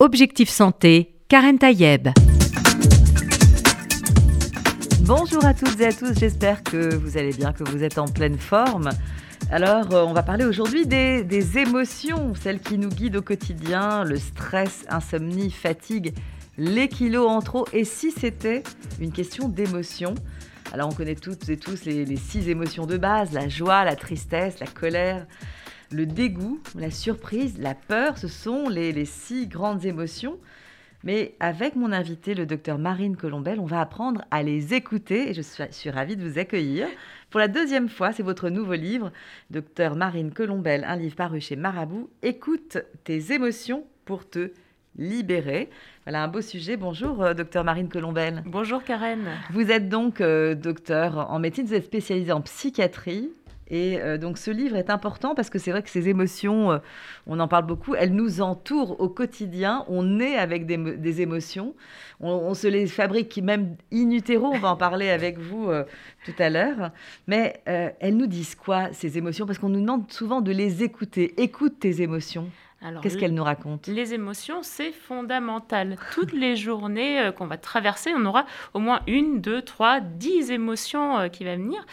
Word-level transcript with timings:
Objectif 0.00 0.48
Santé, 0.48 1.16
Karen 1.26 1.58
Tayeb. 1.58 2.10
Bonjour 5.00 5.44
à 5.44 5.54
toutes 5.54 5.80
et 5.80 5.86
à 5.86 5.92
tous, 5.92 6.16
j'espère 6.16 6.62
que 6.62 6.94
vous 6.94 7.18
allez 7.18 7.32
bien, 7.32 7.52
que 7.52 7.64
vous 7.64 7.82
êtes 7.82 7.98
en 7.98 8.06
pleine 8.06 8.38
forme. 8.38 8.90
Alors, 9.50 9.92
euh, 9.92 10.04
on 10.04 10.12
va 10.12 10.22
parler 10.22 10.44
aujourd'hui 10.44 10.86
des, 10.86 11.58
émotions, 11.58 12.32
celles 12.40 12.60
qui 12.60 12.78
nous 12.78 12.90
guident 12.90 13.16
au 13.16 13.22
quotidien, 13.22 14.04
le 14.04 14.18
stress, 14.18 14.86
insomnie, 14.88 15.50
fatigue, 15.50 16.14
les 16.58 16.88
kilos 16.88 17.28
en 17.28 17.40
trop. 17.40 17.66
Et 17.72 17.82
si 17.82 18.12
c'était 18.12 18.62
une 19.00 19.10
question 19.10 19.48
d'émotion? 19.48 20.14
Alors, 20.72 20.88
on 20.88 20.92
connaît 20.92 21.16
toutes 21.16 21.48
et 21.48 21.56
tous 21.56 21.86
les 21.86 22.16
six 22.16 22.48
émotions 22.48 22.86
de 22.86 22.98
base, 22.98 23.32
la 23.32 23.48
joie, 23.48 23.84
la 23.84 23.96
tristesse, 23.96 24.60
la 24.60 24.68
colère, 24.68 25.26
le 25.90 26.06
dégoût, 26.06 26.60
la 26.74 26.90
surprise, 26.90 27.58
la 27.58 27.74
peur, 27.74 28.18
ce 28.18 28.28
sont 28.28 28.68
les, 28.68 29.04
six 29.04 29.46
grandes 29.46 29.84
émotions. 29.84 30.38
Mais 31.04 31.34
avec 31.38 31.76
mon 31.76 31.92
invité, 31.92 32.34
le 32.34 32.44
docteur 32.44 32.76
Marine 32.76 33.16
Colombel, 33.16 33.60
on 33.60 33.66
va 33.66 33.80
apprendre 33.80 34.24
à 34.32 34.42
les 34.42 34.74
écouter 34.74 35.30
et 35.30 35.34
je 35.34 35.42
suis, 35.42 35.90
ravie 35.90 36.16
de 36.16 36.28
vous 36.28 36.38
accueillir. 36.38 36.88
Pour 37.30 37.38
la 37.38 37.46
deuxième 37.46 37.88
fois, 37.88 38.12
c'est 38.12 38.24
votre 38.24 38.50
nouveau 38.50 38.74
livre, 38.74 39.12
docteur 39.50 39.94
Marine 39.94 40.32
Colombel, 40.32 40.84
un 40.84 40.96
livre 40.96 41.14
paru 41.14 41.40
chez 41.40 41.54
Marabout. 41.54 42.10
Écoute 42.22 42.78
tes 43.04 43.32
émotions 43.32 43.84
pour 44.04 44.28
te 44.28 44.50
libérer. 44.96 45.70
Voilà 46.04 46.24
un 46.24 46.28
beau 46.28 46.40
sujet. 46.40 46.76
Bonjour, 46.76 47.22
euh, 47.22 47.34
docteur 47.34 47.62
Marine 47.62 47.88
Colombel. 47.88 48.42
Bonjour, 48.46 48.82
Karen. 48.82 49.28
Vous 49.50 49.70
êtes 49.70 49.88
donc 49.88 50.20
euh, 50.20 50.54
docteur 50.54 51.30
en 51.30 51.38
médecine, 51.38 51.64
vous 51.64 51.74
êtes 51.74 51.84
spécialisée 51.84 52.32
en 52.32 52.40
psychiatrie. 52.40 53.30
Et 53.70 54.00
euh, 54.00 54.18
donc 54.18 54.38
ce 54.38 54.50
livre 54.50 54.76
est 54.76 54.90
important 54.90 55.34
parce 55.34 55.50
que 55.50 55.58
c'est 55.58 55.70
vrai 55.70 55.82
que 55.82 55.90
ces 55.90 56.08
émotions, 56.08 56.72
euh, 56.72 56.78
on 57.26 57.38
en 57.40 57.48
parle 57.48 57.66
beaucoup, 57.66 57.94
elles 57.94 58.14
nous 58.14 58.40
entourent 58.40 59.00
au 59.00 59.08
quotidien. 59.08 59.84
On 59.88 60.20
est 60.20 60.36
avec 60.36 60.66
des, 60.66 61.20
émotions. 61.20 61.74
On, 62.20 62.54
se 62.54 62.66
les 62.66 62.86
fabrique 62.86 63.38
même 63.42 63.76
in 63.92 64.10
utero. 64.10 64.46
On 64.46 64.58
va 64.58 64.70
en 64.70 64.76
parler 64.76 65.10
avec 65.10 65.38
vous 65.38 65.70
euh, 65.70 65.84
tout 66.24 66.34
à 66.38 66.50
l'heure. 66.50 66.90
Mais 67.26 67.62
elles 67.64 68.16
nous 68.16 68.26
disent 68.26 68.54
quoi 68.54 68.92
ces 68.92 69.18
émotions? 69.18 69.46
Parce 69.46 69.58
qu'on 69.58 69.68
nous 69.68 69.80
demande 69.80 70.10
souvent 70.10 70.40
de 70.40 70.52
les 70.52 70.82
écouter. 70.82 71.40
Écoute 71.40 71.78
tes 71.80 72.02
émotions. 72.02 72.50
Qu'est-ce 73.02 73.18
qu'elle 73.18 73.34
nous 73.34 73.42
raconte? 73.42 73.88
Les 73.88 74.14
émotions, 74.14 74.62
c'est 74.62 74.92
fondamental. 74.92 75.96
Toutes 76.14 76.32
les 76.32 76.54
journées 76.54 77.20
euh, 77.20 77.32
qu'on 77.32 77.46
va 77.46 77.56
traverser, 77.56 78.12
on 78.16 78.24
aura 78.24 78.46
au 78.72 78.78
moins 78.78 79.00
une, 79.08 79.40
deux, 79.40 79.62
trois, 79.62 79.98
dix 79.98 80.52
émotions 80.52 81.18
euh, 81.18 81.28
qui 81.28 81.44
vont 81.44 81.56
venir. 81.56 81.84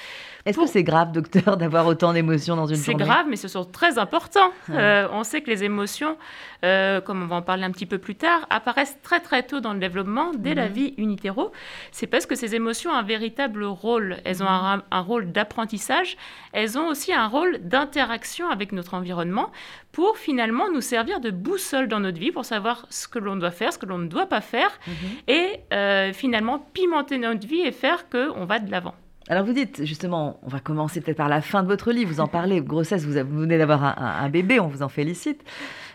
Est-ce 0.45 0.59
que 0.59 0.67
c'est 0.67 0.83
grave, 0.83 1.11
docteur, 1.11 1.57
d'avoir 1.57 1.87
autant 1.87 2.13
d'émotions 2.13 2.55
dans 2.55 2.67
une 2.67 2.75
journée? 2.75 2.99
C'est 2.99 3.03
grave, 3.03 3.25
mais 3.27 3.35
ce 3.35 3.47
sont 3.47 3.65
très 3.65 3.97
importants. 3.97 4.51
Euh, 4.69 5.07
on 5.11 5.23
sait 5.23 5.41
que 5.41 5.49
les 5.49 5.63
émotions, 5.63 6.17
comme 6.61 7.23
on 7.23 7.27
va 7.27 7.37
en 7.37 7.41
parler 7.41 7.63
un 7.63 7.71
petit 7.71 7.87
peu 7.87 7.97
plus 7.97 8.15
tard, 8.15 8.45
apparaissent 8.51 8.97
très 9.01 9.19
très 9.19 9.41
tôt 9.43 9.59
dans 9.59 9.73
le 9.73 9.79
développement, 9.79 10.31
dès 10.35 10.53
la 10.53 10.67
mhm. 10.67 10.73
vie 10.73 10.93
unitéro. 10.97 11.51
C'est 11.91 12.07
parce 12.07 12.27
que 12.27 12.35
ces 12.35 12.53
émotions 12.53 12.91
ont 12.91 12.95
un 12.95 13.03
véritable 13.03 13.63
rôle. 13.63 14.17
Elles 14.23 14.43
ont 14.43 14.47
un, 14.47 14.83
un 14.91 15.01
rôle 15.01 15.31
d'apprentissage. 15.31 16.17
Elles 16.53 16.77
ont 16.77 16.87
aussi 16.87 17.11
un 17.11 17.27
rôle 17.27 17.57
d'interaction 17.61 18.49
avec 18.49 18.71
notre 18.71 18.93
environnement 18.93 19.51
pour 19.95 20.17
finalement 20.17 20.69
nous 20.69 20.81
servir 20.81 21.21
de 21.21 21.31
boussole 21.31 21.87
dans 21.87 22.01
notre 22.01 22.19
vie 22.19 22.33
pour 22.33 22.43
savoir 22.43 22.85
ce 22.89 23.07
que 23.07 23.17
l'on 23.17 23.37
doit 23.37 23.51
faire, 23.51 23.71
ce 23.71 23.77
que 23.77 23.85
l'on 23.85 23.97
ne 23.97 24.07
doit 24.07 24.25
pas 24.25 24.41
faire, 24.41 24.77
mhm. 24.85 24.93
et 25.29 25.61
euh, 25.71 26.11
finalement 26.11 26.59
pimenter 26.73 27.17
notre 27.17 27.47
vie 27.47 27.61
et 27.61 27.71
faire 27.71 28.09
qu'on 28.09 28.43
va 28.43 28.59
de 28.59 28.69
l'avant. 28.69 28.93
Alors 29.29 29.45
vous 29.45 29.53
dites 29.53 29.85
justement, 29.85 30.37
on 30.43 30.49
va 30.49 30.59
commencer 30.59 30.99
peut-être 30.99 31.15
par 31.15 31.29
la 31.29 31.39
fin 31.39 31.63
de 31.63 31.69
votre 31.69 31.93
livre, 31.93 32.11
vous 32.11 32.19
en 32.19 32.27
parlez, 32.27 32.59
grossesse, 32.59 33.05
vous, 33.05 33.13
venez 33.13 33.57
d'avoir 33.57 33.97
un, 33.97 34.27
bébé, 34.27 34.59
on 34.59 34.67
vous 34.67 34.83
en 34.83 34.89
félicite. 34.89 35.41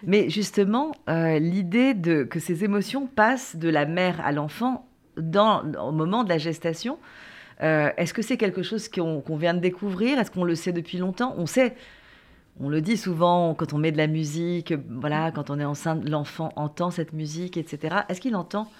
Mais 0.02 0.30
justement, 0.30 0.92
euh, 1.10 1.38
l'idée 1.38 1.92
de 1.92 2.24
que 2.24 2.40
ces 2.40 2.64
émotions 2.64 3.06
passent 3.06 3.54
de 3.54 3.68
la 3.68 3.84
mère 3.84 4.18
à 4.24 4.32
l'enfant 4.32 4.88
au 5.18 5.92
moment 5.92 6.24
de 6.24 6.30
la 6.30 6.38
gestation, 6.38 6.98
euh, 7.62 7.90
est-ce 7.98 8.14
que 8.14 8.22
c'est 8.22 8.38
quelque 8.38 8.62
chose 8.62 8.88
qu'on 8.88 9.36
vient 9.36 9.52
de 9.52 9.60
découvrir? 9.60 10.18
Est-ce 10.18 10.30
qu'on 10.30 10.44
le 10.44 10.54
sait 10.54 10.72
depuis 10.72 10.96
longtemps? 10.96 11.34
On 11.36 11.44
sait 11.44 11.74
on 12.60 12.68
le 12.68 12.80
dit 12.80 12.96
souvent 12.96 13.54
quand 13.54 13.72
on 13.72 13.78
met 13.78 13.92
de 13.92 13.96
la 13.96 14.06
musique, 14.06 14.74
voilà, 14.88 15.30
quand 15.30 15.50
on 15.50 15.58
est 15.58 15.64
enceinte, 15.64 16.08
l'enfant 16.08 16.52
entend 16.56 16.90
cette 16.90 17.12
musique, 17.12 17.56
etc. 17.56 17.96
Est-ce 18.08 18.20
qu'il 18.20 18.36
entend 18.36 18.70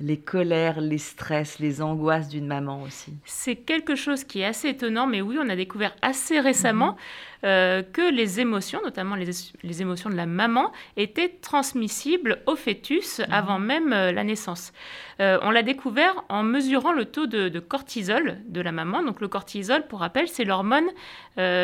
les 0.00 0.18
colères, 0.18 0.80
les 0.80 0.98
stress, 0.98 1.58
les 1.58 1.82
angoisses 1.82 2.28
d'une 2.28 2.46
maman 2.46 2.82
aussi? 2.82 3.14
C'est 3.24 3.56
quelque 3.56 3.94
chose 3.94 4.24
qui 4.24 4.40
est 4.40 4.44
assez 4.44 4.68
étonnant, 4.68 5.06
mais 5.06 5.20
oui, 5.20 5.38
on 5.40 5.48
a 5.48 5.56
découvert 5.56 5.94
assez 6.02 6.40
récemment 6.40 6.96
euh, 7.44 7.82
que 7.82 8.12
les 8.12 8.40
émotions, 8.40 8.80
notamment 8.82 9.14
les, 9.14 9.82
émotions 9.82 10.10
de 10.10 10.16
la 10.16 10.26
maman, 10.26 10.72
étaient 10.96 11.28
transmissibles 11.28 12.42
au 12.46 12.56
fœtus 12.56 13.20
mhm. 13.20 13.26
avant 13.30 13.58
même 13.60 13.92
euh, 13.92 14.10
la 14.10 14.24
naissance. 14.24 14.72
Euh, 15.20 15.38
on 15.42 15.50
l'a 15.50 15.62
découvert 15.62 16.24
en 16.28 16.42
mesurant 16.42 16.92
le 16.92 17.04
taux 17.04 17.26
de, 17.26 17.58
cortisol 17.60 18.38
de 18.46 18.60
la 18.60 18.72
maman. 18.72 19.02
Donc 19.02 19.20
le 19.20 19.28
cortisol, 19.28 19.86
pour 19.86 20.00
rappel, 20.00 20.28
c'est 20.28 20.44
l'hormone 20.44 20.88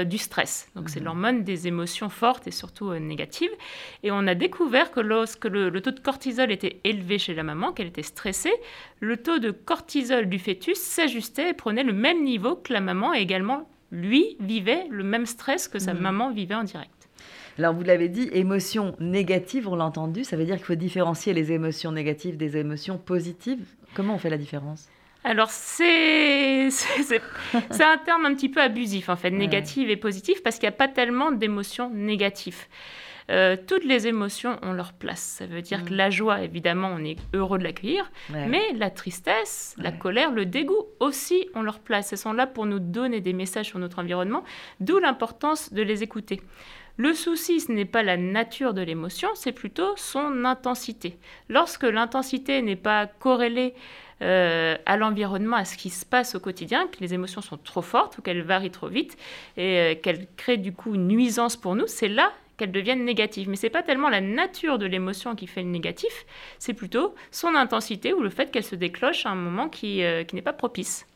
du 0.07 0.19
stress. 0.19 0.69
Donc 0.77 0.89
c'est 0.89 1.01
mhm. 1.01 1.07
l'hormone 1.07 1.43
des 1.43 1.67
émotions 1.67 2.09
fortes 2.09 2.47
et 2.47 2.53
surtout 2.53 2.93
négatives. 2.95 3.51
Et 4.05 4.13
on 4.13 4.27
a 4.29 4.37
découvert 4.37 4.93
que 4.93 5.01
lorsque 5.01 5.47
le, 5.47 5.69
le, 5.69 5.81
taux 5.81 5.91
de 5.91 5.99
cortisol 5.99 6.53
était 6.53 6.81
élevé 6.85 7.19
chez 7.19 7.35
la 7.35 7.43
maman, 7.43 7.73
qu'elle 7.73 7.89
était 7.89 8.05
stressée, 8.05 8.55
le 9.01 9.17
taux 9.17 9.41
de 9.41 9.51
cortisol 9.51 10.29
du 10.29 10.39
fœtus 10.39 10.79
s'ajustait 10.79 11.51
et 11.51 11.55
prenait 11.55 11.83
le 11.83 11.93
même 11.93 12.23
niveau 12.23 12.55
que 12.55 12.73
la 12.73 12.81
maman 12.81 13.15
et 13.15 13.19
également 13.19 13.69
lui 13.95 14.37
vivait 14.41 14.87
le 14.91 15.05
même 15.05 15.25
stress 15.25 15.69
que 15.69 15.79
sa 15.79 15.95
mhm. 15.95 16.01
maman 16.01 16.31
vivait 16.33 16.55
en 16.55 16.65
direct. 16.65 16.91
Alors, 17.59 17.73
vous 17.73 17.85
l'avez 17.85 18.09
dit, 18.09 18.29
émotions 18.33 18.97
négatives, 18.99 19.69
on 19.69 19.77
l'a 19.77 19.85
entendu, 19.85 20.25
ça 20.25 20.37
veut 20.37 20.45
dire 20.45 20.57
qu'il 20.57 20.65
faut 20.65 20.75
différencier 20.75 21.33
les 21.33 21.53
émotions 21.53 21.93
négatives 21.93 22.37
des 22.37 22.57
émotions 22.57 22.99
positives. 22.99 23.65
Comment 23.95 24.17
on 24.17 24.19
fait 24.19 24.31
la 24.31 24.39
différence? 24.39 24.89
Alors, 25.23 25.51
c'est 25.51 26.69
un 26.69 27.99
terme 28.05 28.27
un 28.27 28.35
petit 28.35 28.49
peu 28.49 28.61
abusif, 28.61 29.09
en 29.09 29.17
fait, 29.17 29.31
négative 29.31 29.89
et 29.89 29.97
positive, 29.97 30.43
parce 30.43 30.57
qu'il 30.57 30.69
n'y 30.69 30.75
a 30.75 30.77
pas 30.77 30.89
tellement 30.89 31.31
d'émotions 31.31 31.91
négatives. 31.91 32.67
Euh, 33.31 33.57
toutes 33.67 33.85
les 33.85 34.07
émotions 34.07 34.59
ont 34.63 34.73
leur 34.73 34.93
place. 34.93 35.21
Ça 35.21 35.47
veut 35.47 35.63
dire 35.63 35.85
que 35.85 35.93
mm. 35.93 35.97
la 35.97 36.11
joie, 36.11 36.43
évidemment, 36.43 36.91
on 36.95 37.05
est 37.05 37.17
heureux 37.33 37.59
de 37.59 37.65
l'accueillir, 37.65 38.11
mais 38.31 38.73
la 38.75 38.91
tristesse, 38.91 39.75
la 39.79 39.93
colère, 39.93 40.31
le 40.31 40.47
dégoût 40.47 40.87
aussi 41.01 41.49
ont 41.55 41.63
leur 41.63 41.79
place. 41.79 42.13
Elles 42.13 42.19
sont 42.19 42.33
là 42.33 42.47
pour 42.47 42.67
nous 42.67 42.81
donner 42.81 43.21
des 43.21 43.33
messages 43.33 43.67
sur 43.67 43.79
notre 43.79 43.99
environnement, 43.99 44.45
d'où 44.81 44.99
l'importance 44.99 45.73
de 45.73 45.83
les 45.83 46.03
écouter. 46.03 46.41
Le 46.97 47.13
souci, 47.13 47.61
ce 47.61 47.73
n'est 47.73 47.85
pas 47.85 48.05
la 48.05 48.17
nature 48.17 48.73
de 48.73 48.81
l'émotion, 48.81 49.29
c'est 49.35 49.53
plutôt 49.53 49.97
son 49.97 50.45
intensité. 50.45 51.19
Lorsque 51.49 51.83
l'intensité 51.83 52.63
n'est 52.63 52.77
pas 52.77 53.07
corrélée 53.07 53.75
euh, 54.23 54.77
à 54.87 54.97
l'environnement, 54.97 55.57
à 55.57 55.65
ce 55.65 55.77
qui 55.77 55.91
se 55.91 56.07
passe 56.07 56.37
au 56.37 56.41
quotidien, 56.41 56.87
que 56.87 57.01
les 57.01 57.13
émotions 57.13 57.41
sont 57.41 57.57
trop 57.57 57.83
fortes 57.83 58.19
ou 58.19 58.23
qu'elles 58.23 58.43
varient 58.43 58.71
trop 58.71 58.87
vite 58.87 59.17
et 59.57 59.79
euh, 59.79 59.95
qu'elles 59.97 60.29
créent 60.37 60.57
du 60.57 60.73
coup 60.73 60.95
une 60.95 61.09
nuisance 61.09 61.57
pour 61.57 61.75
nous, 61.75 61.89
c'est 61.89 62.09
là 62.09 62.33
qu'elles 62.57 62.73
deviennent 62.73 63.05
négatives. 63.05 63.49
Mais 63.49 63.57
ce 63.57 63.67
n'est 63.67 63.71
pas 63.71 63.83
tellement 63.83 64.09
la 64.09 64.21
nature 64.21 64.79
de 64.79 64.87
l'émotion 64.87 65.35
qui 65.35 65.47
fait 65.47 65.63
le 65.63 65.69
négatif, 65.69 66.27
c'est 66.59 66.75
plutôt 66.75 67.15
son 67.31 67.55
intensité 67.55 68.13
ou 68.13 68.21
le 68.21 68.31
fait 68.31 68.51
qu'elle 68.51 68.65
se 68.65 68.77
décloche 68.77 69.27
à 69.27 69.31
un 69.31 69.35
moment 69.35 69.69
qui, 69.69 70.03
euh, 70.03 70.25
qui 70.25 70.37
n'est 70.37 70.43
pas 70.43 70.53
propice. 70.53 71.07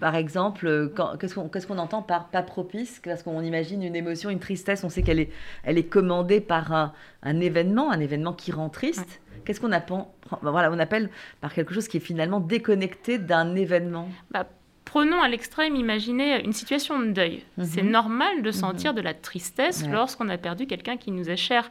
Par 0.00 0.16
exemple, 0.16 0.92
qu'est-ce 1.20 1.66
qu'on 1.66 1.78
entend 1.78 2.02
par 2.02 2.28
pas 2.28 2.42
propice? 2.42 3.00
Parce 3.04 3.22
qu'on 3.22 3.40
imagine 3.40 3.84
une 3.84 3.94
émotion, 3.94 4.30
une 4.30 4.40
tristesse, 4.40 4.82
on 4.82 4.88
sait 4.88 5.02
qu'elle 5.02 5.20
est, 5.20 5.30
elle 5.62 5.78
est 5.78 5.84
commandée 5.86 6.40
par 6.40 6.72
un, 6.72 6.92
un, 7.22 7.40
événement, 7.40 7.92
un 7.92 8.00
événement 8.00 8.32
qui 8.32 8.50
rend 8.50 8.68
triste. 8.68 9.20
Qu'est-ce 9.44 9.60
qu'on 9.60 9.70
appelle, 9.70 10.04
voilà, 10.42 10.72
on 10.72 10.78
appelle 10.80 11.08
par 11.40 11.54
quelque 11.54 11.72
chose 11.72 11.86
qui 11.86 11.98
est 11.98 12.00
finalement 12.00 12.40
déconnecté 12.40 13.18
d'un 13.18 13.54
événement 13.54 14.08
bah, 14.32 14.48
Prenons 14.86 15.20
à 15.20 15.28
l'extrême, 15.28 15.74
imaginez 15.74 16.42
une 16.44 16.52
situation 16.52 17.00
de 17.00 17.10
deuil. 17.10 17.42
Mhm. 17.58 17.64
C'est 17.64 17.82
normal 17.82 18.42
de 18.42 18.50
sentir 18.52 18.92
mhm. 18.92 18.96
de 18.96 19.02
la 19.02 19.14
tristesse 19.14 19.84
lorsqu'on 19.88 20.28
a 20.28 20.38
perdu 20.38 20.68
quelqu'un 20.68 20.96
qui 20.96 21.10
nous 21.10 21.28
est 21.28 21.36
cher. 21.36 21.70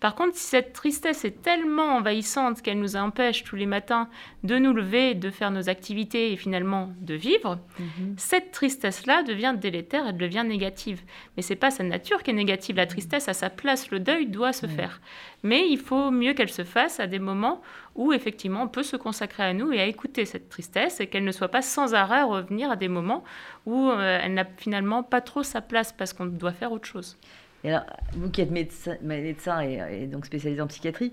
Par 0.00 0.14
contre, 0.14 0.34
si 0.34 0.44
cette 0.44 0.72
tristesse 0.72 1.26
est 1.26 1.42
tellement 1.42 1.94
envahissante 1.94 2.62
qu'elle 2.62 2.80
nous 2.80 2.96
empêche 2.96 3.44
tous 3.44 3.54
les 3.54 3.66
matins 3.66 4.08
de 4.44 4.56
nous 4.58 4.72
lever, 4.72 5.14
de 5.14 5.30
faire 5.30 5.50
nos 5.50 5.68
activités 5.68 6.32
et 6.32 6.36
finalement 6.36 6.90
de 7.00 7.14
vivre, 7.14 7.58
mhm. 7.78 8.14
cette 8.16 8.50
tristesse-là 8.50 9.22
devient 9.24 9.54
délétère, 9.60 10.06
elle 10.08 10.16
devient 10.16 10.44
négative. 10.48 11.02
Mais 11.36 11.42
c'est 11.42 11.56
pas 11.56 11.70
sa 11.70 11.84
nature 11.84 12.22
qui 12.22 12.30
est 12.30 12.34
négative. 12.34 12.76
La 12.76 12.86
tristesse 12.86 13.28
a 13.28 13.34
sa 13.34 13.50
place, 13.50 13.90
le 13.90 14.00
deuil 14.00 14.26
doit 14.26 14.54
se 14.54 14.66
faire. 14.66 15.02
Mais 15.44 15.68
il 15.68 15.78
faut 15.78 16.10
mieux 16.10 16.32
qu'elle 16.32 16.50
se 16.50 16.64
fasse 16.64 16.98
à 16.98 17.06
des 17.06 17.18
moments 17.18 17.60
où 17.94 18.12
effectivement 18.12 18.62
on 18.62 18.68
peut 18.68 18.82
se 18.82 18.96
consacrer 18.96 19.44
à 19.44 19.52
nous 19.52 19.70
et 19.72 19.80
à 19.80 19.86
écouter 19.86 20.24
cette 20.24 20.48
tristesse 20.48 21.00
et 21.00 21.06
qu'elle 21.06 21.22
ne 21.22 21.32
soit 21.32 21.48
pas 21.48 21.62
sans 21.62 21.94
arrêt 21.94 22.22
revenir 22.22 22.70
à 22.70 22.76
des 22.76 22.88
moments 22.88 23.22
où 23.66 23.90
euh, 23.90 24.18
elle 24.22 24.34
n'a 24.34 24.46
finalement 24.56 25.02
pas 25.02 25.20
trop 25.20 25.42
sa 25.42 25.60
place 25.60 25.92
parce 25.92 26.14
qu'on 26.14 26.26
doit 26.26 26.52
faire 26.52 26.72
autre 26.72 26.86
chose. 26.86 27.18
Et 27.62 27.70
alors, 27.70 27.84
vous 28.12 28.30
qui 28.30 28.40
êtes 28.40 28.50
médecin, 28.50 29.60
et, 29.60 30.06
donc 30.06 30.26
spécialisé 30.26 30.60
en 30.60 30.66
psychiatrie, 30.66 31.12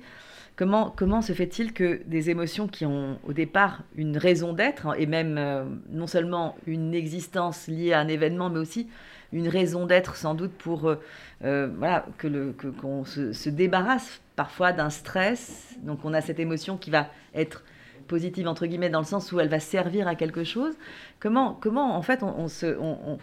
comment, 0.55 0.93
comment 0.95 1.21
se 1.21 1.33
fait-il 1.33 1.73
que 1.73 2.01
des 2.05 2.29
émotions 2.29 2.67
qui 2.67 2.85
ont 2.85 3.19
au 3.25 3.33
départ 3.33 3.83
une 3.95 4.17
raison 4.17 4.53
d'être, 4.53 4.87
et 4.97 5.05
même 5.05 5.37
euh, 5.37 5.65
non 5.89 6.07
seulement 6.07 6.55
une 6.67 6.93
existence 6.93 7.67
liée 7.67 7.93
à 7.93 7.99
un 7.99 8.07
événement, 8.07 8.49
mais 8.49 8.59
aussi 8.59 8.87
une 9.33 9.47
raison 9.47 9.85
d'être 9.85 10.15
sans 10.15 10.33
doute 10.35 10.51
pour 10.51 10.89
euh, 10.89 10.95
euh, 11.43 11.69
voilà, 11.77 12.05
que 12.17 12.27
le, 12.27 12.53
qu'on 12.81 13.05
se, 13.05 13.33
se, 13.33 13.49
débarrasse 13.49 14.21
parfois 14.35 14.73
d'un 14.73 14.89
stress. 14.89 15.75
Donc 15.83 16.03
on 16.03 16.13
a 16.13 16.21
cette 16.21 16.39
émotion 16.39 16.77
qui 16.77 16.91
va 16.91 17.07
être 17.33 17.63
positive 18.07 18.47
entre 18.47 18.65
guillemets 18.65 18.89
dans 18.89 18.99
le 18.99 19.05
sens 19.05 19.31
où 19.31 19.39
elle 19.39 19.49
va 19.49 19.59
servir 19.59 20.07
à 20.07 20.15
quelque 20.15 20.43
chose. 20.43 20.73
Comment, 21.19 21.57
comment 21.59 21.95
en 21.95 22.01
fait 22.01 22.23
on, 22.23 22.47
se, 22.47 22.77
on, 22.77 23.17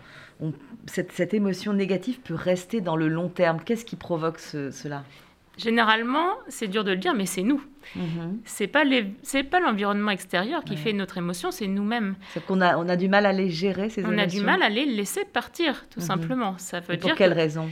cette, 0.87 1.13
cette, 1.13 1.35
émotion 1.35 1.73
négative 1.73 2.21
peut 2.21 2.35
rester 2.35 2.81
dans 2.81 2.97
le 2.97 3.09
long 3.09 3.29
terme? 3.29 3.61
Qu'est-ce 3.65 3.85
qui 3.85 3.97
provoque 3.97 4.39
cela? 4.39 5.05
Généralement, 5.59 6.31
c'est 6.49 6.69
dur 6.69 6.85
de 6.85 6.93
le 6.93 6.97
dire, 6.97 7.15
mais 7.15 7.27
c'est 7.27 7.43
nous. 7.43 7.63
Ce 7.93 7.99
mm-hmm. 7.99 8.37
C'est 8.45 8.67
pas 8.67 8.85
les, 8.85 9.13
c'est 9.23 9.43
pas 9.43 9.61
l'environnement 9.61 10.11
extérieur 10.11 10.63
qui 10.65 10.77
fait 10.77 10.93
notre 10.93 11.19
émotion, 11.19 11.51
c'est 11.51 11.67
nous-mêmes. 11.67 12.15
C'est 12.33 12.45
qu'on 12.45 12.61
a, 12.61 12.77
on 12.77 12.89
a 12.89 12.97
du 12.97 13.09
mal 13.09 13.27
à 13.27 13.33
les 13.33 13.51
gérer 13.51 13.91
ces 13.91 14.05
on 14.05 14.13
émotions. 14.13 14.21
On 14.21 14.23
a 14.23 14.27
du 14.27 14.41
mal 14.41 14.63
à 14.63 14.69
les 14.69 14.87
laisser 14.87 15.25
partir, 15.25 15.87
tout 15.91 16.01
mm-hmm. 16.01 16.03
simplement. 16.05 16.59
Ça 16.59 16.81
veut 16.81 16.97
dire. 16.97 17.09
Pour 17.09 17.19
quelle 17.19 17.33
raison? 17.33 17.69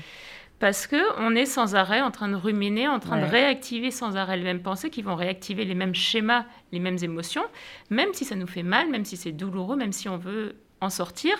Parce 0.59 0.87
que 0.87 0.97
on 1.21 1.35
est 1.35 1.45
sans 1.45 1.75
arrêt 1.75 2.01
en 2.01 2.11
train 2.11 2.29
de 2.29 2.35
ruminer, 2.35 2.89
en 2.89 2.99
train 2.99 3.21
de 3.21 3.27
réactiver 3.27 3.91
sans 3.91 4.17
arrêt 4.17 4.39
les 4.39 4.43
mêmes 4.43 4.63
pensées 4.63 4.89
qui 4.89 5.03
vont 5.03 5.15
réactiver 5.15 5.67
les 5.67 5.75
mêmes 5.75 5.95
schémas, 5.95 6.47
les 6.73 6.79
mêmes 6.79 6.97
émotions, 7.03 7.45
même 7.91 8.15
si 8.15 8.25
ça 8.25 8.37
nous 8.37 8.47
fait 8.47 8.63
mal, 8.63 8.89
même 8.89 9.05
si 9.05 9.19
c'est 9.19 9.33
douloureux, 9.33 9.77
même 9.77 9.93
si 9.93 10.09
on 10.09 10.17
veut 10.17 10.57
en 10.81 10.89
sortir. 10.89 11.37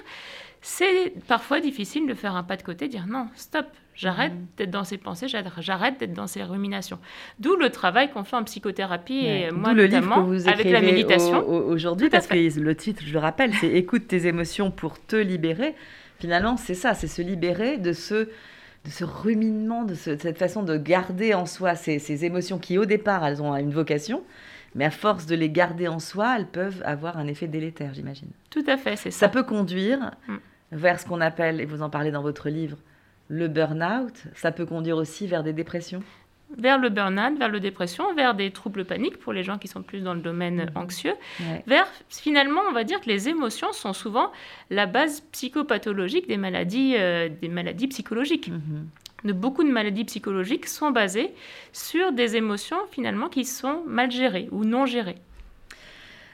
C'est 0.63 1.13
parfois 1.29 1.61
difficile 1.61 2.07
de 2.07 2.15
faire 2.15 2.35
un 2.35 2.43
pas 2.43 2.57
de 2.57 2.63
côté, 2.63 2.89
dire 2.89 3.07
non, 3.09 3.29
stop, 3.37 3.67
j'arrête 3.95 4.33
mmh. 4.33 4.47
d'être 4.57 4.71
dans 4.71 4.85
ces 4.85 4.99
pensées, 4.99 5.29
j'arrête 5.29 5.99
d'être 5.99 6.13
dans 6.13 6.27
ces 6.27 6.43
ruminations. 6.43 6.99
D'où 7.39 7.57
le 7.57 7.71
travail 7.71 8.11
qu'on 8.11 8.25
fait 8.25 8.37
en 8.37 8.45
psychothérapie 8.45 9.27
et 9.27 9.51
moi 9.51 9.73
le 9.73 9.85
notamment 9.85 10.17
livre 10.17 10.27
que 10.27 10.37
vous 10.43 10.49
avec 10.49 10.71
la 10.71 10.81
méditation. 10.81 11.49
Aujourd'hui, 11.49 12.09
parce 12.09 12.27
que 12.27 12.61
le 12.61 12.75
titre, 12.75 13.03
je 13.07 13.13
le 13.13 13.19
rappelle, 13.19 13.55
c'est 13.55 13.69
Écoute 13.69 14.09
tes 14.09 14.27
émotions 14.27 14.71
pour 14.71 14.99
te 15.05 15.17
libérer. 15.17 15.75
Finalement, 16.19 16.57
c'est 16.57 16.75
ça, 16.75 16.95
c'est 16.95 17.09
se 17.09 17.23
libérer 17.23 17.79
de 17.79 17.93
ce 17.93 18.29
de 18.87 18.91
ce 18.91 19.05
ruminement, 19.05 19.85
de, 19.85 19.95
cette 19.95 20.39
façon 20.39 20.63
de 20.63 20.77
garder 20.77 21.35
en 21.35 21.45
soi 21.45 21.75
ces, 21.75 22.25
émotions 22.25 22.59
qui, 22.59 22.79
au 22.79 22.85
départ, 22.85 23.27
elles 23.27 23.43
ont 23.43 23.55
une 23.57 23.73
vocation, 23.73 24.23
mais 24.77 24.85
à 24.85 24.91
force 24.91 25.27
de 25.27 25.35
les 25.35 25.51
garder 25.51 25.89
en 25.89 25.99
soi, 25.99 26.37
elles 26.37 26.47
peuvent 26.47 26.83
avoir 26.85 27.17
un 27.17 27.27
effet 27.27 27.49
délétère, 27.49 27.95
j'imagine. 27.95 28.29
Tout 28.51 28.65
à 28.67 28.77
fait, 28.77 28.95
c'est 28.97 29.11
ça. 29.11 29.21
Ça 29.21 29.29
peut 29.29 29.43
conduire 29.43 30.13
mm. 30.29 30.37
vers 30.73 31.01
ce 31.01 31.07
qu'on 31.07 31.23
appelle, 31.23 31.61
et 31.63 31.65
vous 31.65 31.81
en 31.81 31.89
parlez 31.89 32.11
dans 32.11 32.23
votre 32.23 32.51
livre, 32.51 32.77
le 33.29 33.49
burn-out. 33.49 34.25
Ça 34.35 34.53
peut 34.53 34.67
conduire 34.67 34.99
aussi 34.99 35.27
vers 35.27 35.43
des 35.43 35.55
dépressions 35.55 36.03
vers 36.57 36.79
le 36.79 36.91
burn-out, 36.91 37.37
vers 37.39 37.51
la 37.51 37.59
dépression, 37.59 38.15
vers 38.15 38.35
des 38.35 38.53
troubles 38.53 38.85
paniques 38.85 39.19
pour 39.19 39.33
les 39.33 39.43
gens 39.43 39.59
qui 39.59 39.67
sont 39.67 39.83
plus 39.83 40.03
dans 40.03 40.15
le 40.15 40.21
domaine 40.21 40.67
mhm. 40.67 40.71
anxieux, 40.77 41.15
vers 41.67 41.89
finalement, 42.09 42.61
on 42.69 42.73
va 42.73 42.85
dire 42.85 43.01
que 43.01 43.09
les 43.09 43.29
émotions 43.29 43.73
sont 43.73 43.93
souvent 43.93 44.31
la 44.71 44.87
base 44.87 45.23
psychopathologique 45.33 46.29
des 46.29 46.37
maladies, 46.37 46.95
euh, 46.97 47.29
des 47.29 47.49
maladies 47.49 47.89
psychologiques. 47.89 48.49
Mhm. 48.49 48.87
De 49.25 49.33
beaucoup 49.33 49.65
de 49.65 49.71
maladies 49.71 50.05
psychologiques 50.05 50.67
sont 50.67 50.91
basées 50.91 51.33
sur 51.73 52.13
des 52.13 52.37
émotions 52.37 52.77
finalement 52.91 53.29
qui 53.29 53.45
sont 53.45 53.83
mal 53.87 54.11
gérées 54.11 54.49
ou 54.53 54.65
non 54.65 54.87
gérées. 54.87 55.19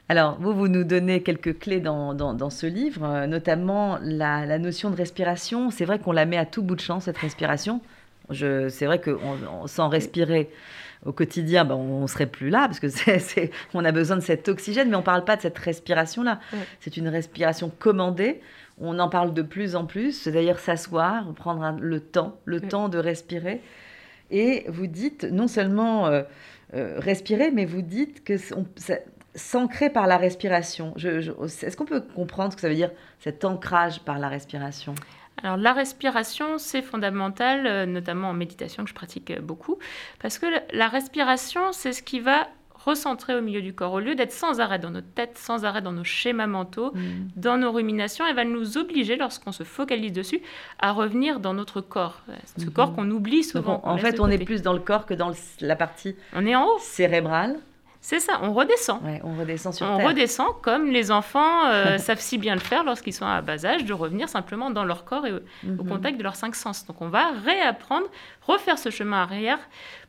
Alors, 0.09 0.37
vous, 0.41 0.53
vous 0.53 0.69
nous 0.69 0.85
donnez 0.85 1.23
quelques 1.23 1.59
clés 1.59 1.81
dans, 1.81 2.13
dans, 2.13 2.51
ce 2.51 2.67
livre, 2.67 3.05
euh, 3.05 3.27
notamment 3.27 3.99
la, 4.03 4.45
la 4.45 4.59
notion 4.59 4.91
de 4.91 4.97
respiration. 4.97 5.71
C'est 5.71 5.85
vrai 5.85 6.01
qu'on 6.01 6.13
la 6.13 6.27
met 6.27 6.37
à 6.37 6.45
tout 6.45 6.63
bout 6.63 6.75
de 6.75 6.81
champ, 6.81 7.01
cette 7.01 7.19
respiration. 7.19 7.81
C'est 8.31 8.87
vrai 8.87 9.01
qu'on 9.01 9.67
sans 9.67 9.89
respirer 9.89 10.51
au 11.05 11.13
quotidien, 11.13 11.65
ben, 11.65 11.75
on 11.75 12.03
ne 12.03 12.07
serait 12.07 12.27
plus 12.27 12.51
là 12.51 12.67
parce 12.67 12.81
que 12.81 12.89
c'est, 13.19 13.51
on 13.75 13.85
a 13.85 13.93
besoin 13.93 14.17
de 14.17 14.23
cet 14.23 14.49
oxygène, 14.49 14.89
mais 14.89 14.97
on 14.97 15.01
ne 15.01 15.05
parle 15.05 15.25
pas 15.25 15.37
de 15.37 15.43
cette 15.43 15.59
respiration-là. 15.59 16.41
C'est 16.81 16.97
une 16.97 17.09
respiration 17.09 17.73
commandée. 17.79 18.41
On 18.81 18.99
en 18.99 19.09
parle 19.09 19.35
de 19.35 19.43
plus 19.43 19.77
en 19.77 19.87
plus. 19.87 20.13
C'est 20.13 20.33
d'ailleurs 20.33 20.59
s'asseoir, 20.59 21.33
prendre 21.35 21.77
le 21.81 22.01
temps, 22.01 22.39
le 22.45 22.61
temps 22.61 22.89
de 22.89 22.99
respirer. 22.99 23.61
Et 24.31 24.65
vous 24.69 24.87
dites 24.87 25.25
non 25.25 25.47
seulement 25.47 26.07
euh, 26.07 26.23
euh, 26.75 26.99
respirer, 26.99 27.51
mais 27.51 27.67
vous 27.67 27.83
dites 27.83 28.25
que 28.25 28.37
s'ancrer 29.35 29.91
par 29.91 30.07
la 30.07 30.17
respiration. 30.17 30.95
est-ce 30.97 31.77
qu'on 31.77 31.85
peut 31.85 32.01
comprendre 32.01 32.53
ce 32.53 32.57
que 32.57 32.63
ça 32.63 32.69
veut 32.69 32.75
dire 32.75 32.91
cet 33.21 33.45
ancrage 33.45 34.01
par 34.01 34.19
la 34.19 34.29
respiration? 34.29 34.95
Alors 35.43 35.57
la 35.57 35.73
respiration, 35.73 36.59
c'est 36.59 36.83
fondamental, 36.83 37.67
euh, 37.67 37.87
notamment 37.87 38.31
en 38.31 38.35
méditation 38.35 38.85
que 38.85 38.89
je 38.89 38.95
pratique 38.95 39.39
beaucoup, 39.41 39.79
parce 40.21 40.39
que 40.39 40.47
la 40.73 40.89
respiration, 40.89 41.73
c'est 41.73 41.93
ce 41.93 42.03
qui 42.03 42.21
va 42.21 42.49
recentrer 42.85 43.35
au 43.35 43.41
milieu 43.41 43.63
du 43.63 43.75
corps. 43.75 43.93
Au 43.93 44.01
lieu 44.01 44.15
d'être 44.15 44.33
sans 44.33 44.61
arrêt 44.61 44.79
dans 44.79 44.91
notre 44.91 45.13
tête, 45.15 45.39
sans 45.39 45.65
arrêt 45.65 45.83
dans 45.83 45.93
nos 45.93 46.05
schémas 46.05 46.47
mentaux, 46.47 46.93
mm. 46.95 47.01
dans 47.37 47.57
nos 47.57 47.73
ruminations, 47.73 48.27
elle 48.27 48.37
va 48.37 48.45
nous 48.45 48.79
obliger, 48.79 49.17
lorsqu'on 49.17 49.53
se 49.53 49.65
focalise 49.65 50.13
dessus, 50.13 50.41
à 50.79 50.93
revenir 50.93 51.41
dans 51.41 51.55
notre 51.55 51.81
corps. 51.81 52.23
Euh, 52.29 52.35
ce 52.59 52.65
mm-hmm. 52.65 52.73
corps 52.73 52.95
qu'on 52.95 53.11
oublie 53.11 53.45
souvent. 53.45 53.81
en 53.85 53.97
fait, 53.99 54.21
on 54.21 54.29
est 54.29 54.45
plus 54.45 54.63
dans 54.63 54.73
le 54.73 54.81
corps 54.81 55.07
que 55.07 55.15
dans 55.15 55.33
la 55.61 55.77
partie 55.77 56.17
on 56.33 56.47
est 56.47 56.55
en 56.55 56.67
haut. 56.67 56.79
cérébrale. 56.81 57.57
C'est 58.05 58.19
ça, 58.19 58.41
on 58.43 58.53
redescend. 58.53 59.01
on 59.23 59.39
redescend 59.39 59.73
sur 59.73 59.87
On 59.87 59.99
redescend 59.99 60.61
comme 60.61 60.91
les 60.91 61.13
enfants 61.13 61.67
euh, 61.67 61.99
savent 61.99 62.21
si 62.21 62.37
bien 62.37 62.55
le 62.55 62.61
faire 62.61 62.83
lorsqu'ils 62.83 63.13
sont 63.13 63.25
à 63.25 63.41
bas 63.43 63.65
âge, 63.65 63.85
de 63.85 63.93
revenir 63.93 64.29
simplement 64.29 64.71
dans 64.71 64.85
leur 64.85 65.05
corps 65.05 65.25
et 65.25 65.33
au 65.33 65.41
mhm. 65.63 65.89
contact 65.89 66.19
de 66.19 66.25
leurs 66.25 66.35
cinq 66.35 66.57
sens. 66.57 66.85
Donc 66.85 67.01
on 67.01 67.09
va 67.09 67.31
réapprendre, 67.45 68.07
refaire 68.43 68.77
ce 68.77 68.91
chemin 68.91 69.23
arrière 69.23 69.61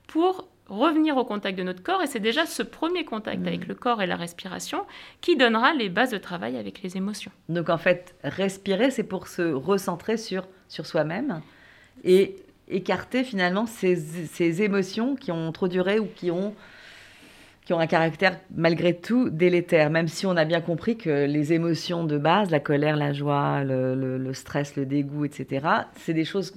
pour 0.07 0.47
revenir 0.68 1.18
au 1.18 1.25
contact 1.25 1.57
de 1.57 1.63
notre 1.63 1.83
corps. 1.83 2.01
Et 2.01 2.07
c'est 2.07 2.19
déjà 2.19 2.45
ce 2.45 2.63
premier 2.63 3.06
contact 3.06 3.42
mhm. 3.42 3.48
avec 3.48 3.68
le 3.68 3.75
corps 3.75 4.01
et 4.01 4.07
la 4.07 4.15
respiration 4.15 4.86
qui 5.21 5.36
donnera 5.36 5.74
les 5.74 5.89
bases 5.89 6.12
de 6.12 6.18
travail 6.18 6.57
avec 6.57 6.81
les 6.81 6.98
émotions. 6.98 7.31
Donc 7.50 7.69
en 7.69 7.77
fait, 7.77 8.15
respirer, 8.24 8.92
c'est 8.92 9.04
pour 9.04 9.27
se 9.27 9.42
recentrer 9.42 10.18
sur, 10.18 10.48
sur 10.68 10.86
soi-même 10.86 11.42
et 12.04 12.36
écarter 12.69 13.24
finalement 13.24 13.65
ces, 13.65 13.95
ces 13.95 14.62
émotions 14.62 15.15
qui 15.15 15.31
ont 15.31 15.51
trop 15.51 15.68
duré 15.68 16.00
ou 16.00 16.07
qui 16.15 16.31
ont 16.31 16.56
qui 17.65 17.74
ont 17.74 17.80
un 17.80 17.88
caractère 17.88 18.39
malgré 18.54 18.94
tout 18.94 19.30
délétère, 19.30 19.89
même 19.89 20.07
si 20.07 20.25
on 20.25 20.36
a 20.36 20.44
bien 20.44 20.60
compris 20.60 20.98
que 20.98 21.25
les 21.25 21.54
émotions 21.54 22.04
de 22.04 22.18
base, 22.18 22.51
la 22.51 22.60
colère, 22.60 22.98
la 22.98 23.13
joie, 23.13 23.63
le, 23.63 24.33
stress, 24.33 24.75
le 24.75 24.86
dégoût, 24.86 25.25
etc., 25.25 25.65
c'est 25.95 26.13
des 26.13 26.25
choses 26.25 26.54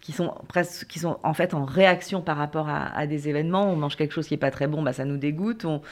qui 0.00 0.12
sont 0.12 0.34
presque, 0.48 0.86
qui 0.86 0.98
sont 0.98 1.18
en 1.22 1.34
fait 1.34 1.52
en 1.52 1.64
réaction 1.64 2.22
par 2.22 2.38
rapport 2.38 2.68
à, 2.68 3.06
des 3.06 3.28
événements. 3.28 3.70
On 3.70 3.76
mange 3.76 3.96
quelque 3.96 4.12
chose 4.12 4.26
qui 4.26 4.34
est 4.34 4.38
pas 4.38 4.50
très 4.50 4.66
bon, 4.66 4.82
bah 4.82 4.94
ça 4.94 5.04
nous 5.04 5.18
dégoûte. 5.18 5.66
On, 5.66 5.82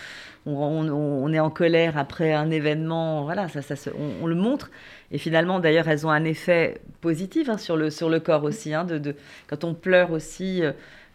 on, 0.46 1.32
est 1.32 1.40
en 1.40 1.50
colère 1.50 1.98
après 1.98 2.32
un 2.32 2.50
événement, 2.50 3.24
voilà, 3.24 3.48
ça, 3.48 3.60
ça 3.60 3.90
on, 4.22 4.26
le 4.26 4.34
montre. 4.34 4.70
Et 5.10 5.18
finalement, 5.18 5.60
d'ailleurs, 5.60 5.88
elles 5.88 6.06
ont 6.06 6.10
un 6.10 6.24
effet 6.24 6.80
positif 7.02 7.50
hein, 7.50 7.58
sur, 7.58 7.76
le, 7.76 7.90
sur 7.90 8.08
le 8.08 8.20
corps 8.20 8.44
aussi. 8.44 8.72
Hein, 8.72 8.84
de, 8.84 8.96
de, 8.96 9.14
quand 9.48 9.64
on 9.64 9.74
pleure 9.74 10.12
aussi. 10.12 10.64
Euh, 10.64 10.72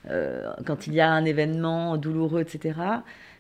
euh, 0.10 0.52
quand 0.66 0.88
il 0.88 0.94
y 0.94 1.02
a 1.02 1.12
un 1.12 1.26
événement 1.26 1.98
douloureux, 1.98 2.42
etc., 2.42 2.80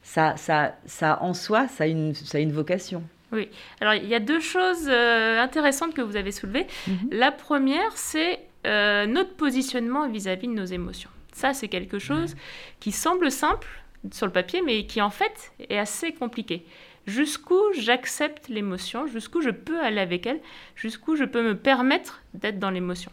ça, 0.01 0.37
ça, 0.37 0.75
ça 0.85 1.19
en 1.21 1.33
soi, 1.33 1.67
ça 1.67 1.85
a 1.85 1.87
une, 1.87 2.13
ça 2.13 2.37
a 2.37 2.41
une 2.41 2.51
vocation. 2.51 3.03
Oui. 3.31 3.49
Alors, 3.81 3.95
il 3.95 4.07
y 4.07 4.15
a 4.15 4.19
deux 4.19 4.39
choses 4.39 4.87
euh, 4.87 5.41
intéressantes 5.41 5.93
que 5.93 6.01
vous 6.01 6.15
avez 6.15 6.31
soulevées. 6.31 6.67
Mhm. 6.87 7.09
La 7.11 7.31
première, 7.31 7.91
c'est 7.95 8.39
euh, 8.65 9.05
notre 9.05 9.33
positionnement 9.33 10.07
vis-à-vis 10.07 10.47
de 10.47 10.53
nos 10.53 10.65
émotions. 10.65 11.09
Ça, 11.33 11.53
c'est 11.53 11.67
quelque 11.67 11.99
chose 11.99 12.35
qui 12.79 12.91
semble 12.91 13.29
simple 13.31 13.67
sur 14.11 14.25
le 14.25 14.31
papier, 14.31 14.61
mais 14.61 14.85
qui 14.85 15.01
en 15.01 15.09
fait 15.09 15.51
est 15.69 15.77
assez 15.77 16.13
compliqué. 16.13 16.65
Jusqu'où 17.07 17.59
j'accepte 17.77 18.47
l'émotion, 18.47 19.05
jusqu'où 19.05 19.41
je 19.41 19.49
peux 19.49 19.79
aller 19.79 19.99
avec 19.99 20.25
elle, 20.25 20.39
jusqu'où 20.75 21.15
je 21.15 21.23
peux 21.23 21.43
me 21.43 21.55
permettre 21.55 22.21
d'être 22.33 22.57
dans 22.57 22.71
l'émotion? 22.71 23.11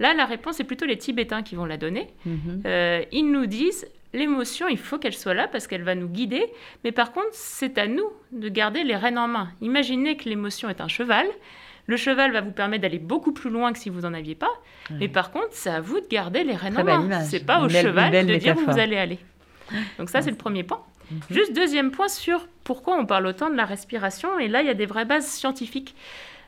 Là, 0.00 0.14
la 0.14 0.24
réponse 0.24 0.60
est 0.60 0.64
plutôt 0.64 0.86
les 0.86 0.98
Tibétains 0.98 1.42
qui 1.42 1.54
vont 1.54 1.64
la 1.64 1.76
donner. 1.76 2.08
Mhm. 2.26 2.62
Euh, 2.66 3.02
ils 3.12 3.30
nous 3.30 3.46
disent 3.46 3.86
l'émotion, 4.14 4.68
il 4.68 4.78
faut 4.78 4.98
qu'elle 4.98 5.14
soit 5.14 5.34
là 5.34 5.48
parce 5.48 5.66
qu'elle 5.66 5.82
va 5.82 5.94
nous 5.94 6.08
guider, 6.08 6.44
mais 6.84 6.92
par 6.92 7.12
contre, 7.12 7.30
c'est 7.32 7.78
à 7.78 7.86
nous 7.86 8.10
de 8.32 8.48
garder 8.48 8.84
les 8.84 8.96
rênes 8.96 9.18
en 9.18 9.28
main. 9.28 9.50
Imaginez 9.60 10.16
que 10.16 10.28
l'émotion 10.28 10.68
est 10.68 10.80
un 10.80 10.88
cheval. 10.88 11.26
Le 11.86 11.96
cheval 11.96 12.32
va 12.32 12.40
vous 12.40 12.52
permettre 12.52 12.82
d'aller 12.82 12.98
beaucoup 12.98 13.32
plus 13.32 13.50
loin 13.50 13.72
que 13.72 13.78
si 13.78 13.90
vous 13.90 14.02
n'en 14.02 14.14
aviez 14.14 14.34
pas. 14.34 14.50
Mais 14.90 15.08
par 15.08 15.30
contre, 15.30 15.48
c'est 15.52 15.70
à 15.70 15.80
vous 15.80 16.00
de 16.00 16.06
garder 16.06 16.44
les 16.44 16.54
rênes 16.54 16.78
en 16.78 16.84
main. 16.84 17.20
C'est 17.22 17.44
pas 17.44 17.60
au 17.60 17.68
cheval 17.68 18.26
de 18.26 18.34
dire 18.36 18.56
où 18.56 18.70
vous 18.70 18.78
allez 18.78 18.96
aller. 18.96 19.18
Donc 19.98 20.10
ça, 20.10 20.20
c'est 20.20 20.30
le 20.30 20.36
premier 20.36 20.62
point. 20.62 20.82
Mhm. 21.10 21.20
Juste 21.30 21.52
deuxième 21.54 21.90
point 21.90 22.08
sur 22.08 22.46
pourquoi 22.64 22.96
on 22.96 23.06
parle 23.06 23.26
autant 23.26 23.50
de 23.50 23.56
la 23.56 23.64
respiration. 23.64 24.38
Et 24.38 24.48
là, 24.48 24.60
il 24.60 24.66
y 24.66 24.70
a 24.70 24.74
des 24.74 24.86
vraies 24.86 25.04
bases 25.04 25.26
scientifiques. 25.26 25.94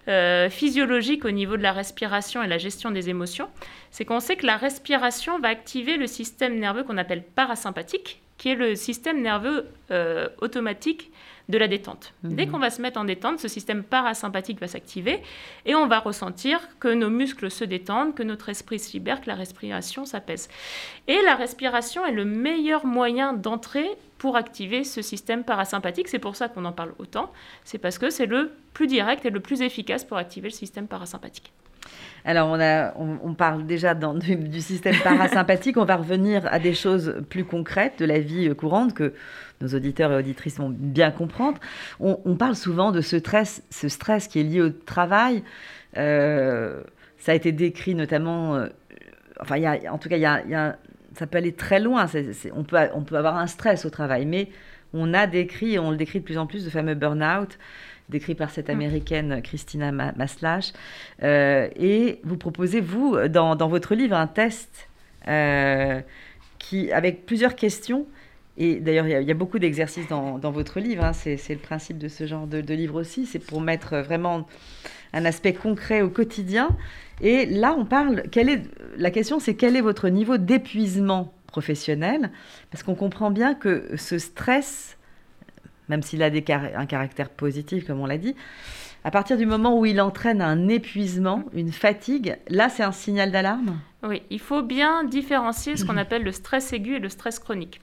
Euh, 0.06 0.50
physiologique 0.50 1.25
au 1.25 1.30
niveau 1.30 1.56
de 1.56 1.62
la 1.62 1.73
respiration 1.73 2.42
et 2.42 2.46
la 2.46 2.58
gestion 2.58 2.90
des 2.90 3.08
émotions, 3.08 3.49
c'est 3.90 4.04
qu'on 4.04 4.20
sait 4.20 4.37
que 4.37 4.44
la 4.44 4.58
respiration 4.58 5.38
va 5.38 5.49
activer 5.49 5.96
le 5.96 6.06
système 6.06 6.58
nerveux 6.58 6.84
qu'on 6.84 6.99
appelle 6.99 7.23
parasympathique 7.23 8.20
qui 8.37 8.50
est 8.50 8.54
le 8.54 8.75
système 8.75 9.23
nerveux 9.23 9.66
euh, 9.90 10.28
automatique 10.42 11.11
de 11.48 11.58
la 11.58 11.68
détente. 11.68 12.14
Mhm. 12.22 12.34
Dès 12.34 12.46
qu'on 12.46 12.58
va 12.58 12.70
se 12.70 12.80
mettre 12.80 12.98
en 12.98 13.04
détente, 13.04 13.38
ce 13.38 13.48
système 13.48 13.82
parasympathique 13.82 14.60
va 14.60 14.68
s'activer 14.68 15.22
et 15.66 15.74
on 15.74 15.86
va 15.86 15.98
ressentir 15.98 16.60
que 16.78 16.88
nos 16.88 17.10
muscles 17.10 17.50
se 17.50 17.64
détendent, 17.64 18.14
que 18.14 18.22
notre 18.22 18.48
esprit 18.48 18.78
se 18.78 18.92
libère, 18.92 19.20
que 19.20 19.28
la 19.28 19.34
respiration 19.34 20.04
s'apaise. 20.04 20.48
Et 21.06 21.20
la 21.22 21.34
respiration 21.34 22.04
est 22.06 22.12
le 22.12 22.24
meilleur 22.24 22.86
moyen 22.86 23.32
d'entrer 23.32 23.88
pour 24.18 24.36
activer 24.36 24.84
ce 24.84 25.02
système 25.02 25.44
parasympathique. 25.44 26.08
C'est 26.08 26.18
pour 26.18 26.36
ça 26.36 26.48
qu'on 26.48 26.64
en 26.64 26.72
parle 26.72 26.94
autant. 26.98 27.30
C'est 27.64 27.78
parce 27.78 27.98
que 27.98 28.08
c'est 28.08 28.26
le 28.26 28.52
plus 28.72 28.86
direct 28.86 29.26
et 29.26 29.30
le 29.30 29.40
plus 29.40 29.60
efficace 29.60 30.04
pour 30.04 30.16
activer 30.16 30.48
le 30.48 30.54
système 30.54 30.88
parasympathique. 30.88 31.52
Alors, 32.24 32.48
on, 32.48 32.58
a, 32.58 32.94
on, 32.96 33.34
parle 33.34 33.66
déjà 33.66 33.94
du, 33.94 34.60
système 34.60 34.96
parasympathique. 35.02 35.76
on 35.76 35.84
va 35.84 35.96
revenir 35.96 36.46
à 36.50 36.58
des 36.58 36.72
choses 36.72 37.16
plus 37.28 37.44
concrètes 37.44 37.98
de 37.98 38.06
la 38.06 38.18
vie 38.18 38.54
courante 38.54 38.94
que 38.94 39.12
nos 39.60 39.68
auditeurs 39.68 40.10
et 40.10 40.16
auditrices 40.16 40.58
vont 40.58 40.70
bien 40.74 41.10
comprendre. 41.10 41.58
On, 42.00 42.34
parle 42.36 42.56
souvent 42.56 42.92
de 42.92 43.02
ce 43.02 43.18
stress, 43.18 43.62
ce 43.70 43.88
stress 43.88 44.26
qui 44.26 44.40
est 44.40 44.44
lié 44.44 44.62
au 44.62 44.70
travail. 44.70 45.42
Euh, 45.98 46.82
ça 47.18 47.32
a 47.32 47.34
été 47.34 47.52
décrit 47.52 47.94
notamment. 47.94 48.56
Euh, 48.56 48.68
enfin, 49.40 49.58
y 49.58 49.66
a, 49.66 49.92
en 49.92 49.98
tout 49.98 50.08
cas, 50.08 50.16
y 50.16 50.24
a, 50.24 50.76
ça 51.14 51.26
peut 51.26 51.38
aller 51.38 51.52
très 51.52 51.78
loin. 51.78 52.06
on, 52.54 52.64
peut, 52.64 52.78
on 52.94 53.02
peut 53.02 53.16
avoir 53.16 53.36
un 53.36 53.46
stress 53.46 53.84
au 53.84 53.90
travail, 53.90 54.24
mais 54.24 54.48
on 54.94 55.12
a 55.12 55.26
décrit, 55.26 55.74
et 55.74 55.78
on 55.78 55.90
le 55.90 55.96
décrit 55.96 56.20
de 56.20 56.24
plus 56.24 56.38
en 56.38 56.46
plus, 56.46 56.64
le 56.64 56.70
fameux 56.70 56.94
burn-out 56.94 57.58
décrit 58.08 58.34
par 58.34 58.50
cette 58.50 58.68
mm. 58.68 58.73
américaine 58.73 59.42
Christina 59.42 59.92
Maslach. 59.92 60.73
Euh, 61.23 61.68
et 61.76 62.20
vous 62.25 62.37
proposez, 62.37 62.80
vous, 62.80 63.16
dans, 63.28 63.56
dans 63.56 63.68
votre 63.68 63.94
livre, 63.94 64.16
un 64.16 64.26
test 64.26 64.88
euh, 65.28 66.00
qui, 66.58 66.92
avec 66.92 67.26
plusieurs 67.26 67.54
questions. 67.54 68.06
Et 68.56 68.76
d'ailleurs, 68.76 69.08
il 69.08 69.26
y, 69.26 69.30
a 69.30 69.34
beaucoup 69.34 69.58
d'exercices 69.58 70.06
dans, 70.06 70.38
dans, 70.38 70.52
votre 70.52 70.78
livre. 70.78 71.04
Hein. 71.04 71.12
c'est 71.12 71.37
le 71.50 71.58
principe 71.58 71.99
de 71.99 72.06
ce 72.06 72.25
genre 72.25 72.46
de, 72.46 72.61
de 72.61 72.75
livre 72.75 73.00
aussi. 73.00 73.26
C'est 73.26 73.40
pour 73.40 73.61
mettre 73.61 73.96
vraiment 73.96 74.46
un 75.12 75.25
aspect 75.25 75.54
concret 75.54 76.02
au 76.02 76.08
quotidien. 76.08 76.68
Et 77.20 77.46
là, 77.46 77.75
on 77.76 77.84
parle. 77.84 78.25
Quelle 78.30 78.49
est, 78.49 78.62
la 78.96 79.11
question, 79.11 79.40
c'est 79.40 79.54
quel 79.54 79.75
est 79.75 79.80
votre 79.80 80.08
niveau 80.08 80.37
d'épuisement 80.37 81.34
professionnel? 81.46 82.30
Parce 82.70 82.84
qu'on 82.84 82.94
comprend 82.94 83.32
bien 83.32 83.54
que 83.54 83.88
ce 83.96 84.18
stress 84.18 84.99
même 85.88 86.02
s'il 86.02 86.22
a 86.22 86.30
des 86.30 86.44
un 86.50 86.86
caractère 86.86 87.28
positif, 87.28 87.86
comme 87.86 88.00
on 88.00 88.06
l'a 88.06 88.18
dit, 88.18 88.34
à 89.04 89.10
partir 89.10 89.36
du 89.36 89.44
moment 89.44 89.78
où 89.78 89.84
il 89.84 90.00
entraîne 90.00 90.40
un 90.40 90.68
épuisement, 90.68 91.44
une 91.52 91.72
fatigue, 91.72 92.38
là, 92.48 92.70
c'est 92.70 92.82
un 92.82 92.92
signal 92.92 93.30
d'alarme? 93.30 93.78
Oui, 94.02 94.22
il 94.30 94.40
faut 94.40 94.62
bien 94.62 95.04
différencier 95.04 95.76
ce 95.76 95.84
qu'on 95.84 95.96
appelle 95.98 96.22
le 96.22 96.32
stress 96.32 96.72
aigu 96.72 96.96
et 96.96 97.00
le 97.00 97.10
stress 97.10 97.38
chronique. 97.38 97.80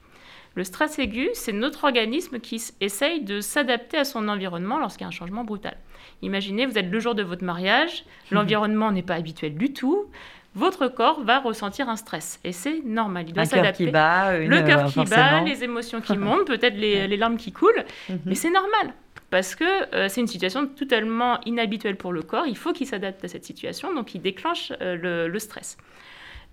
Le 0.54 0.64
stress 0.64 0.98
aigu, 0.98 1.28
c'est 1.32 1.52
notre 1.52 1.84
organisme 1.84 2.38
qui 2.40 2.62
essaye 2.80 3.22
de 3.22 3.40
s'adapter 3.40 3.98
à 3.98 4.04
son 4.04 4.28
environnement 4.28 4.78
lorsqu'il 4.78 5.02
y 5.02 5.04
a 5.04 5.08
un 5.08 5.12
changement 5.12 5.44
brutal. 5.44 5.76
Imaginez, 6.20 6.66
vous 6.66 6.76
êtes 6.76 6.90
le 6.90 7.00
jour 7.00 7.14
de 7.14 7.22
votre 7.22 7.44
mariage, 7.44 8.04
l'environnement 8.30 8.90
n'est 8.90 9.02
pas 9.02 9.14
habituel 9.14 9.54
du 9.54 9.72
tout, 9.72 10.06
votre 10.54 10.88
corps 10.88 11.22
va 11.22 11.40
ressentir 11.40 11.88
un 11.88 11.96
stress. 11.96 12.40
Et 12.44 12.52
c'est 12.52 12.82
normal, 12.84 13.26
il 13.28 13.32
doit 13.32 13.44
s'adapter. 13.44 13.86
Le 13.86 14.62
cœur 14.62 14.86
qui 14.86 15.04
bat, 15.04 15.40
les 15.40 15.64
émotions 15.64 16.00
qui 16.00 16.16
montent, 16.18 16.46
peut-être 16.46 16.76
les, 16.76 17.16
larmes 17.16 17.36
qui 17.36 17.52
coulent, 17.52 17.84
mhm. 18.08 18.20
mais 18.26 18.34
c'est 18.34 18.50
normal. 18.50 18.94
Parce 19.30 19.54
que 19.54 19.64
euh, 19.94 20.08
c'est 20.08 20.20
une 20.20 20.26
situation 20.26 20.66
totalement 20.66 21.40
inhabituelle 21.46 21.96
pour 21.96 22.12
le 22.12 22.22
corps, 22.22 22.46
il 22.46 22.56
faut 22.56 22.74
qu'il 22.74 22.86
s'adapte 22.86 23.24
à 23.24 23.28
cette 23.28 23.46
situation, 23.46 23.94
donc 23.94 24.14
il 24.14 24.20
déclenche 24.20 24.72
euh, 24.82 25.26
le 25.26 25.38
stress. 25.38 25.78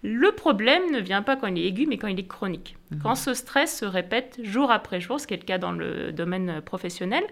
Le 0.02 0.32
problème 0.32 0.92
ne 0.92 1.00
vient 1.00 1.22
pas 1.22 1.36
quand 1.36 1.48
il 1.48 1.58
est 1.60 1.68
aigu, 1.68 1.86
mais 1.86 1.98
quand 1.98 2.08
il 2.08 2.20
est 2.20 2.28
chronique. 2.28 2.78
Mhm. 2.92 3.00
Quand 3.04 3.16
ce 3.16 3.34
stress 3.34 3.80
se 3.80 3.86
répète 3.86 4.40
jour 4.44 4.72
après 4.72 5.02
jour, 5.02 5.20
ce 5.20 5.28
qui 5.28 5.34
est 5.34 5.38
le 5.38 5.44
cas 5.44 5.58
dans 5.58 5.74
le 5.74 6.12
domaine 6.12 6.62
professionnel, 6.62 7.24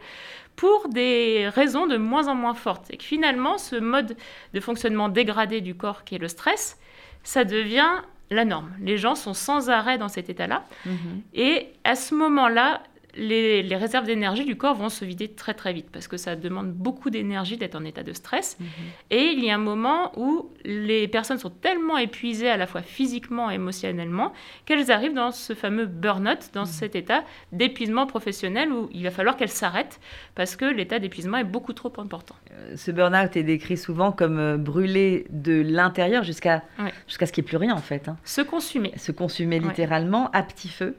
pour 0.56 0.90
des 0.90 1.48
raisons 1.50 1.88
de 1.88 1.98
moins 1.98 2.28
en 2.28 2.36
moins 2.36 2.56
fortes. 2.56 2.88
Et 2.90 2.98
que 2.98 3.04
finalement, 3.04 3.58
ce 3.58 3.76
mode 3.76 4.18
de 4.54 4.60
fonctionnement 4.60 5.08
dégradé 5.08 5.62
du 5.62 5.76
corps 5.76 6.04
qui 6.04 6.16
est 6.16 6.20
le 6.20 6.28
stress, 6.28 6.78
ça 7.24 7.46
devient 7.46 8.02
la 8.30 8.44
norme. 8.44 8.72
Les 8.82 8.98
gens 8.98 9.16
sont 9.16 9.34
sans 9.34 9.70
arrêt 9.70 9.98
dans 9.98 10.10
cet 10.10 10.30
état-là. 10.30 10.66
Mhm. 10.86 11.22
Et 11.34 11.68
à 11.84 11.96
ce 11.96 12.14
moment-là, 12.16 12.82
les, 13.16 13.76
réserves 13.76 14.06
d'énergie 14.06 14.46
du 14.46 14.56
corps 14.56 14.76
vont 14.76 14.90
se 14.90 15.06
vider 15.06 15.28
très 15.28 15.54
très 15.54 15.74
vite 15.74 15.88
parce 15.92 16.08
que 16.08 16.18
ça 16.18 16.36
demande 16.36 16.72
beaucoup 16.72 17.10
d'énergie 17.10 17.58
d'être 17.58 17.76
en 17.76 17.84
état 17.84 18.04
de 18.04 18.14
stress. 18.14 18.58
Mhm. 18.60 18.68
Et 19.12 19.24
il 19.36 19.44
y 19.44 19.50
a 19.50 19.56
un 19.56 19.60
moment 19.60 20.12
où 20.18 20.50
les 20.64 21.08
personnes 21.08 21.38
sont 21.38 21.50
tellement 21.50 21.98
épuisées 21.98 22.50
à 22.50 22.58
la 22.58 22.68
fois 22.68 22.82
physiquement 22.82 23.50
et 23.50 23.56
émotionnellement 23.56 24.34
qu'elles 24.66 24.92
arrivent 24.92 25.14
dans 25.14 25.32
ce 25.32 25.54
fameux 25.54 25.86
burn-out, 25.86 26.50
dans 26.54 26.62
mhm. 26.62 26.68
cet 26.68 26.96
état 26.96 27.24
d'épuisement 27.52 28.06
professionnel 28.06 28.72
où 28.72 28.90
il 28.94 29.04
va 29.04 29.12
falloir 29.12 29.36
qu'elles 29.36 29.50
s'arrêtent 29.50 30.00
parce 30.36 30.56
que 30.56 30.66
l'état 30.66 31.00
d'épuisement 31.00 31.38
est 31.38 31.44
beaucoup 31.44 31.74
trop 31.74 31.94
important. 31.98 32.36
Euh, 32.52 32.76
ce 32.76 32.92
burn-out 32.92 33.36
est 33.36 33.44
décrit 33.44 33.78
souvent 33.78 34.12
comme 34.12 34.38
euh, 34.38 34.58
brûler 34.58 35.26
de 35.30 35.62
l'intérieur 35.62 36.24
jusqu'à 36.24 36.64
jusqu'à 37.08 37.26
ce 37.26 37.32
qu'il 37.32 37.44
n'y 37.44 37.48
ait 37.48 37.50
plus 37.50 37.58
rien 37.58 37.74
en 37.74 37.82
fait. 37.82 38.08
Hein. 38.08 38.18
Se 38.24 38.42
consumer. 38.42 38.94
Se 38.98 39.12
consumer 39.12 39.60
littéralement 39.60 40.30
à 40.32 40.44
petit 40.44 40.70
feu. 40.70 40.96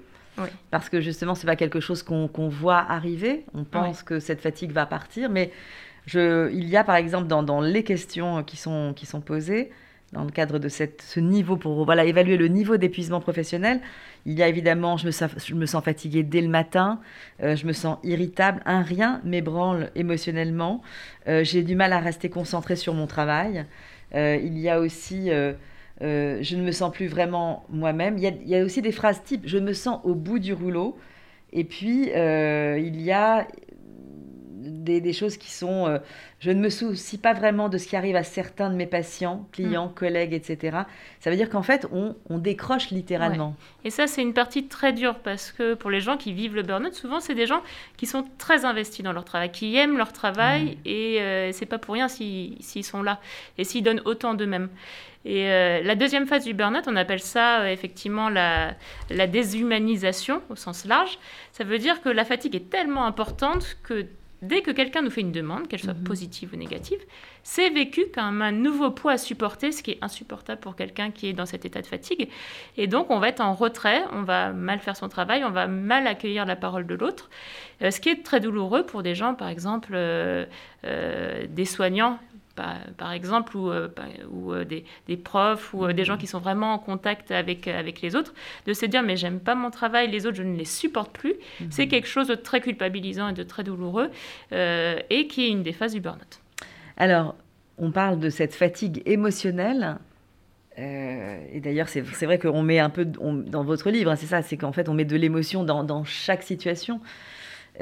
Parce 0.71 0.89
que 0.89 1.01
justement, 1.01 1.35
ce 1.35 1.43
n'est 1.43 1.53
pas 1.53 1.57
quelque 1.57 1.81
chose 1.81 2.03
qu'on 2.03 2.49
voit 2.49 2.79
arriver. 2.79 3.45
On 3.55 3.65
pense 3.65 4.03
que 4.03 4.21
cette 4.21 4.41
fatigue 4.41 4.73
va 4.73 4.87
partir. 4.87 5.31
Mais 5.31 5.53
je, 6.07 6.51
il 6.53 6.69
y 6.69 6.77
a, 6.77 6.85
par 6.85 6.97
exemple, 6.97 7.27
dans, 7.27 7.61
les 7.61 7.85
questions 7.85 8.43
qui 8.43 8.57
sont, 8.57 8.93
qui 8.95 9.07
sont 9.07 9.21
posées, 9.21 9.71
dans 10.13 10.25
le 10.25 10.31
cadre 10.31 10.59
de 10.59 10.69
cette, 10.69 11.03
ce 11.03 11.21
niveau, 11.21 11.57
pour 11.57 11.85
voilà, 11.85 12.05
évaluer 12.05 12.39
le 12.39 12.49
niveau 12.49 12.79
d'épuisement 12.79 13.21
professionnel, 13.21 13.81
il 14.25 14.39
y 14.39 14.43
a 14.43 14.49
évidemment, 14.49 14.97
je 14.97 15.07
me, 15.07 15.11
sens, 15.11 15.31
je 15.45 15.55
me 15.55 15.67
sens 15.67 15.85
fatiguée 15.85 16.23
dès 16.23 16.41
le 16.41 16.49
matin, 16.49 17.01
euh, 17.43 17.57
je 17.57 17.67
me 17.67 17.73
sens 17.73 17.99
irritable, 18.05 18.63
un 18.65 18.83
rien 18.83 19.21
m'ébranle 19.25 19.91
émotionnellement, 19.95 20.83
euh, 21.29 21.45
j'ai 21.45 21.63
du 21.63 21.75
mal 21.75 21.93
à 21.93 22.01
rester 22.01 22.31
concentrée 22.31 22.77
sur 22.77 22.95
mon 22.95 23.07
travail. 23.07 23.67
Euh, 24.15 24.39
il 24.43 24.59
y 24.59 24.71
a 24.71 24.81
aussi 24.81 25.31
euh, 26.03 26.39
je 26.43 26.57
ne 26.57 26.63
me 26.63 26.73
sens 26.73 26.93
plus 26.93 27.07
vraiment 27.07 27.65
moi-même. 27.71 28.19
Il, 28.19 28.49
y, 28.49 28.55
a, 28.55 28.65
aussi 28.65 28.83
des 28.83 28.93
phrases 28.93 29.23
type 29.23 29.43
je 29.45 29.59
me 29.59 29.73
sens 29.73 30.01
au 30.05 30.15
bout 30.15 30.39
du 30.39 30.53
rouleau. 30.53 30.97
Et 31.53 31.65
puis, 31.65 32.11
euh, 32.15 32.79
il 32.79 33.01
y 33.01 33.11
a 33.11 33.47
des, 34.59 35.13
choses 35.13 35.37
qui 35.37 35.51
sont 35.51 35.87
euh, 35.87 35.99
je 36.41 36.51
ne 36.51 36.61
me 36.61 36.71
soucie 36.71 37.19
pas 37.19 37.33
vraiment 37.33 37.69
de 37.69 37.79
ce 37.79 37.87
qui 37.89 37.97
arrive 37.97 38.17
à 38.17 38.23
certains 38.23 38.71
de 38.71 38.75
mes 38.75 38.87
patients, 38.87 39.47
clients, 39.53 39.89
mm. 39.89 39.95
collègues, 39.95 40.33
etc. 40.35 40.79
Ça 41.21 41.31
veut 41.31 41.37
dire 41.37 41.51
qu'en 41.51 41.63
fait, 41.63 41.87
on, 41.93 42.39
décroche 42.39 42.91
littéralement. 42.91 43.55
Et 43.85 43.91
ça, 43.91 44.07
c'est 44.07 44.23
une 44.23 44.33
partie 44.35 44.67
très 44.67 44.93
dure 44.93 45.17
parce 45.17 45.51
que 45.51 45.75
pour 45.75 45.91
les 45.91 46.01
gens 46.01 46.17
qui 46.17 46.33
vivent 46.33 46.55
le 46.55 46.63
burn-out, 46.63 46.95
souvent, 46.95 47.21
c'est 47.21 47.35
des 47.35 47.47
gens 47.47 47.63
qui 47.97 48.07
sont 48.07 48.25
très 48.39 48.65
investis 48.65 49.05
dans 49.05 49.13
leur 49.13 49.25
travail, 49.25 49.51
qui 49.51 49.77
aiment 49.77 49.97
leur 49.97 50.13
travail 50.13 50.65
mm. 50.65 50.77
et 50.85 51.21
euh, 51.21 51.53
c'est 51.53 51.67
pas 51.67 51.79
pour 51.79 51.95
rien 51.95 52.09
s'ils 52.09 52.85
sont 52.85 53.03
là 53.03 53.21
et 53.57 53.65
s'ils 53.65 53.83
donnent 53.83 54.03
autant 54.05 54.35
d'eux-mêmes. 54.35 54.69
Et 55.29 55.51
euh, 55.51 55.83
la 55.83 55.95
deuxième 55.95 56.27
phase 56.27 56.47
du 56.47 56.55
burn-out, 56.55 56.85
on 56.87 56.97
appelle 56.97 57.21
ça 57.21 57.61
euh, 57.61 57.67
effectivement 57.67 58.31
la, 58.31 58.75
la, 59.11 59.27
déshumanisation 59.27 60.41
au 60.49 60.57
sens 60.57 60.87
large. 60.87 61.19
Ça 61.53 61.65
veut 61.65 61.79
dire 61.79 62.01
que 62.01 62.09
la 62.09 62.25
fatigue 62.25 62.57
est 62.57 62.71
tellement 62.71 63.05
importante 63.05 63.77
que 63.83 64.07
dès 64.41 64.63
que 64.63 64.71
quelqu'un 64.71 65.03
nous 65.03 65.11
fait 65.11 65.21
une 65.21 65.33
demande, 65.33 65.69
qu'elle 65.69 65.81
soit 65.81 65.93
mhm. 65.93 66.05
positive 66.05 66.51
ou 66.55 66.57
négative, 66.57 67.01
c'est 67.43 67.71
vécu 67.71 68.07
comme 68.15 68.43
un 68.43 68.53
nouveau 68.53 68.91
poids 68.91 69.13
à 69.13 69.19
supporter, 69.19 69.73
ce 69.73 69.83
qui 69.83 69.93
est 69.93 69.99
insupportable 70.01 70.61
pour 70.61 70.77
quelqu'un 70.77 71.11
qui 71.11 71.29
est 71.29 71.33
dans 71.33 71.47
cet 71.47 71.65
état 71.65 71.83
de 71.83 71.87
fatigue. 71.87 72.29
Et 72.77 72.87
donc, 72.87 73.11
on 73.11 73.19
va 73.19 73.29
être 73.29 73.41
en 73.41 73.55
retrait, 73.55 74.05
on 74.13 74.23
va 74.23 74.53
mal 74.53 74.81
faire 74.81 74.97
son 74.97 75.09
travail, 75.09 75.45
on 75.45 75.51
va 75.51 75.67
mal 75.67 76.07
accueillir 76.07 76.47
la 76.47 76.57
parole 76.57 76.87
de 76.87 76.95
l'autre, 76.95 77.31
euh, 77.83 77.91
ce 77.91 78.01
qui 78.01 78.11
est 78.11 78.23
très 78.23 78.41
douloureux 78.41 78.85
pour 78.85 79.03
des 79.03 79.15
gens, 79.15 79.35
par 79.35 79.49
exemple, 79.49 79.93
euh, 79.95 80.47
des 81.49 81.65
soignants 81.65 82.19
par, 82.97 83.13
exemple, 83.13 83.57
ou, 83.57 83.71
euh, 83.71 83.89
ou 84.31 84.53
euh, 84.53 84.65
des, 84.65 85.17
profs, 85.17 85.73
ou 85.75 85.85
euh, 85.85 85.93
des 85.93 86.05
gens 86.05 86.17
qui 86.17 86.27
sont 86.27 86.41
vraiment 86.41 86.75
en 86.75 86.79
contact 86.79 87.31
avec, 87.31 87.69
avec 87.69 88.01
les 88.01 88.17
autres, 88.17 88.35
de 88.67 88.73
se 88.73 88.87
dire 88.87 89.03
mais 89.03 89.17
j'aime 89.17 89.41
pas 89.41 89.55
mon 89.55 89.71
travail, 89.71 90.11
les 90.11 90.27
autres 90.27 90.37
je 90.37 90.43
ne 90.43 90.57
les 90.57 90.65
supporte 90.65 91.13
plus, 91.13 91.35
mhm. 91.61 91.69
c'est 91.71 91.89
quelque 91.89 92.09
chose 92.09 92.29
de 92.29 92.35
très 92.35 92.61
culpabilisant 92.61 93.29
et 93.29 93.33
de 93.33 93.43
très 93.43 93.65
douloureux, 93.65 94.11
et 94.53 95.27
qui 95.29 95.47
est 95.47 95.51
une 95.51 95.63
des 95.63 95.73
phases 95.73 95.95
du 95.95 96.01
burn-out. 96.01 96.41
Alors, 96.97 97.35
on 97.79 97.91
parle 97.91 98.19
de 98.19 98.31
cette 98.31 98.55
fatigue 98.55 99.03
émotionnelle. 99.07 99.99
et 100.77 101.61
d'ailleurs, 101.61 101.89
c'est 101.89 102.27
vrai 102.27 102.39
qu'on 102.39 102.63
met 102.63 102.79
un 102.79 102.91
peu 102.91 103.05
dans 103.05 103.65
votre 103.65 103.91
livre, 103.91 104.11
hein, 104.11 104.17
c'est 104.17 104.27
ça, 104.27 104.43
c'est 104.43 104.57
qu'en 104.57 104.73
fait, 104.73 104.89
on 104.89 104.95
met 104.95 105.05
de 105.05 105.17
l'émotion 105.17 105.65
dans, 105.65 105.85
dans, 105.85 106.05
chaque 106.05 106.43
situation 106.43 107.01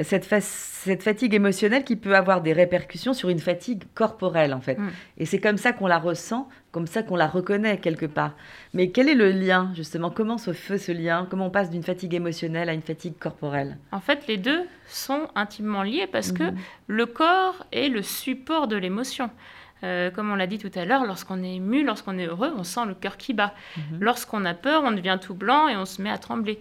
cette, 0.02 0.24
cette, 0.24 1.02
fatigue 1.02 1.34
émotionnelle 1.34 1.84
qui 1.84 1.96
peut 1.96 2.14
avoir 2.14 2.42
des 2.42 2.52
répercussions 2.52 3.14
sur 3.14 3.28
une 3.28 3.38
fatigue 3.38 3.84
corporelle, 3.94 4.52
en 4.52 4.60
fait. 4.60 4.78
Mm. 4.78 4.90
Et 5.18 5.26
c'est 5.26 5.38
comme 5.38 5.56
ça 5.56 5.72
qu'on 5.72 5.86
la 5.86 5.98
ressent, 5.98 6.48
comme 6.70 6.86
ça 6.86 7.02
qu'on 7.02 7.16
la 7.16 7.26
reconnaît 7.26 7.78
quelque 7.78 8.06
part. 8.06 8.32
Mais 8.74 8.90
quel 8.90 9.08
est 9.08 9.14
le 9.14 9.30
lien, 9.30 9.72
justement? 9.74 10.10
Comment 10.10 10.36
se 10.36 10.52
fait 10.52 10.78
ce 10.78 10.92
lien? 10.92 11.26
Comment 11.30 11.46
on 11.46 11.50
passe 11.50 11.70
d'une 11.70 11.82
fatigue 11.82 12.14
émotionnelle 12.14 12.68
à 12.68 12.74
une 12.74 12.82
fatigue 12.82 13.18
corporelle? 13.18 13.78
En 13.92 14.00
fait, 14.00 14.26
les 14.26 14.36
deux 14.36 14.64
sont 14.86 15.28
intimement 15.34 15.82
liés 15.82 16.06
parce 16.10 16.32
que 16.32 16.42
mm-hmm. 16.42 16.56
le 16.88 17.06
corps 17.06 17.66
est 17.72 17.88
le 17.88 18.02
support 18.02 18.68
de 18.68 18.76
l'émotion. 18.76 19.30
Euh, 19.84 20.10
comme 20.10 20.30
on 20.30 20.36
l'a 20.36 20.46
dit 20.46 20.58
tout 20.58 20.70
à 20.74 20.84
l'heure, 20.84 21.04
lorsqu'on 21.04 21.42
est 21.42 21.56
ému, 21.56 21.84
lorsqu'on 21.84 22.18
est 22.18 22.26
heureux, 22.26 22.52
on 22.56 22.64
sent 22.64 22.86
le 22.86 22.94
cœur 22.94 23.16
qui 23.16 23.34
bat. 23.34 23.54
Mm-hmm. 23.76 23.80
Lorsqu'on 24.00 24.44
a 24.44 24.54
peur, 24.54 24.82
on 24.84 24.92
devient 24.92 25.18
tout 25.20 25.34
blanc 25.34 25.68
et 25.68 25.76
on 25.76 25.84
se 25.84 26.00
met 26.02 26.10
à 26.10 26.18
trembler. 26.18 26.58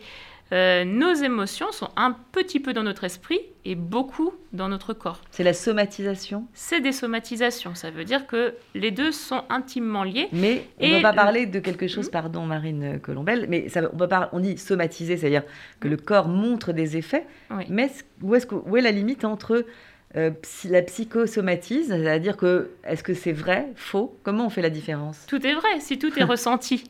Euh, 0.51 0.85
nos 0.85 1.13
émotions 1.13 1.71
sont 1.71 1.89
un 1.95 2.15
petit 2.31 2.59
peu 2.59 2.73
dans 2.73 2.83
notre 2.83 3.03
esprit 3.03 3.39
et 3.65 3.73
beaucoup 3.73 4.31
dans 4.53 4.69
notre 4.69 4.93
corps. 4.93 5.21
C'est 5.31 5.43
la 5.43 5.53
somatisation 5.53 6.45
C'est 6.53 6.81
des 6.81 6.91
somatisations. 6.91 7.73
Ça 7.73 7.89
veut 7.89 8.03
dire 8.03 8.27
que 8.27 8.53
les 8.75 8.91
deux 8.91 9.11
sont 9.11 9.43
intimement 9.49 10.03
liés. 10.03 10.27
Mais 10.31 10.67
on 10.79 10.87
ne 10.87 10.93
va 11.01 11.01
pas 11.01 11.13
parler 11.13 11.47
de 11.47 11.59
quelque 11.59 11.87
chose, 11.87 12.09
pardon 12.09 12.45
Marine 12.45 12.99
Colombel, 13.01 13.47
mais 13.49 13.69
ça, 13.69 13.81
on, 14.31 14.39
dit 14.39 14.57
somatiser, 14.57 15.17
c'est-à-dire 15.17 15.43
que 15.79 15.87
le 15.87 15.97
corps 15.97 16.27
montre 16.27 16.73
des 16.73 16.95
effets. 16.95 17.25
Mais 17.69 17.89
où, 18.21 18.35
est 18.35 18.47
où 18.51 18.77
est 18.77 18.81
la 18.81 18.91
limite 18.91 19.25
entre 19.25 19.65
euh, 20.15 20.31
la 20.69 20.81
psychosomatise, 20.81 21.87
c'est-à-dire 21.87 22.37
que 22.37 22.69
est-ce 22.85 23.03
que 23.03 23.13
c'est 23.13 23.33
vrai, 23.33 23.67
faux? 23.75 24.17
Comment 24.23 24.45
on 24.45 24.49
fait 24.49 24.61
la 24.61 24.69
différence? 24.69 25.25
Tout 25.27 25.45
est 25.45 25.53
vrai, 25.53 25.79
si 25.79 25.97
tout 25.97 26.17
est 26.17 26.23
ressenti. 26.35 26.83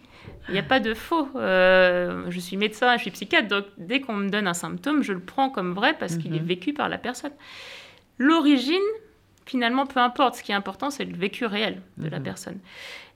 Il 0.48 0.54
n'y 0.54 0.60
a 0.60 0.64
pas 0.64 0.80
de 0.80 0.94
faux. 0.94 1.28
Euh, 1.36 2.26
je 2.30 2.40
suis 2.40 2.58
médecin, 2.58 2.96
je 2.98 3.02
suis 3.02 3.12
psychiatre, 3.12 3.48
donc 3.48 3.66
dès 3.78 4.00
qu'on 4.02 4.14
me 4.14 4.30
donne 4.30 4.48
un 4.48 4.54
symptôme, 4.54 5.02
je 5.02 5.14
le 5.14 5.20
prends 5.20 5.50
comme 5.50 5.74
vrai 5.74 5.96
parce 5.98 6.18
qu'il 6.18 6.36
est 6.36 6.40
mhm. 6.40 6.46
vécu 6.46 6.74
par 6.74 6.90
la 6.90 6.98
personne. 6.98 7.32
L'origine, 8.18 8.76
finalement, 9.46 9.86
peu 9.86 10.00
importe. 10.00 10.36
Ce 10.36 10.44
qui 10.44 10.52
est 10.52 10.56
important, 10.56 10.90
c'est 10.90 11.06
le 11.06 11.16
vécu 11.16 11.46
réel 11.46 11.82
de 11.98 12.08
la 12.08 12.20
mhm. 12.20 12.24
personne. 12.24 12.60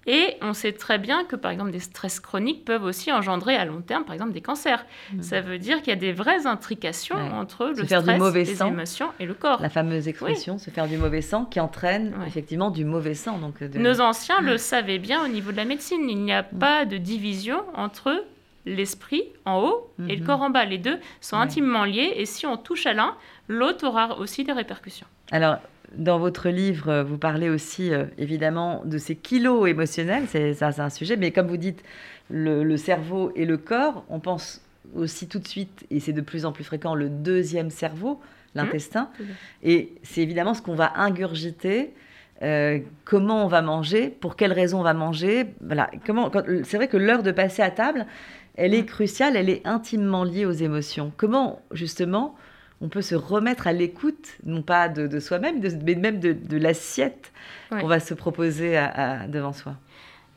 Et 0.08 0.36
on 0.42 0.54
sait 0.54 0.72
très 0.72 0.98
bien 0.98 1.26
que, 1.26 1.36
par 1.36 1.52
exemple, 1.52 1.72
des 1.72 1.80
stress 1.80 2.20
chroniques 2.20 2.66
peuvent 2.66 2.84
aussi 2.84 3.12
engendrer 3.12 3.56
à 3.56 3.66
long 3.66 3.82
terme, 3.82 4.06
par 4.06 4.14
exemple, 4.14 4.32
des 4.32 4.42
cancers. 4.42 4.86
Hmm. 5.14 5.22
Ça 5.22 5.42
veut 5.42 5.60
dire 5.60 5.80
qu'il 5.80 5.90
y 5.90 5.96
a 5.96 6.00
des 6.00 6.14
vraies 6.14 6.48
intrications 6.48 7.18
entre 7.34 7.68
le 7.68 7.86
stress, 7.86 8.34
les 8.34 8.62
émotions 8.64 9.10
et 9.20 9.26
le 9.26 9.34
corps. 9.34 9.62
La 9.62 9.70
fameuse 9.70 10.08
expression, 10.08 10.58
se 10.58 10.70
faire 10.70 10.88
du 10.88 10.98
mauvais 10.98 11.22
sang, 11.22 11.46
qui 11.46 11.60
entraîne 11.60 12.14
effectivement 12.26 12.72
du 12.72 12.86
mauvais 12.86 13.14
sang. 13.14 13.38
Donc 13.38 13.62
Nos 13.62 14.02
anciens 14.02 14.42
le 14.42 14.58
savaient 14.58 15.00
bien 15.00 15.24
au 15.24 15.28
niveau 15.28 15.52
de 15.52 15.58
la 15.58 15.66
médecine. 15.66 16.10
Il 16.10 16.24
n'y 16.24 16.34
a 16.34 16.44
hmm. 16.44 16.60
pas 16.60 16.86
de 16.86 16.98
division 16.98 17.62
entre 17.76 18.24
l'esprit 18.66 19.24
en 19.46 19.62
haut 19.62 19.92
et 20.08 20.16
le 20.16 20.24
hmm. 20.24 20.26
corps 20.26 20.42
en 20.42 20.50
bas. 20.50 20.66
Les 20.66 20.78
deux 20.78 20.98
sont 21.22 21.38
intimement 21.38 21.86
liés 21.86 22.14
et 22.16 22.26
si 22.26 22.46
on 22.46 22.58
touche 22.58 22.86
à 22.86 22.94
l'un, 22.94 23.16
l'autre 23.48 23.86
aura 23.88 24.18
aussi 24.18 24.44
des 24.44 24.52
répercussions. 24.54 25.08
Alors, 25.32 25.58
dans 25.96 26.20
votre 26.20 26.50
livre, 26.50 27.04
vous 27.04 27.18
parlez 27.18 27.50
aussi 27.50 27.92
euh, 27.92 28.06
évidemment 28.18 28.84
de 28.86 28.98
ces 28.98 29.16
kilos 29.16 29.68
émotionnels, 29.68 30.26
c'est 30.28 30.54
ça, 30.54 30.72
c'est 30.72 30.82
un 30.82 30.90
sujet, 30.90 31.18
mais 31.18 31.32
comme 31.32 31.48
vous 31.48 31.58
dites, 31.58 31.84
le, 32.30 32.78
cerveau 32.78 33.32
et 33.36 33.46
le 33.46 33.58
corps, 33.58 34.04
on 34.10 34.20
pense 34.20 34.62
aussi 34.96 35.28
tout 35.28 35.40
de 35.40 35.48
suite, 35.48 35.86
et 35.90 36.00
c'est 36.00 36.14
de 36.14 36.22
plus 36.22 36.46
en 36.46 36.52
plus 36.52 36.64
fréquent, 36.64 36.94
le 36.94 37.10
deuxième 37.10 37.72
cerveau, 37.72 38.20
l'intestin, 38.56 39.10
mmh. 39.20 39.24
et 39.64 39.94
c'est 40.04 40.22
évidemment 40.22 40.54
ce 40.54 40.62
qu'on 40.62 40.76
va 40.76 40.94
ingurgiter. 40.96 41.94
Euh, 42.42 42.80
comment 43.04 43.44
on 43.44 43.48
va 43.50 43.62
manger, 43.62 44.10
pour 44.10 44.38
quelles 44.38 44.54
raisons 44.54 44.80
on 44.80 44.84
va 44.84 44.94
manger. 44.94 45.48
Voilà. 45.60 45.92
Comment, 46.06 46.32
c'est 46.64 46.78
vrai 46.78 46.88
que 46.88 46.96
l'heure 46.96 47.22
de 47.22 47.32
passer 47.32 47.62
à 47.62 47.70
table, 47.70 48.06
elle 48.56 48.74
est 48.74 48.84
mmh. 48.84 48.86
cruciale, 48.86 49.36
elle 49.36 49.50
est 49.50 49.68
intimement 49.68 50.24
liée 50.24 50.46
aux 50.46 50.54
émotions. 50.54 51.12
Comment, 51.18 51.62
justement, 51.74 52.38
on 52.82 52.90
peut 52.90 53.02
se 53.02 53.16
remettre 53.16 53.68
à 53.68 53.74
l'écoute, 53.74 54.38
non 54.46 54.62
pas 54.62 54.90
de, 54.90 55.20
soi-même, 55.20 55.62
mais 55.86 55.96
même 55.96 56.20
de, 56.20 56.58
l'assiette 56.58 57.32
qu'on 57.70 57.88
va 57.88 58.00
se 58.00 58.14
proposer 58.14 58.82
devant 59.28 59.54
soi. 59.54 59.76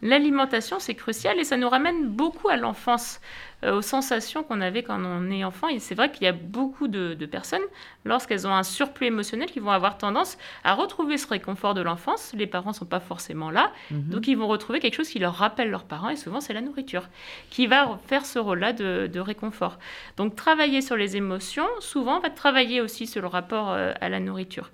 L'alimentation, 0.03 0.81
c'est 0.81 0.97
crucial 0.97 1.39
et 1.39 1.45
ça 1.45 1.57
nous 1.57 1.69
ramène 1.69 2.09
beaucoup 2.09 2.49
à 2.49 2.57
l'enfance, 2.57 3.21
euh, 3.63 3.77
aux 3.77 3.83
sensations 3.83 4.43
qu'on 4.43 4.61
avait 4.61 4.83
quand 4.83 5.01
on 5.01 5.31
est 5.31 5.45
enfant. 5.45 5.69
Et 5.69 5.79
c'est 5.79 5.95
vrai 5.95 6.11
qu'il 6.11 6.25
y 6.25 6.27
a 6.27 6.33
beaucoup 6.33 6.89
de, 6.89 7.15
personnes, 7.27 7.63
lorsqu'elles 8.05 8.45
ont 8.49 8.53
un 8.53 8.65
surplus 8.65 9.07
émotionnel, 9.07 9.49
qui 9.49 9.61
vont 9.61 9.71
avoir 9.71 9.99
tendance 9.99 10.39
à 10.65 10.75
retrouver 10.75 11.19
ce 11.19 11.29
réconfort 11.29 11.75
de 11.75 11.83
l'enfance. 11.83 12.33
Les 12.37 12.49
parents 12.49 12.71
ne 12.71 12.75
sont 12.75 12.85
pas 12.85 12.99
forcément 12.99 13.53
là, 13.53 13.71
mhm. 13.93 14.09
donc 14.09 14.27
ils 14.27 14.37
vont 14.37 14.49
retrouver 14.49 14.81
quelque 14.81 14.97
chose 14.97 15.09
qui 15.09 15.21
leur 15.21 15.35
rappelle 15.35 15.71
leurs 15.71 15.85
parents, 15.85 16.09
et 16.09 16.17
souvent 16.17 16.41
c'est 16.41 16.53
la 16.53 16.63
nourriture, 16.63 17.09
qui 17.51 17.69
va 17.69 18.01
faire 18.09 18.27
ce 18.27 18.41
rôle-là 18.41 18.73
de, 18.73 19.21
réconfort. 19.21 19.79
Donc 20.17 20.35
travailler 20.35 20.83
sur 20.83 20.97
les 20.97 21.17
émotions, 21.17 21.69
souvent, 21.79 22.19
va 22.19 22.29
travailler 22.29 22.81
aussi 22.81 23.07
sur 23.07 23.23
le 23.23 23.29
rapport 23.29 23.71
euh, 23.71 23.93
à 24.01 24.09
la 24.09 24.19
nourriture. 24.19 24.71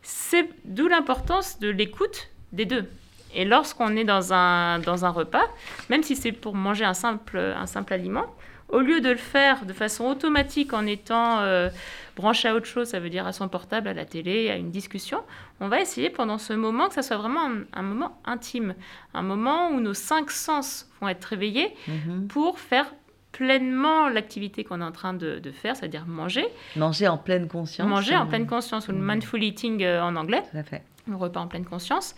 C'est 0.00 0.48
d'où 0.64 0.88
l'importance 0.88 1.58
de 1.58 1.68
l'écoute 1.68 2.30
des 2.52 2.64
deux. 2.64 2.88
Et 3.34 3.44
lorsqu'on 3.44 3.96
est 3.96 4.04
dans 4.04 4.32
un, 4.32 4.78
dans 4.78 5.04
un 5.04 5.10
repas, 5.10 5.44
même 5.90 6.02
si 6.02 6.16
c'est 6.16 6.32
pour 6.32 6.54
manger 6.54 6.84
un 6.84 6.94
simple, 6.94 7.38
un 7.38 7.66
simple 7.66 7.92
aliment, 7.92 8.26
au 8.68 8.80
lieu 8.80 9.00
de 9.00 9.10
le 9.10 9.16
faire 9.16 9.66
de 9.66 9.72
façon 9.72 10.04
automatique 10.06 10.72
en 10.72 10.86
étant 10.86 11.40
euh, 11.40 11.68
branché 12.16 12.48
à 12.48 12.54
autre 12.54 12.66
chose, 12.66 12.88
ça 12.88 13.00
veut 13.00 13.10
dire 13.10 13.26
à 13.26 13.32
son 13.32 13.48
portable, 13.48 13.88
à 13.88 13.94
la 13.94 14.04
télé, 14.04 14.50
à 14.50 14.56
une 14.56 14.70
discussion, 14.70 15.20
on 15.60 15.68
va 15.68 15.80
essayer 15.80 16.10
pendant 16.10 16.38
ce 16.38 16.52
moment 16.52 16.88
que 16.88 16.94
ça 16.94 17.02
soit 17.02 17.16
vraiment 17.16 17.48
un, 17.72 17.82
moment 17.82 18.18
intime, 18.24 18.74
un 19.12 19.22
moment 19.22 19.70
où 19.70 19.80
nos 19.80 19.94
cinq 19.94 20.30
sens 20.30 20.88
vont 21.00 21.08
être 21.08 21.24
réveillés 21.24 21.74
mhm. 21.88 22.26
pour 22.28 22.58
faire 22.58 22.86
pleinement 23.32 24.08
l'activité 24.08 24.62
qu'on 24.64 24.80
est 24.80 24.84
en 24.84 24.92
train 24.92 25.12
de, 25.12 25.40
faire, 25.52 25.76
c'est-à-dire 25.76 26.06
manger. 26.06 26.46
Manger 26.76 27.08
en 27.08 27.18
pleine 27.18 27.48
conscience. 27.48 27.88
Manger 27.88 28.16
en 28.16 28.26
pleine 28.26 28.46
conscience, 28.46 28.88
ou 28.88 28.92
le 28.92 28.98
mhm. 28.98 29.12
mindful 29.12 29.42
eating 29.42 29.82
euh, 29.82 30.02
en 30.02 30.16
anglais. 30.16 30.42
Tout 30.50 30.58
à 30.58 30.62
fait. 30.62 30.82
Le 31.06 31.16
repas 31.16 31.40
en 31.40 31.48
pleine 31.48 31.64
conscience. 31.64 32.14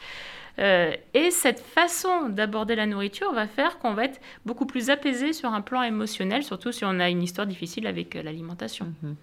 Euh, 0.59 0.95
et 1.13 1.31
cette 1.31 1.61
façon 1.61 2.29
d'aborder 2.29 2.77
la 2.77 2.87
nourriture 2.87 3.33
va 3.33 3.47
faire 3.47 3.79
qu'on 3.79 3.93
va 3.93 4.05
être 4.05 4.21
beaucoup 4.47 4.67
plus 4.67 4.89
apaisé 4.89 5.33
sur 5.33 5.53
un 5.53 5.61
plan 5.61 5.83
émotionnel, 5.83 6.43
surtout 6.43 6.73
si 6.73 6.85
on 6.85 6.99
a 6.99 7.11
une 7.11 7.23
histoire 7.23 7.47
difficile 7.47 7.87
avec 7.87 8.17
euh, 8.17 8.23
l'alimentation. 8.23 8.93
Mhm. 9.03 9.17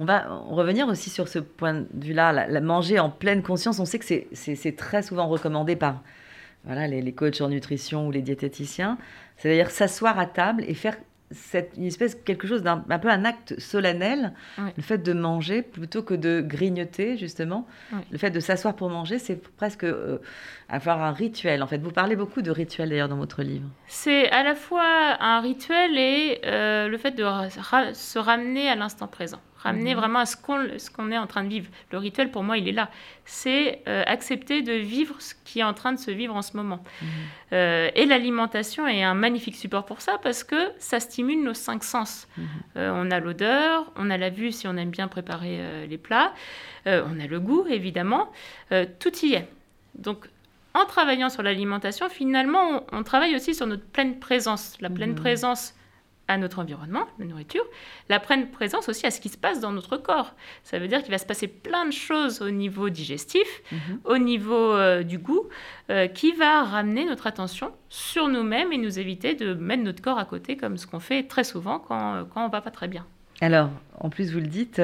On 0.00 0.04
va 0.06 0.26
revenir 0.48 0.88
aussi 0.88 1.10
sur 1.10 1.28
ce 1.28 1.38
point 1.38 1.74
de 1.74 1.86
vue-là, 1.94 2.32
la, 2.32 2.60
manger 2.60 2.98
en 2.98 3.10
pleine 3.10 3.42
conscience. 3.42 3.78
On 3.78 3.84
sait 3.84 3.98
que 3.98 4.24
c'est 4.32 4.76
très 4.76 5.02
souvent 5.02 5.28
recommandé 5.28 5.76
par 5.76 6.02
voilà, 6.64 6.88
les, 6.88 7.02
les 7.02 7.12
coachs 7.12 7.40
en 7.42 7.50
nutrition 7.50 8.08
ou 8.08 8.10
les 8.10 8.22
diététiciens. 8.22 8.96
C'est-à-dire 9.36 9.70
s'asseoir 9.70 10.18
à 10.18 10.26
table 10.26 10.64
et 10.66 10.74
faire 10.74 10.96
c'est 11.32 11.72
une 11.76 11.86
espèce 11.86 12.14
quelque 12.14 12.46
chose 12.46 12.62
d'un 12.62 12.84
un 12.88 12.98
peu 12.98 13.08
un 13.08 13.24
acte 13.24 13.58
solennel, 13.58 14.32
le 14.58 14.82
fait 14.82 14.98
de 14.98 15.12
manger 15.12 15.62
plutôt 15.62 16.02
que 16.02 16.14
de 16.14 16.40
grignoter 16.40 17.16
justement. 17.16 17.66
Le 18.10 18.18
fait 18.18 18.30
de 18.30 18.40
s'asseoir 18.40 18.74
pour 18.74 18.90
manger, 18.90 19.18
c'est 19.18 19.40
presque 19.56 19.84
euh, 19.84 20.18
avoir 20.68 21.02
un 21.02 21.12
rituel. 21.12 21.62
En 21.62 21.66
fait, 21.66 21.78
vous 21.78 21.90
parlez 21.90 22.16
beaucoup 22.16 22.42
de 22.42 22.50
rituel 22.50 22.90
d'ailleurs 22.90 23.08
dans 23.08 23.16
votre 23.16 23.42
livre. 23.42 23.68
C'est 23.86 24.30
à 24.30 24.42
la 24.42 24.54
fois 24.54 25.16
un 25.20 25.40
rituel 25.40 25.96
et 25.96 26.40
euh, 26.44 26.88
le 26.88 26.98
fait 26.98 27.12
de 27.12 27.24
se 27.94 28.18
ramener 28.18 28.68
à 28.68 28.76
l'instant 28.76 29.06
présent 29.06 29.40
ramener 29.62 29.94
mhm. 29.94 30.00
vraiment 30.00 30.18
à 30.18 30.26
ce 30.26 30.36
qu'on 30.36 31.10
est 31.10 31.18
en 31.18 31.26
train 31.26 31.44
de 31.44 31.48
vivre. 31.48 31.68
Le 31.92 31.98
rituel, 31.98 32.30
pour 32.30 32.42
moi, 32.42 32.58
il 32.58 32.68
est 32.68 32.72
là. 32.72 32.90
C'est 33.24 33.82
euh, 33.86 34.02
accepter 34.06 34.62
de 34.62 34.72
vivre 34.72 35.14
ce 35.20 35.34
qui 35.44 35.60
est 35.60 35.64
en 35.64 35.74
train 35.74 35.92
de 35.92 35.98
se 35.98 36.10
vivre 36.10 36.34
en 36.34 36.42
ce 36.42 36.56
moment. 36.56 36.82
Mhm. 37.00 37.08
Euh, 37.52 37.90
et 37.94 38.06
l'alimentation 38.06 38.86
est 38.88 39.02
un 39.02 39.14
magnifique 39.14 39.56
support 39.56 39.86
pour 39.86 40.00
ça 40.00 40.18
parce 40.22 40.42
que 40.42 40.70
ça 40.78 41.00
stimule 41.00 41.42
nos 41.42 41.54
cinq 41.54 41.84
sens. 41.84 42.26
Mhm. 42.36 42.46
Euh, 42.76 42.92
on 42.94 43.10
a 43.10 43.20
l'odeur, 43.20 43.90
on 43.96 44.10
a 44.10 44.16
la 44.18 44.30
vue 44.30 44.52
si 44.52 44.66
on 44.66 44.76
aime 44.76 44.90
bien 44.90 45.08
préparer 45.08 45.86
les 45.88 45.98
plats, 45.98 46.32
on 46.86 47.20
a 47.20 47.26
le 47.28 47.40
goût, 47.40 47.66
évidemment. 47.68 48.30
tout 48.98 49.16
y 49.22 49.34
est. 49.34 49.48
Donc, 49.94 50.26
en 50.74 50.86
travaillant 50.86 51.28
sur 51.28 51.42
l'alimentation, 51.42 52.08
finalement, 52.08 52.82
on, 52.92 52.98
on, 52.98 53.02
travaille 53.02 53.36
aussi 53.36 53.54
sur 53.54 53.66
notre 53.66 53.84
pleine 53.84 54.18
présence. 54.18 54.80
La 54.80 54.88
pleine 54.88 55.14
présence 55.14 55.74
à 56.28 56.38
notre 56.38 56.60
environnement, 56.60 57.06
la 57.18 57.26
nourriture, 57.26 57.64
la 58.08 58.20
pleine 58.20 58.50
présence 58.50 58.88
aussi 58.88 59.06
à 59.06 59.10
ce 59.10 59.20
qui 59.20 59.28
se 59.28 59.36
passe 59.36 59.60
dans 59.60 59.72
notre 59.72 59.96
corps. 59.96 60.34
Ça 60.62 60.78
veut 60.78 60.88
dire 60.88 61.02
qu'il 61.02 61.10
va 61.10 61.18
se 61.18 61.26
passer 61.26 61.48
plein 61.48 61.86
de 61.86 61.92
choses 61.92 62.40
au 62.42 62.50
niveau 62.50 62.88
digestif, 62.90 63.62
mhm. 63.70 64.00
au 64.04 64.18
niveau 64.18 64.72
euh, 64.72 65.02
du 65.02 65.18
goût, 65.18 65.48
euh, 65.90 66.06
qui 66.06 66.32
va 66.32 66.62
ramener 66.62 67.04
notre 67.04 67.26
attention 67.26 67.72
sur 67.88 68.28
nous-mêmes 68.28 68.72
et 68.72 68.78
nous 68.78 68.98
éviter 68.98 69.34
de 69.34 69.54
mettre 69.54 69.82
notre 69.82 70.02
corps 70.02 70.18
à 70.18 70.24
côté, 70.24 70.56
comme 70.56 70.76
ce 70.76 70.86
qu'on 70.86 71.00
fait 71.00 71.24
très 71.24 71.44
souvent 71.44 71.78
quand, 71.78 72.14
euh, 72.14 72.24
quand 72.32 72.44
on 72.44 72.48
va 72.48 72.60
pas 72.60 72.70
très 72.70 72.88
bien. 72.88 73.04
Alors, 73.40 73.70
en 73.98 74.08
plus, 74.08 74.32
vous 74.32 74.38
le 74.38 74.46
dites, 74.46 74.80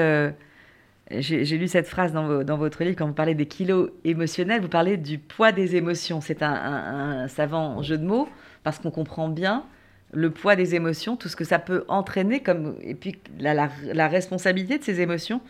j'ai 1.11 1.59
lu 1.59 1.69
cette 1.69 1.87
phrase 1.87 2.13
dans, 2.13 2.43
dans, 2.43 2.57
votre 2.57 2.83
livre 2.83 2.97
quand 2.97 3.07
vous 3.07 3.13
parlez 3.13 3.37
des 3.37 3.47
kilos 3.47 3.91
émotionnels, 4.05 4.61
vous 4.61 4.69
parlez 4.69 4.97
du 4.97 5.19
poids 5.19 5.53
des 5.53 5.77
émotions. 5.77 6.21
C'est 6.21 6.43
un, 6.43 6.53
un 6.53 7.29
savant 7.29 7.81
jeu 7.83 7.97
de 7.97 8.05
mots 8.05 8.29
parce 8.65 8.81
qu'on 8.81 8.91
comprend 8.91 9.29
bien 9.29 9.65
le 10.13 10.31
poids 10.31 10.57
des 10.57 10.75
émotions, 10.75 11.17
tout 11.17 11.29
ce 11.29 11.37
que 11.37 11.45
ça 11.45 11.59
peut 11.59 11.85
entraîner, 11.89 12.41
comme, 12.41 12.77
et 12.81 12.95
puis 12.95 13.19
la, 13.39 13.69
responsabilité 14.09 14.79
de 14.79 14.85
ces 14.85 15.01
émotions, 15.01 15.41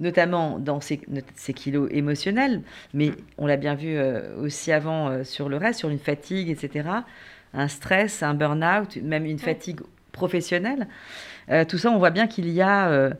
notamment 0.00 0.58
dans 0.58 0.80
ces, 0.80 0.98
kilos 1.54 1.88
émotionnels, 1.90 2.62
mais 2.92 3.12
on 3.38 3.46
l'a 3.46 3.56
bien 3.56 3.74
vu 3.74 3.96
euh, 3.96 4.36
aussi 4.40 4.72
avant 4.72 5.08
euh, 5.08 5.24
sur 5.24 5.48
le 5.48 5.56
reste, 5.56 5.78
sur 5.78 5.88
une 5.88 5.98
fatigue, 5.98 6.50
etc., 6.50 6.88
un 7.54 7.68
stress, 7.68 8.22
un 8.22 8.34
burn-out, 8.34 8.96
même 8.96 9.24
une 9.24 9.38
fatigue 9.38 9.80
professionnelle. 10.10 10.88
Euh, 11.50 11.64
tout 11.64 11.78
ça, 11.78 11.90
on 11.90 11.98
voit 11.98 12.10
bien 12.10 12.26
qu'il 12.26 12.50
y 12.50 12.60
a, 12.60 13.10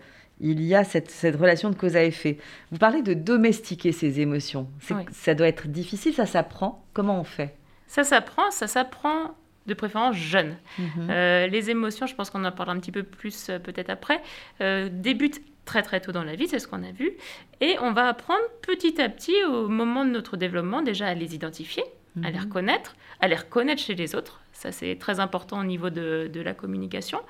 il 0.40 0.60
y 0.60 0.74
a 0.74 0.82
cette, 0.82 1.10
cette, 1.10 1.36
relation 1.36 1.70
de 1.70 1.76
cause 1.76 1.94
à 1.94 2.02
effet. 2.02 2.38
Vous 2.72 2.78
parlez 2.78 3.02
de 3.02 3.14
domestiquer 3.14 3.92
ces 3.92 4.20
émotions. 4.20 4.68
Ça 5.12 5.34
doit 5.34 5.46
être 5.46 5.68
difficile, 5.68 6.14
ça 6.14 6.26
s'apprend. 6.26 6.84
Comment 6.92 7.20
on 7.20 7.24
fait? 7.24 7.54
Ça 7.86 8.02
s'apprend, 8.02 8.50
ça 8.50 8.66
s'apprend 8.66 9.36
de 9.66 9.74
préférence 9.74 10.16
jeune. 10.16 10.56
Mhm. 10.78 11.08
Euh, 11.10 11.46
les 11.46 11.70
émotions, 11.70 12.06
je 12.06 12.14
pense 12.14 12.30
qu'on 12.30 12.44
en 12.44 12.52
parlera 12.52 12.76
un 12.76 12.80
petit 12.80 12.92
peu 12.92 13.02
plus 13.02 13.48
euh, 13.48 13.58
peut-être 13.58 13.90
après, 13.90 14.22
euh, 14.60 14.88
débutent 14.90 15.42
très 15.64 15.82
très 15.82 16.00
tôt 16.00 16.12
dans 16.12 16.24
la 16.24 16.34
vie, 16.34 16.46
c'est 16.46 16.58
ce 16.58 16.68
qu'on 16.68 16.82
a 16.82 16.92
vu, 16.92 17.12
et 17.62 17.76
on 17.80 17.92
va 17.92 18.08
apprendre 18.08 18.42
petit 18.60 19.00
à 19.00 19.08
petit 19.08 19.34
au 19.44 19.68
moment 19.68 20.04
de 20.04 20.10
notre 20.10 20.36
développement 20.36 20.82
déjà 20.82 21.06
à 21.06 21.14
les 21.14 21.34
identifier, 21.34 21.82
à 22.22 22.30
les 22.30 22.38
mhm. 22.38 22.44
reconnaître, 22.44 22.96
à 23.20 23.28
les 23.28 23.36
reconnaître 23.36 23.80
chez 23.80 23.94
les 23.94 24.14
autres, 24.14 24.42
ça 24.52 24.72
c'est 24.72 24.96
très 24.96 25.20
important 25.20 25.60
au 25.60 25.64
niveau 25.64 25.88
de, 25.88 26.30
de 26.30 26.40
la 26.42 26.52
communication, 26.52 27.20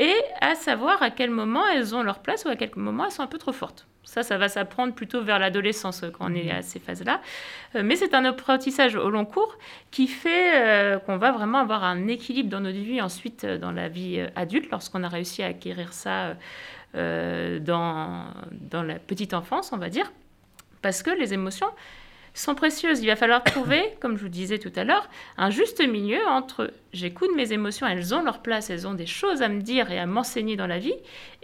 et 0.00 0.14
à 0.40 0.56
savoir 0.56 1.00
à 1.00 1.10
quel 1.10 1.30
moment 1.30 1.64
elles 1.68 1.94
ont 1.94 2.02
leur 2.02 2.18
place 2.18 2.44
ou 2.44 2.48
à 2.48 2.56
quel 2.56 2.70
moment 2.74 3.04
elles 3.04 3.12
sont 3.12 3.22
un 3.22 3.28
peu 3.28 3.38
trop 3.38 3.52
fortes. 3.52 3.86
Ça, 4.10 4.24
ça 4.24 4.38
va 4.38 4.48
s'apprendre 4.48 4.92
plutôt 4.92 5.22
vers 5.22 5.38
l'adolescence 5.38 6.02
euh, 6.02 6.10
quand 6.10 6.28
on 6.28 6.34
est 6.34 6.50
à 6.50 6.62
ces 6.62 6.80
phases-là. 6.80 7.20
Euh, 7.76 7.82
mais 7.84 7.94
c'est 7.94 8.12
un 8.12 8.24
apprentissage 8.24 8.96
au 8.96 9.08
long 9.08 9.24
cours 9.24 9.56
qui 9.92 10.08
fait 10.08 10.66
euh, 10.66 10.98
qu'on 10.98 11.16
va 11.16 11.30
vraiment 11.30 11.58
avoir 11.58 11.84
un 11.84 12.08
équilibre 12.08 12.50
dans 12.50 12.58
notre 12.58 12.80
vie 12.80 13.00
ensuite 13.00 13.46
dans 13.46 13.70
la 13.70 13.88
vie 13.88 14.20
adulte 14.34 14.68
lorsqu'on 14.72 15.04
a 15.04 15.08
réussi 15.08 15.44
à 15.44 15.46
acquérir 15.46 15.92
ça 15.92 16.34
dans, 16.92 18.24
dans 18.50 18.82
la 18.82 18.98
petite 18.98 19.32
enfance, 19.32 19.72
on 19.72 19.76
va 19.76 19.88
dire. 19.88 20.10
Parce 20.82 21.04
que 21.04 21.10
les 21.10 21.32
émotions, 21.32 21.68
sont 22.34 22.54
précieuses. 22.54 23.00
Il 23.00 23.06
va 23.06 23.16
falloir 23.16 23.42
trouver, 23.44 23.82
comme 24.00 24.16
je 24.16 24.22
vous 24.22 24.28
disais 24.28 24.58
tout 24.58 24.72
à 24.76 24.84
l'heure, 24.84 25.08
un 25.36 25.50
juste 25.50 25.86
milieu 25.86 26.20
entre 26.28 26.72
j'écoute 26.92 27.30
mes 27.36 27.52
émotions, 27.52 27.86
elles 27.86 28.14
ont 28.14 28.22
leur 28.22 28.40
place, 28.40 28.70
elles 28.70 28.86
ont 28.86 28.94
des 28.94 29.06
choses 29.06 29.42
à 29.42 29.48
me 29.48 29.60
dire 29.60 29.90
et 29.90 29.98
à 29.98 30.06
m'enseigner 30.06 30.56
dans 30.56 30.66
la 30.66 30.78
vie, 30.78 30.94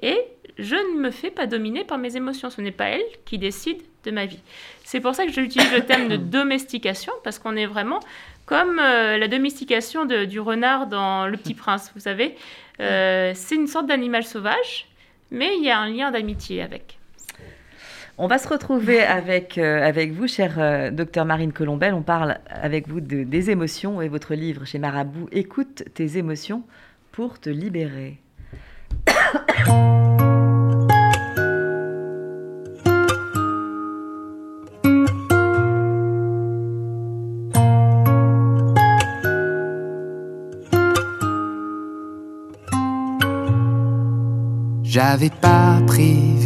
et 0.03 0.19
je 0.59 0.75
ne 0.75 1.01
me 1.01 1.11
fais 1.11 1.31
pas 1.31 1.47
dominer 1.47 1.85
par 1.85 1.99
mes 1.99 2.17
émotions. 2.17 2.51
Ce 2.51 2.61
n'est 2.61 2.71
pas 2.71 2.87
elles 2.87 3.05
qui 3.25 3.39
décident 3.39 3.83
de 4.05 4.11
ma 4.11 4.27
vie. 4.27 4.41
C'est 4.85 5.01
pour 5.01 5.15
ça 5.15 5.27
que 5.27 5.33
j'utilise 5.33 5.73
le 5.73 5.85
terme 5.85 6.09
de 6.09 6.17
domestication, 6.17 7.13
parce 7.25 7.39
qu'on 7.39 7.57
est 7.57 7.67
vraiment 7.67 8.01
comme 8.47 8.79
euh, 8.79 9.19
la 9.19 9.29
domestication 9.29 10.05
du 10.05 10.41
renard 10.41 10.87
dans 10.87 11.27
Le 11.27 11.37
Petit 11.37 11.55
Prince, 11.55 11.91
vous 11.95 12.01
savez. 12.01 12.37
Euh, 12.81 13.33
c'est 13.35 13.57
une 13.57 13.67
sorte 13.67 13.87
d'animal 13.87 14.25
sauvage, 14.25 14.87
mais 15.31 15.57
il 15.57 15.65
y 15.65 15.71
a 15.71 15.79
un 15.79 15.91
lien 15.91 16.11
d'amitié 16.13 16.63
avec. 16.63 16.96
On 18.19 18.29
va 18.29 18.39
se 18.39 18.49
retrouver 18.49 19.03
avec, 19.03 19.59
euh, 19.59 19.93
vous, 20.11 20.27
chère 20.27 20.59
euh, 20.59 20.91
docteur 20.91 21.27
Marine 21.27 21.53
Colombel. 21.53 21.93
On 21.93 22.01
parle 22.01 22.39
avec 22.49 22.89
vous 22.89 23.01
de, 23.01 23.25
des 23.25 23.51
émotions 23.51 24.01
et 24.01 24.09
votre 24.09 24.35
livre 24.35 24.65
chez 24.65 24.79
Marabout, 24.79 25.29
Écoute 25.33 25.85
tes 25.93 26.17
émotions 26.17 26.63
pour 27.13 27.39
te 27.39 27.51
libérer. 27.51 28.19
J'avais 44.85 45.29
pas 45.29 45.79
prévu 45.87 46.46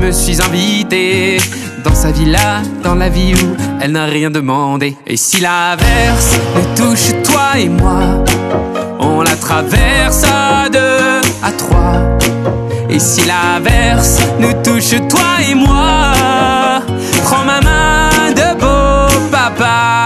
me 0.00 0.10
suis 0.12 0.40
invité 0.40 1.38
dans 1.84 1.94
sa 1.94 2.10
villa, 2.10 2.62
dans 2.82 2.94
la 2.94 3.08
vie 3.08 3.34
où 3.34 3.56
elle 3.80 3.92
n'a 3.92 4.06
rien 4.06 4.30
demandé. 4.30 4.96
Et 5.06 5.16
si 5.16 5.40
l'averse 5.40 6.38
nous 6.56 6.74
touche 6.74 7.12
toi 7.22 7.58
et 7.58 7.68
moi, 7.68 8.24
on 8.98 9.22
la 9.22 9.36
traverse 9.36 10.24
à 10.24 10.68
deux, 10.68 11.20
à 11.42 11.52
trois. 11.52 12.00
Et 12.88 12.98
si 12.98 13.22
l'averse 13.26 14.18
nous 14.38 14.54
touche 14.62 14.94
toi 15.08 15.30
et 15.48 15.54
moi, 15.54 16.12
prends 17.24 17.44
ma 17.44 17.60
main 17.60 18.32
de 18.32 18.58
beau 18.58 19.28
papa. 19.30 19.99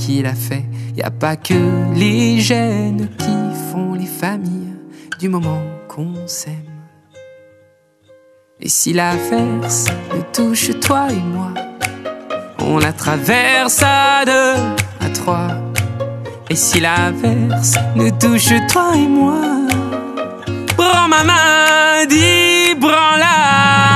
Qui 0.00 0.22
l'as 0.22 0.34
fait 0.34 0.64
y 0.96 1.02
a 1.02 1.10
pas 1.10 1.36
que 1.36 1.94
les 1.94 2.40
gènes 2.40 3.08
qui 3.18 3.36
font 3.70 3.92
les 3.94 4.06
familles 4.06 4.74
du 5.18 5.28
moment 5.28 5.62
qu'on 5.88 6.26
s'aime. 6.26 6.70
Et 8.58 8.68
si 8.68 8.92
l'averse 8.92 9.86
nous 10.14 10.24
touche 10.32 10.70
toi 10.80 11.08
et 11.10 11.24
moi, 11.34 11.52
on 12.58 12.78
la 12.78 12.92
traverse 12.92 13.82
à 13.82 14.24
deux, 14.24 14.60
à 15.06 15.10
trois. 15.12 15.48
Et 16.48 16.56
si 16.56 16.80
l'averse 16.80 17.74
nous 17.94 18.10
touche 18.10 18.52
toi 18.72 18.92
et 18.94 19.06
moi, 19.06 19.42
prends 20.76 21.08
ma 21.08 21.24
main, 21.24 22.06
dis 22.08 22.74
prends-la. 22.80 23.89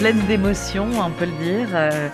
Pleine 0.00 0.26
d'émotions, 0.28 0.88
on 0.98 1.10
peut 1.10 1.26
le 1.26 1.44
dire. 1.44 1.68
Euh, 1.74 2.08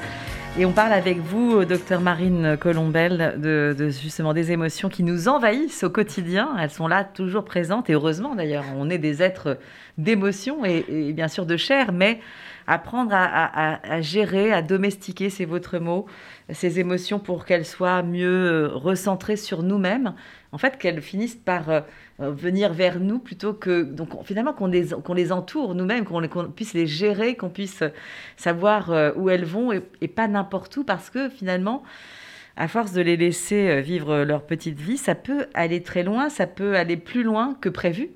et 0.58 0.66
on 0.66 0.72
parle 0.72 0.92
avec 0.92 1.18
vous, 1.18 1.64
docteur 1.64 2.00
Marine 2.00 2.56
Colombel, 2.58 3.36
de, 3.38 3.76
justement 3.90 4.34
des 4.34 4.50
émotions 4.50 4.88
qui 4.88 5.04
nous 5.04 5.28
envahissent 5.28 5.84
au 5.84 5.90
quotidien. 5.90 6.48
Elles 6.58 6.70
sont 6.70 6.88
là, 6.88 7.04
toujours 7.04 7.44
présentes, 7.44 7.88
et 7.88 7.92
heureusement 7.92 8.34
d'ailleurs. 8.34 8.64
On 8.76 8.90
est 8.90 8.98
des 8.98 9.22
êtres 9.22 9.58
d'émotions 9.98 10.64
et, 10.64 11.12
bien 11.12 11.28
sûr 11.28 11.46
de 11.46 11.56
chair, 11.56 11.92
mais 11.92 12.18
apprendre 12.66 13.12
à, 13.14 14.00
gérer, 14.00 14.52
à 14.52 14.62
domestiquer, 14.62 15.30
c'est 15.30 15.44
votre 15.44 15.78
mot, 15.78 16.06
ces 16.50 16.80
émotions 16.80 17.20
pour 17.20 17.44
qu'elles 17.44 17.66
soient 17.66 18.02
mieux 18.02 18.68
recentrées 18.74 19.36
sur 19.36 19.62
nous-mêmes. 19.62 20.12
En 20.50 20.58
fait, 20.58 20.76
qu'elles 20.78 21.02
finissent 21.02 21.36
par 21.36 21.70
euh, 21.70 21.80
euh, 21.80 21.82
venir 22.18 22.72
vers 22.72 22.98
nous 22.98 23.18
plutôt 23.18 23.52
que 23.52 23.82
donc 23.82 24.24
finalement 24.24 24.52
qu'on 24.52 24.66
les, 24.66 24.88
qu'on 25.04 25.14
les 25.14 25.32
entoure 25.32 25.74
nous-mêmes, 25.74 26.04
qu'on, 26.04 26.50
puisse 26.50 26.72
les 26.72 26.86
gérer, 26.86 27.36
qu'on 27.36 27.50
puisse 27.50 27.82
savoir 28.36 28.90
euh, 28.90 29.12
où 29.16 29.28
elles 29.28 29.44
vont 29.44 29.72
et, 29.72 30.08
pas 30.08 30.28
n'importe 30.28 30.76
où 30.78 30.84
parce 30.84 31.10
que 31.10 31.28
finalement, 31.28 31.82
à 32.56 32.68
force 32.68 32.92
de 32.92 33.02
les 33.02 33.16
laisser 33.16 33.68
euh, 33.68 33.80
vivre 33.80 34.24
leur 34.24 34.42
petite 34.42 34.80
vie, 34.80 34.96
ça 34.96 35.14
peut 35.14 35.46
aller 35.52 35.82
très 35.82 36.02
loin, 36.02 36.30
ça 36.30 36.46
peut 36.46 36.76
aller 36.76 36.96
plus 36.96 37.22
loin 37.22 37.56
que 37.60 37.68
prévu. 37.68 38.10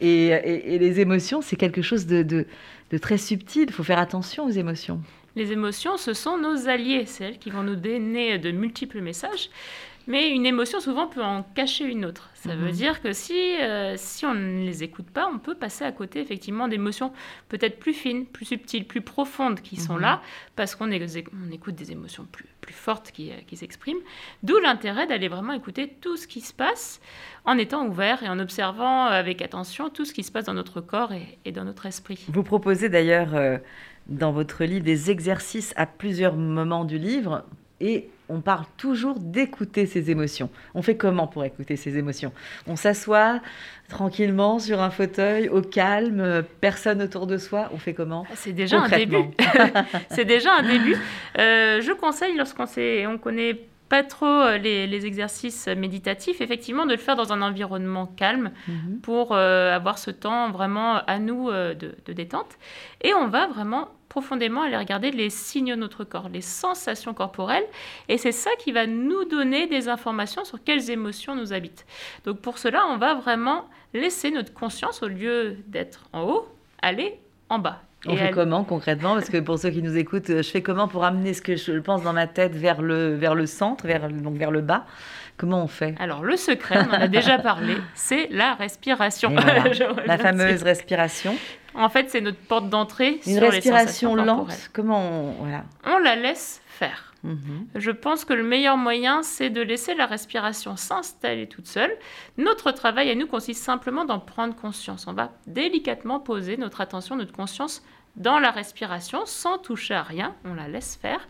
Et, 0.00 0.28
et, 0.28 0.78
les 0.78 1.00
émotions, 1.00 1.40
c'est 1.40 1.56
quelque 1.56 1.82
chose 1.82 2.06
de, 2.06 2.22
de, 2.22 2.46
de 2.92 2.98
très 2.98 3.18
subtil. 3.18 3.64
Il 3.66 3.72
faut 3.72 3.82
faire 3.82 3.98
attention 3.98 4.44
aux 4.44 4.50
émotions. 4.50 5.00
Les 5.34 5.50
émotions, 5.50 5.96
ce 5.96 6.14
sont 6.14 6.38
nos 6.38 6.68
alliés, 6.68 7.04
c'est 7.06 7.24
elles 7.24 7.38
qui 7.38 7.50
vont 7.50 7.64
nous 7.64 7.74
donner 7.74 8.38
de 8.38 8.52
multiples 8.52 9.00
messages. 9.00 9.50
Mais 10.08 10.30
une 10.30 10.46
émotion, 10.46 10.80
souvent, 10.80 11.06
peut 11.06 11.22
en 11.22 11.42
cacher 11.42 11.84
une 11.84 12.06
autre. 12.06 12.30
Ça 12.32 12.56
veut 12.56 12.68
mhm. 12.68 12.72
dire 12.72 13.02
que 13.02 13.12
si, 13.12 13.56
euh, 13.60 13.94
si 13.98 14.24
on 14.24 14.32
ne 14.32 14.64
les 14.64 14.82
écoute 14.82 15.10
pas, 15.10 15.30
on 15.30 15.38
peut 15.38 15.54
passer 15.54 15.84
à 15.84 15.92
côté, 15.92 16.20
effectivement, 16.20 16.66
d'émotions 16.66 17.12
peut-être 17.50 17.78
plus 17.78 17.92
fines, 17.92 18.24
plus 18.24 18.46
subtiles, 18.46 18.86
plus 18.86 19.02
profondes 19.02 19.60
qui 19.60 19.76
sont 19.76 19.96
mhm. 19.96 20.00
là, 20.00 20.22
parce 20.56 20.74
qu'on 20.74 20.88
on 20.88 21.50
écoute 21.52 21.74
des 21.74 21.92
émotions 21.92 22.26
plus, 22.32 22.46
plus 22.62 22.72
fortes 22.72 23.10
qui, 23.12 23.32
qui 23.46 23.58
s'expriment. 23.58 24.00
D'où 24.42 24.58
l'intérêt 24.58 25.06
d'aller 25.06 25.28
vraiment 25.28 25.52
écouter 25.52 25.92
tout 26.00 26.16
ce 26.16 26.26
qui 26.26 26.40
se 26.40 26.54
passe 26.54 27.02
en 27.44 27.58
étant 27.58 27.86
ouvert 27.86 28.22
et 28.22 28.30
en 28.30 28.38
observant 28.38 29.04
avec 29.04 29.42
attention 29.42 29.90
tout 29.90 30.06
ce 30.06 30.14
qui 30.14 30.22
se 30.22 30.32
passe 30.32 30.46
dans 30.46 30.54
notre 30.54 30.80
corps 30.80 31.12
et, 31.44 31.52
dans 31.52 31.64
notre 31.64 31.84
esprit. 31.84 32.24
Vous 32.28 32.42
proposez 32.42 32.88
d'ailleurs 32.88 33.34
euh, 33.34 33.58
dans 34.06 34.32
votre 34.32 34.64
livre 34.64 34.84
des 34.84 35.10
exercices 35.10 35.74
à 35.76 35.84
plusieurs 35.84 36.34
moments 36.34 36.86
du 36.86 36.96
livre 36.96 37.44
et 37.80 38.08
on 38.28 38.40
parle 38.40 38.64
toujours 38.76 39.18
d'écouter 39.18 39.86
ses 39.86 40.10
émotions. 40.10 40.50
On 40.74 40.82
fait 40.82 40.96
comment 40.96 41.26
pour 41.26 41.44
écouter 41.44 41.76
ses 41.76 41.96
émotions? 41.98 42.32
On 42.66 42.76
s'assoit 42.76 43.40
tranquillement 43.88 44.58
sur 44.58 44.80
un 44.80 44.90
fauteuil, 44.90 45.48
au 45.48 45.62
calme, 45.62 46.44
personne 46.60 47.02
autour 47.02 47.26
de 47.26 47.38
soi. 47.38 47.70
On 47.72 47.78
fait 47.78 47.94
comment? 47.94 48.26
C'est 48.34 48.52
déjà 48.52 48.80
un 48.80 48.88
début. 48.88 49.24
c'est 50.10 50.24
déjà 50.24 50.52
un 50.54 50.62
début. 50.62 50.96
Euh, 51.38 51.80
je 51.80 51.92
conseille 51.92 52.36
lorsqu'on 52.36 52.66
on 53.06 53.18
connaît 53.18 53.58
pas 53.88 54.02
trop 54.02 54.26
euh, 54.26 54.58
les, 54.58 55.06
exercices 55.06 55.66
méditatifs, 55.66 56.42
effectivement, 56.42 56.84
de 56.84 56.92
le 56.92 56.98
faire 56.98 57.16
dans 57.16 57.32
un 57.32 57.40
environnement 57.40 58.06
calme 58.06 58.50
mhm. 58.66 59.00
pour 59.00 59.32
euh, 59.32 59.74
avoir 59.74 59.98
ce 59.98 60.10
temps 60.10 60.50
vraiment 60.50 60.96
à 61.06 61.18
nous 61.18 61.50
de, 61.50 61.74
de, 61.74 62.12
détente. 62.12 62.58
Et 63.00 63.14
on 63.14 63.28
va 63.28 63.46
vraiment 63.46 63.88
profondément 64.08 64.62
aller 64.62 64.76
regarder 64.76 65.10
les 65.10 65.30
signes 65.30 65.70
de 65.70 65.76
notre 65.76 66.04
corps, 66.04 66.28
les 66.28 66.40
sensations 66.40 67.14
corporelles. 67.14 67.66
Et 68.08 68.18
c'est 68.18 68.32
ça 68.32 68.50
qui 68.58 68.72
va 68.72 68.86
nous 68.86 69.24
donner 69.24 69.66
des 69.66 69.88
informations 69.88 70.44
sur 70.44 70.62
quelles 70.62 70.90
émotions 70.90 71.34
nous 71.34 71.52
habitent. 71.52 71.86
Donc 72.24 72.40
pour 72.40 72.58
cela, 72.58 72.86
on 72.88 72.96
va 72.96 73.14
vraiment 73.14 73.66
laisser 73.94 74.30
notre 74.30 74.52
conscience, 74.52 75.02
au 75.02 75.08
lieu 75.08 75.56
d'être 75.66 76.08
en 76.12 76.22
haut, 76.22 76.48
aller 76.82 77.18
en 77.48 77.58
bas. 77.58 77.82
On 78.06 78.16
fait 78.16 78.30
comment 78.30 78.62
concrètement? 78.62 79.14
Parce 79.14 79.28
que 79.28 79.38
pour 79.38 79.58
ceux 79.58 79.70
qui 79.70 79.82
nous 79.82 79.96
écoutent, 79.96 80.28
je 80.28 80.42
fais 80.42 80.62
comment 80.62 80.86
pour 80.86 81.04
amener 81.04 81.34
ce 81.34 81.42
que 81.42 81.56
je 81.56 81.72
pense 81.80 82.02
dans 82.02 82.12
ma 82.12 82.28
tête 82.28 82.54
vers 82.54 82.80
le, 82.80 83.16
vers 83.16 83.34
le 83.34 83.46
centre, 83.46 83.86
vers, 83.86 84.08
donc 84.08 84.36
vers 84.36 84.52
le 84.52 84.60
bas? 84.60 84.86
Comment 85.36 85.62
on 85.62 85.68
fait? 85.68 85.94
Alors 85.98 86.22
le 86.22 86.36
secret, 86.36 86.78
on 86.78 86.90
en 86.90 87.00
a 87.00 87.08
déjà 87.08 87.38
parlé, 87.38 87.76
c'est 87.94 88.28
la 88.30 88.54
respiration. 88.54 89.34
la 90.06 90.18
fameuse 90.18 90.62
respiration. 90.62 91.34
En 91.74 91.88
fait, 91.88 92.10
c'est 92.10 92.20
notre 92.20 92.38
porte 92.38 92.68
d'entrée 92.68 93.20
Une 93.26 93.38
respiration 93.38 94.14
lente, 94.14 94.70
comment 94.72 95.00
on... 95.00 95.30
Voilà. 95.32 95.64
On 95.84 95.98
la 95.98 96.16
laisse 96.16 96.60
faire. 96.66 97.12
Mhm. 97.24 97.66
Je 97.74 97.90
pense 97.90 98.24
que 98.24 98.32
le 98.32 98.42
meilleur 98.42 98.76
moyen, 98.76 99.22
c'est 99.22 99.50
de 99.50 99.60
laisser 99.60 99.94
la 99.94 100.06
respiration 100.06 100.76
s'installer 100.76 101.48
toute 101.48 101.66
seule. 101.66 101.90
Notre 102.36 102.70
travail 102.70 103.10
à 103.10 103.14
nous 103.14 103.26
consiste 103.26 103.62
simplement 103.62 104.04
d'en 104.04 104.20
prendre 104.20 104.54
conscience. 104.54 105.06
On 105.06 105.12
va 105.12 105.32
délicatement 105.46 106.20
poser 106.20 106.56
notre 106.56 106.80
attention, 106.80 107.16
notre 107.16 107.32
conscience 107.32 107.82
dans 108.16 108.38
la 108.38 108.50
respiration 108.50 109.26
sans 109.26 109.58
toucher 109.58 109.94
à 109.94 110.02
rien. 110.02 110.34
On 110.44 110.54
la 110.54 110.68
laisse 110.68 110.96
faire. 111.00 111.26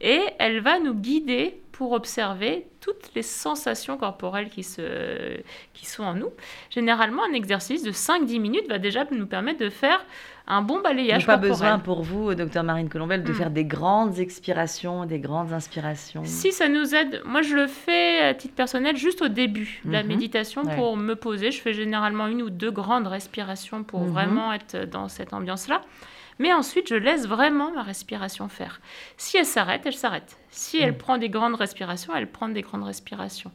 Et 0.00 0.20
elle 0.38 0.60
va 0.60 0.78
nous 0.78 0.94
guider 0.94 1.60
pour 1.74 1.90
observer 1.90 2.68
toutes 2.80 3.10
les 3.16 3.22
sensations 3.22 3.96
corporelles 3.96 4.48
qui, 4.48 4.62
se, 4.62 5.40
qui 5.72 5.86
sont 5.86 6.04
en 6.04 6.14
nous. 6.14 6.30
Généralement, 6.70 7.22
un 7.28 7.32
exercice 7.32 7.82
de 7.82 7.90
5-10 7.90 8.40
minutes 8.40 8.68
va 8.68 8.78
déjà 8.78 9.04
nous 9.10 9.26
permettre 9.26 9.58
de 9.58 9.70
faire 9.70 9.98
un 10.46 10.62
bon 10.62 10.80
balayage 10.80 11.26
corporel. 11.26 11.40
Pas 11.40 11.48
besoin 11.48 11.78
pour 11.80 12.02
vous, 12.02 12.32
docteur 12.36 12.62
Marine 12.62 12.88
Colombel, 12.88 13.24
de 13.24 13.32
hmm. 13.32 13.34
faire 13.34 13.50
des 13.50 13.64
grandes 13.64 14.20
expirations, 14.20 15.04
des 15.04 15.18
grandes 15.18 15.52
inspirations. 15.52 16.22
Si 16.24 16.52
ça 16.52 16.68
nous 16.68 16.94
aide, 16.94 17.22
moi 17.24 17.42
je 17.42 17.56
le 17.56 17.66
fais 17.66 18.20
à 18.20 18.34
titre 18.34 18.54
personnel 18.54 18.96
juste 18.96 19.22
au 19.22 19.28
début 19.28 19.80
de 19.84 19.90
la 19.90 20.02
mhm. 20.02 20.10
méditation 20.10 20.62
pour 20.62 20.96
me 20.96 21.16
poser. 21.16 21.50
Je 21.50 21.60
fais 21.60 21.72
généralement 21.72 22.28
une 22.28 22.42
ou 22.42 22.50
deux 22.50 22.70
grandes 22.70 23.08
respirations 23.08 23.82
pour 23.82 24.02
mhm. 24.02 24.10
vraiment 24.10 24.52
être 24.52 24.84
dans 24.88 25.08
cette 25.08 25.32
ambiance-là. 25.32 25.80
Mais 26.38 26.52
ensuite, 26.52 26.88
je 26.88 26.94
laisse 26.94 27.26
vraiment 27.26 27.70
ma 27.72 27.82
respiration 27.82 28.48
faire. 28.48 28.80
Si 29.16 29.36
elle 29.36 29.46
s'arrête, 29.46 29.82
elle 29.84 29.94
s'arrête. 29.94 30.36
Si 30.50 30.78
elle 30.78 30.92
mm. 30.92 30.98
prend 30.98 31.18
des 31.18 31.28
grandes 31.28 31.54
respirations, 31.54 32.14
elle 32.14 32.30
prend 32.30 32.48
des 32.48 32.62
grandes 32.62 32.84
respirations. 32.84 33.52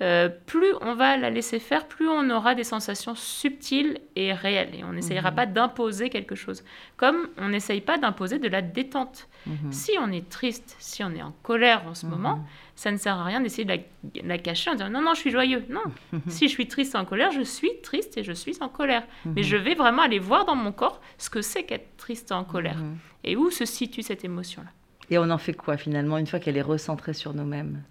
Euh, 0.00 0.28
plus 0.46 0.74
on 0.80 0.94
va 0.94 1.16
la 1.16 1.30
laisser 1.30 1.60
faire, 1.60 1.86
plus 1.86 2.08
on 2.08 2.28
aura 2.30 2.56
des 2.56 2.64
sensations 2.64 3.14
subtiles 3.14 4.00
et 4.16 4.32
réelles. 4.32 4.74
Et 4.74 4.82
on 4.82 4.92
n'essayera 4.92 5.30
mm-hmm. 5.30 5.34
pas 5.34 5.46
d'imposer 5.46 6.10
quelque 6.10 6.34
chose. 6.34 6.64
Comme 6.96 7.28
on 7.38 7.48
n'essaye 7.48 7.80
pas 7.80 7.96
d'imposer 7.96 8.40
de 8.40 8.48
la 8.48 8.60
détente. 8.60 9.28
Mm-hmm. 9.48 9.72
Si 9.72 9.92
on 10.00 10.10
est 10.10 10.28
triste, 10.28 10.74
si 10.80 11.04
on 11.04 11.12
est 11.12 11.22
en 11.22 11.32
colère 11.44 11.86
en 11.86 11.94
ce 11.94 12.06
mm-hmm. 12.06 12.10
moment, 12.10 12.44
ça 12.74 12.90
ne 12.90 12.96
sert 12.96 13.14
à 13.14 13.24
rien 13.24 13.40
d'essayer 13.40 13.64
de 13.64 13.78
la, 14.24 14.38
cacher 14.38 14.70
en 14.70 14.74
disant 14.74 14.90
non, 14.90 15.00
non, 15.00 15.14
je 15.14 15.20
suis 15.20 15.30
joyeux. 15.30 15.64
Non, 15.70 15.84
si 16.28 16.48
je 16.48 16.52
suis 16.52 16.66
triste 16.66 16.96
en 16.96 17.04
colère, 17.04 17.30
je 17.30 17.42
suis 17.42 17.70
triste 17.82 18.18
et 18.18 18.24
je 18.24 18.32
suis 18.32 18.56
en 18.60 18.68
colère. 18.68 19.04
Mais 19.24 19.44
je 19.44 19.56
vais 19.56 19.74
vraiment 19.74 20.02
aller 20.02 20.18
voir 20.18 20.44
dans 20.44 20.56
mon 20.56 20.72
corps 20.72 21.00
ce 21.18 21.30
que 21.30 21.40
c'est 21.40 21.62
qu'être 21.62 21.96
triste 21.98 22.32
en 22.32 22.42
colère 22.42 22.78
et 23.22 23.36
où 23.36 23.50
se 23.50 23.64
situe 23.64 24.02
cette 24.02 24.24
émotion-là? 24.24 24.70
Et 25.10 25.18
on 25.18 25.30
en 25.30 25.38
fait 25.38 25.54
quoi 25.54 25.76
finalement 25.76 26.18
une 26.18 26.26
fois 26.26 26.38
qu'elle 26.38 26.56
est 26.56 26.62
recentrée 26.62 27.12
sur 27.12 27.34
nous-mêmes? 27.34 27.82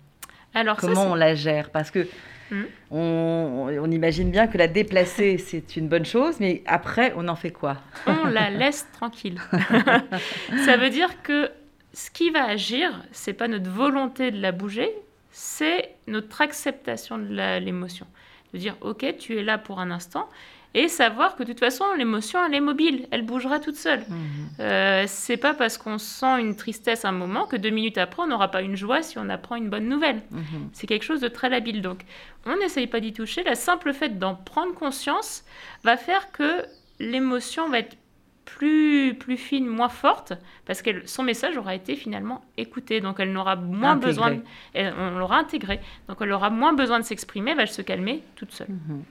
Alors 0.53 0.77
comment 0.77 1.11
on 1.11 1.15
la 1.15 1.35
gère? 1.35 1.69
Parce 1.69 1.91
que 1.91 2.07
hmm? 2.51 2.63
on, 2.91 3.67
on, 3.81 3.91
imagine 3.91 4.31
bien 4.31 4.47
que 4.47 4.57
la 4.57 4.67
déplacer 4.67 5.37
c'est 5.45 5.75
une 5.75 5.87
bonne 5.87 6.05
chose, 6.05 6.39
mais 6.39 6.63
après 6.65 7.13
on 7.15 7.27
en 7.27 7.35
fait 7.35 7.51
quoi? 7.51 7.77
On 8.07 8.27
la 8.27 8.49
laisse 8.49 8.87
tranquille. 8.93 9.39
Ça 10.65 10.77
veut 10.77 10.89
dire 10.89 11.21
que 11.21 11.49
ce 11.93 12.09
qui 12.09 12.31
va 12.31 12.45
agir, 12.45 13.03
c'est 13.11 13.33
pas 13.33 13.47
notre 13.47 13.69
volonté 13.69 14.31
de 14.31 14.41
la 14.41 14.51
bouger, 14.51 14.91
c'est 15.31 15.95
notre 16.07 16.41
acceptation 16.41 17.17
de 17.17 17.59
l'émotion. 17.59 18.07
De 18.53 18.59
dire, 18.59 18.75
ok, 18.81 19.15
tu 19.17 19.37
es 19.37 19.43
là 19.43 19.57
pour 19.57 19.79
un 19.79 19.89
instant, 19.91 20.29
et 20.75 20.87
savoir 20.87 21.35
que 21.35 21.43
de 21.43 21.49
toute 21.49 21.59
façon, 21.59 21.85
l'émotion, 21.97 22.39
elle 22.45 22.55
est 22.55 22.59
mobile, 22.59 23.07
elle 23.11 23.23
bougera 23.23 23.59
toute 23.59 23.75
seule. 23.75 24.03
Ce 24.03 24.11
mhm. 24.11 24.17
Euh, 24.59 25.03
c'est 25.07 25.37
pas 25.37 25.53
parce 25.53 25.77
qu'on 25.77 25.97
sent 25.97 26.39
une 26.39 26.55
tristesse 26.55 27.05
un 27.05 27.11
moment 27.11 27.45
que 27.45 27.55
deux 27.55 27.69
minutes 27.69 27.97
après, 27.97 28.23
on 28.23 28.27
n'aura 28.27 28.49
pas 28.49 28.61
une 28.61 28.75
joie 28.75 29.01
si 29.01 29.17
on 29.17 29.29
apprend 29.29 29.55
une 29.55 29.69
bonne 29.69 29.87
nouvelle. 29.87 30.21
Mhm. 30.31 30.69
C'est 30.73 30.87
quelque 30.87 31.03
chose 31.03 31.21
de 31.21 31.27
très 31.27 31.49
labile. 31.49 31.81
Donc, 31.81 32.01
on 32.45 32.57
n'essaye 32.57 32.87
pas 32.87 32.99
d'y 32.99 33.13
toucher. 33.13 33.43
Le 33.43 33.55
simple 33.55 33.93
fait 33.93 34.19
d'en 34.19 34.35
prendre 34.35 34.73
conscience 34.73 35.43
va 35.83 35.97
faire 35.97 36.31
que 36.31 36.65
l'émotion 36.99 37.69
va 37.69 37.79
être 37.79 37.97
plus, 38.45 39.15
plus 39.15 39.37
fine, 39.37 39.65
moins 39.65 39.89
forte, 39.89 40.33
parce 40.65 40.81
que 40.81 41.05
son 41.07 41.23
message 41.23 41.57
aura 41.57 41.75
été 41.75 41.95
finalement 41.95 42.43
écouté. 42.57 42.99
Donc 42.99 43.19
elle 43.19 43.31
n'aura 43.31 43.55
moins 43.55 43.95
besoin, 43.95 44.37
on 44.75 45.17
l'aura 45.17 45.37
intégré. 45.37 45.79
Donc 46.07 46.17
elle 46.21 46.31
aura 46.31 46.49
moins 46.49 46.73
besoin 46.73 46.99
de 46.99 47.05
s'exprimer, 47.05 47.51
elle 47.51 47.57
va 47.57 47.65
se 47.67 47.81
calmer 47.81 48.21
toute 48.35 48.51
seule. 48.51 48.69
Mhm. 48.69 49.03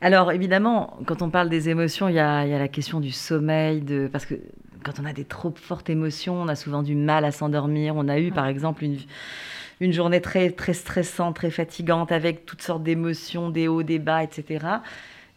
Alors 0.00 0.32
évidemment, 0.32 0.98
quand 1.06 1.22
on 1.22 1.30
parle 1.30 1.48
des 1.48 1.68
émotions, 1.68 2.08
il 2.08 2.14
y 2.14 2.18
a, 2.18 2.46
la 2.46 2.68
question 2.68 3.00
du 3.00 3.12
sommeil, 3.12 3.80
de... 3.80 4.08
parce 4.10 4.26
que 4.26 4.34
quand 4.84 5.00
on 5.00 5.04
a 5.04 5.12
des 5.12 5.24
trop 5.24 5.52
fortes 5.56 5.88
émotions, 5.88 6.34
on 6.34 6.48
a 6.48 6.56
souvent 6.56 6.82
du 6.82 6.94
mal 6.94 7.24
à 7.24 7.30
s'endormir. 7.30 7.94
On 7.96 8.08
a 8.08 8.18
eu 8.18 8.30
par 8.30 8.46
exemple 8.46 8.84
une, 8.84 8.98
une 9.80 9.92
journée 9.92 10.20
très, 10.20 10.50
très 10.50 10.74
stressante, 10.74 11.36
très 11.36 11.50
fatigante, 11.50 12.12
avec 12.12 12.46
toutes 12.46 12.62
sortes 12.62 12.82
d'émotions, 12.82 13.50
des 13.50 13.68
hauts, 13.68 13.82
des 13.82 13.98
bas, 13.98 14.22
etc. 14.22 14.66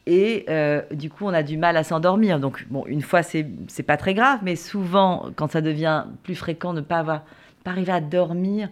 Et 0.05 0.45
euh, 0.49 0.81
du 0.91 1.09
coup, 1.09 1.25
on 1.25 1.33
a 1.33 1.43
du 1.43 1.57
mal 1.57 1.75
à 1.75 1.83
s'endormir. 1.83 2.39
Donc, 2.39 2.65
bon, 2.69 2.85
une 2.87 3.01
fois, 3.01 3.23
c'est 3.23 3.43
pas 3.85 3.97
très 3.97 4.13
grave, 4.13 4.39
mais 4.41 4.55
souvent, 4.55 5.29
quand 5.35 5.51
ça 5.51 5.61
devient 5.61 6.05
plus 6.23 6.35
fréquent, 6.35 6.73
ne 6.73 6.81
pas, 6.81 6.99
avoir, 6.99 7.23
pas 7.63 7.71
arriver 7.71 7.91
à 7.91 7.99
dormir, 7.99 8.69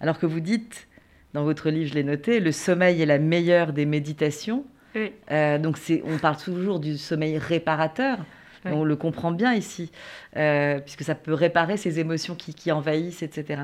alors 0.00 0.18
que 0.18 0.26
vous 0.26 0.40
dites, 0.40 0.88
dans 1.34 1.44
votre 1.44 1.68
livre, 1.68 1.90
je 1.90 1.94
l'ai 1.94 2.04
noté, 2.04 2.40
le 2.40 2.52
sommeil 2.52 3.02
est 3.02 3.06
la 3.06 3.18
meilleure 3.18 3.74
des 3.74 3.84
méditations. 3.84 4.64
Euh, 4.96 5.58
donc 5.58 5.78
on 6.04 6.18
parle 6.18 6.36
toujours 6.36 6.80
du 6.80 6.98
sommeil 6.98 7.38
réparateur. 7.38 8.18
On 8.64 8.84
le 8.84 8.96
comprend 8.96 9.30
bien 9.30 9.54
ici, 9.54 9.90
euh, 10.36 10.80
puisque 10.80 11.02
ça 11.02 11.14
peut 11.14 11.32
réparer 11.32 11.76
ces 11.76 12.00
émotions 12.00 12.34
qui, 12.34 12.70
envahissent, 12.72 13.22
etc. 13.22 13.62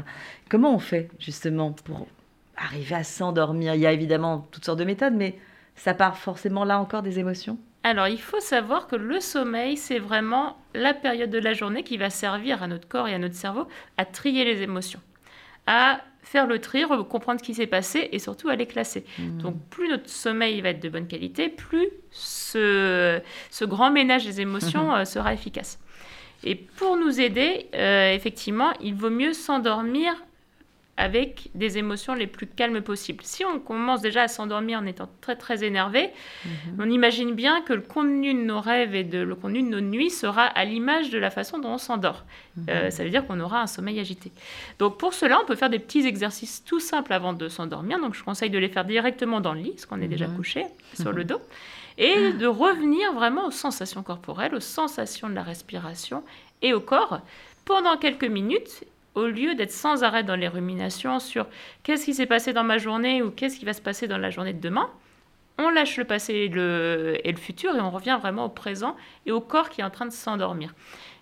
Comment 0.49 0.75
on 0.75 0.79
fait 0.79 1.11
justement 1.19 1.73
pour 1.73 2.07
arriver 2.57 2.95
à 2.95 3.05
s'endormir? 3.05 3.75
Il 3.75 3.81
y 3.81 3.87
a 3.87 3.93
évidemment 3.93 4.47
toutes 4.51 4.65
sortes 4.65 4.79
de 4.79 4.85
méthodes, 4.85 5.15
mais 5.15 5.37
ça 5.75 5.95
part 5.95 6.17
forcément 6.17 6.65
là 6.65 6.79
encore 6.79 7.03
des 7.03 7.19
émotions? 7.19 7.59
Alors, 7.83 8.09
il 8.09 8.21
faut 8.21 8.41
savoir 8.41 8.87
que 8.87 8.97
le 8.97 9.21
sommeil, 9.21 9.77
c'est 9.77 9.99
vraiment 9.99 10.57
la 10.75 10.95
période 10.95 11.31
de 11.31 11.39
la 11.39 11.53
journée 11.53 11.83
qui 11.83 11.99
va 11.99 12.09
servir 12.09 12.63
à 12.63 12.67
notre 12.67 12.89
corps 12.89 13.09
et 13.09 13.15
à 13.15 13.19
notre 13.19 13.35
cerveau 13.35 13.69
à 13.99 14.07
trier 14.07 14.45
les 14.45 14.63
émotions, 14.63 15.01
à 15.67 16.01
faire 16.35 16.49
le 16.49 16.59
tri, 16.59 16.83
comprendre 17.09 17.39
ce 17.39 17.45
qui 17.45 17.55
s'est 17.55 17.69
passé 17.69 18.09
et 18.11 18.19
surtout 18.19 18.49
les 18.51 18.67
classer. 18.67 19.05
Mmh. 19.21 19.39
Donc 19.39 19.55
plus 19.71 19.89
notre 19.89 20.09
sommeil 20.09 20.61
va 20.63 20.71
être 20.71 20.83
de 20.83 20.89
bonne 20.89 21.07
qualité, 21.07 21.49
plus 21.49 21.89
ce, 22.11 23.21
ce 23.51 23.65
grand 23.65 23.93
ménage 23.93 24.25
des 24.25 24.41
émotions 24.41 24.91
mmh. 24.91 24.95
euh, 24.95 25.05
sera 25.05 25.33
efficace. 25.33 25.79
Et 26.43 26.57
pour 26.57 26.97
nous 26.97 27.21
aider, 27.21 27.69
euh, 27.77 28.13
effectivement, 28.13 28.73
il 28.81 28.97
vaut 28.97 29.11
mieux 29.11 29.33
s'endormir 29.33 30.13
avec 30.97 31.51
des 31.55 31.77
émotions 31.77 32.15
les 32.15 32.29
plus 32.29 32.47
calmes 32.47 32.81
possibles. 32.81 33.25
Si 33.25 33.45
on 33.45 33.59
commence 33.59 34.01
déjà 34.01 34.23
à 34.23 34.29
s'endormir 34.29 34.79
en 34.79 34.87
étant 34.87 35.09
très 35.21 35.35
très 35.35 35.65
énervé, 35.65 36.11
mhm. 36.45 36.79
on 36.79 36.89
imagine 36.89 37.35
bien 37.35 37.63
que 37.63 37.73
le 37.73 37.81
contenu 37.81 38.33
de 38.33 38.39
nos 38.39 38.61
rêves 38.61 38.95
et 38.95 39.03
de, 39.03 39.19
le 39.19 39.35
contenu 39.35 39.63
de 39.63 39.69
nos 39.69 39.81
nuits 39.81 40.11
sera 40.11 40.45
à 40.45 40.65
l'image 40.65 41.11
de 41.11 41.19
la 41.19 41.31
façon 41.31 41.59
dont 41.59 41.71
on 41.71 41.79
s'endort. 41.79 42.25
Mhm. 42.57 42.67
Euh, 42.69 42.91
ça 42.91 43.03
veut 43.03 43.11
dire 43.11 43.27
qu'on 43.27 43.41
aura 43.41 43.61
un 43.61 43.67
sommeil 43.67 43.99
agité. 43.99 44.31
Donc 44.79 44.97
pour 44.99 45.15
cela, 45.15 45.41
on 45.43 45.47
peut 45.47 45.57
faire 45.57 45.71
des 45.71 45.81
petits 45.81 46.07
exercices 46.07 46.63
tout 46.65 46.81
simples 46.81 47.13
avant 47.13 47.33
de 47.33 47.49
s'endormir. 47.49 47.99
Donc 47.99 48.15
je 48.15 48.23
conseille 48.23 48.51
de 48.51 48.59
les 48.59 48.69
faire 48.69 48.85
directement 48.85 49.41
dans 49.41 49.53
le 49.53 49.61
lit, 49.61 49.71
parce 49.71 49.87
qu'on 49.87 50.01
est 50.01 50.09
déjà 50.09 50.29
mhm. 50.29 50.37
couché 50.37 50.67
sur 50.95 51.13
le 51.13 51.25
dos, 51.25 51.41
et 51.99 52.33
de 52.33 52.47
revenir 52.47 53.13
vraiment 53.15 53.47
aux 53.47 53.53
sensations 53.53 54.03
corporelles, 54.05 54.55
aux 54.55 54.61
sensations 54.61 55.29
de 55.29 55.35
la 55.35 55.43
respiration 55.43 56.23
et 56.63 56.73
au 56.73 56.81
corps 56.81 57.21
pendant 57.65 57.97
quelques 57.97 58.25
minutes 58.25 58.85
au 59.15 59.27
lieu 59.27 59.55
d'être 59.55 59.73
sans 59.73 60.03
arrêt 60.03 60.25
dans 60.25 60.37
les 60.37 60.49
ruminations 60.49 61.21
sur 61.21 61.47
qu'est-ce 61.83 62.05
qui 62.05 62.15
s'est 62.15 62.27
passé 62.27 62.53
dans 62.53 62.65
ma 62.65 62.79
journée 62.79 63.23
ou 63.23 63.31
qu'est-ce 63.31 63.59
qui 63.59 63.65
va 63.65 63.73
se 63.73 63.83
passer 63.83 64.09
dans 64.09 64.19
la 64.19 64.31
journée 64.31 64.53
de 64.53 64.61
demain, 64.61 64.91
on 65.59 65.71
lâche 65.71 65.97
le 65.97 66.05
passé 66.05 66.35
et 66.35 66.49
le, 66.49 67.17
et 67.23 67.31
le 67.31 67.39
futur 67.39 67.77
et 67.77 67.81
on 67.81 67.91
revient 67.91 68.19
vraiment 68.21 68.47
au 68.47 68.49
présent 68.49 68.97
et 69.25 69.33
au 69.33 69.41
corps 69.41 69.69
qui 69.69 69.81
est 69.81 69.85
en 69.85 69.91
train 69.91 70.07
de 70.07 70.13
s'endormir. 70.13 70.75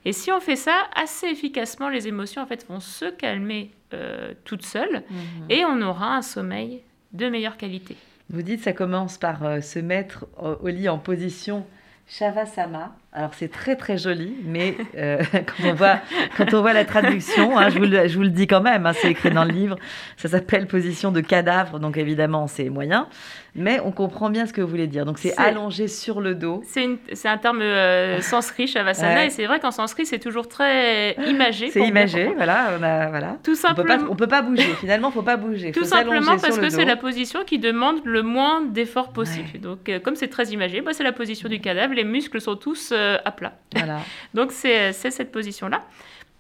Et 0.04 0.12
si 0.12 0.32
on 0.32 0.40
fait 0.40 0.56
ça 0.56 0.74
assez 0.96 1.26
efficacement, 1.26 1.88
les 1.88 2.08
émotions 2.08 2.42
en 2.42 2.46
fait 2.46 2.66
vont 2.66 2.80
se 2.80 3.04
calmer 3.04 3.70
euh, 3.92 4.32
toutes 4.44 4.64
seules 4.64 5.02
mhm. 5.10 5.50
et 5.50 5.64
on 5.64 5.80
aura 5.82 6.16
un 6.16 6.22
sommeil 6.22 6.82
de 7.12 7.28
meilleure 7.28 7.56
qualité. 7.56 7.96
Vous 8.30 8.42
dites 8.42 8.62
ça 8.62 8.72
commence 8.72 9.18
par 9.18 9.44
euh, 9.44 9.60
se 9.60 9.78
mettre 9.78 10.26
au 10.38 10.66
lit 10.68 10.88
en 10.88 10.98
position 10.98 11.66
Shavasana. 12.08 12.94
Alors 13.14 13.34
c'est 13.34 13.50
très 13.50 13.76
très 13.76 13.98
joli, 13.98 14.32
mais 14.42 14.74
euh, 14.96 15.18
quand, 15.32 15.68
on 15.68 15.74
voit, 15.74 15.98
quand 16.38 16.54
on 16.54 16.62
voit 16.62 16.72
la 16.72 16.86
traduction, 16.86 17.58
hein, 17.58 17.68
je, 17.68 17.78
vous 17.78 17.84
le, 17.84 18.08
je, 18.08 18.16
vous 18.16 18.22
le, 18.22 18.30
dis 18.30 18.46
quand 18.46 18.62
même, 18.62 18.86
hein, 18.86 18.94
c'est 18.94 19.10
écrit 19.10 19.30
dans 19.30 19.44
le 19.44 19.52
livre, 19.52 19.76
ça 20.16 20.30
s'appelle 20.30 20.66
position 20.66 21.12
de 21.12 21.20
cadavre, 21.20 21.78
donc 21.78 21.98
évidemment 21.98 22.46
c'est 22.46 22.70
moyen, 22.70 23.08
mais 23.54 23.80
on 23.84 23.92
comprend 23.92 24.30
bien 24.30 24.46
ce 24.46 24.54
que 24.54 24.62
vous 24.62 24.68
voulez 24.68 24.86
dire. 24.86 25.04
Donc 25.04 25.18
c'est 25.18 25.38
allongé 25.38 25.88
sur 25.88 26.22
le 26.22 26.34
dos. 26.34 26.62
C'est 26.64 27.28
un 27.28 27.36
terme 27.36 27.60
euh, 27.60 28.18
sanskrit, 28.22 28.66
Shavasana, 28.66 29.26
et 29.26 29.30
c'est 29.30 29.44
vrai 29.44 29.60
qu'en 29.60 29.72
sanskrit 29.72 30.06
c'est 30.06 30.18
toujours 30.18 30.48
très 30.48 31.12
imagé. 31.28 31.70
C'est 31.70 31.86
imagé, 31.86 32.32
voilà, 32.34 32.70
on 32.80 32.82
a, 32.82 33.10
voilà. 33.10 33.36
Tout 33.42 33.56
simplement. 33.56 34.06
On 34.08 34.16
peut 34.16 34.26
pas, 34.26 34.40
peut 34.40 34.42
pas 34.42 34.42
bouger, 34.42 34.74
finalement 34.80 35.10
il 35.10 35.12
faut 35.12 35.20
pas 35.20 35.36
bouger. 35.36 35.72
Tout 35.72 35.84
simplement 35.84 36.38
parce 36.38 36.58
que 36.58 36.70
c'est 36.70 36.86
la 36.86 36.96
position 36.96 37.40
qui 37.44 37.58
demande 37.58 37.96
le 38.04 38.22
moins 38.22 38.62
d'efforts 38.62 39.12
possible. 39.12 39.60
Donc 39.60 39.90
euh, 39.90 40.00
comme 40.00 40.16
c'est 40.16 40.28
très 40.28 40.46
imagé, 40.46 40.80
bah, 40.80 40.92
c'est 40.94 41.04
la 41.04 41.12
position 41.12 41.50
du 41.50 41.60
cadavre, 41.60 41.92
les 41.92 42.04
muscles 42.04 42.40
sont 42.40 42.56
tous 42.56 42.90
euh, 42.92 43.01
à 43.24 43.32
plat. 43.32 43.58
Voilà. 43.74 44.00
Donc 44.34 44.52
c'est 44.52 44.92
cette 44.92 45.32
position-là. 45.32 45.82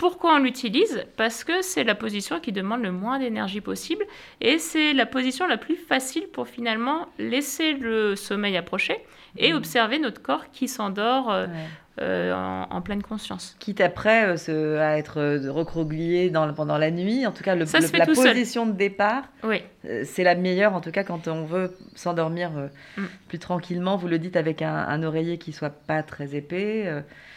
Pourquoi 0.02 0.34
on 0.34 0.38
l'utilise? 0.38 1.04
Parce 1.16 1.44
que 1.44 1.62
c'est 1.62 1.84
la 1.84 1.94
position 1.94 2.40
qui 2.40 2.50
demande 2.50 2.82
le 2.82 2.90
moins 2.90 3.20
d'énergie 3.20 3.60
possible 3.60 4.04
et 4.40 4.58
c'est 4.58 4.94
la 4.94 5.06
position 5.06 5.46
la 5.46 5.58
plus 5.58 5.76
facile 5.76 6.26
pour 6.32 6.48
finalement 6.48 7.06
laisser 7.20 7.74
le 7.74 8.16
sommeil 8.16 8.56
approcher 8.56 8.98
et 9.36 9.52
mmh. 9.52 9.56
observer 9.56 9.98
notre 10.00 10.20
corps 10.20 10.50
qui 10.50 10.66
s'endort 10.66 11.30
euh, 11.30 11.46
euh, 12.00 12.32
en, 12.32 12.80
pleine 12.80 13.02
conscience. 13.02 13.54
Quitte 13.58 13.82
après 13.82 14.34
euh, 14.48 14.80
à 14.80 14.96
être 14.96 15.20
euh, 15.20 15.52
recroquevillé 15.52 16.30
dans, 16.30 16.50
pendant 16.54 16.78
la 16.78 16.90
nuit, 16.90 17.26
en 17.26 17.32
tout 17.32 17.44
cas 17.44 17.54
le, 17.54 17.66
la 17.98 18.06
position 18.06 18.64
de 18.64 18.72
départ, 18.72 19.24
oui. 19.44 19.62
c'est 20.04 20.24
la 20.24 20.34
meilleure 20.34 20.72
en 20.72 20.80
tout 20.80 20.90
cas 20.90 21.04
quand 21.04 21.28
on 21.28 21.44
veut 21.44 21.76
s'endormir 21.94 22.50
mm. 22.96 23.02
plus 23.28 23.38
tranquillement. 23.38 23.98
Vous 23.98 24.08
le 24.08 24.18
dites 24.18 24.36
avec 24.36 24.62
un, 24.62 25.02
oreiller 25.02 25.36
qui 25.36 25.52
soit 25.52 25.68
pas 25.68 26.02
très 26.02 26.34
épais, 26.34 26.90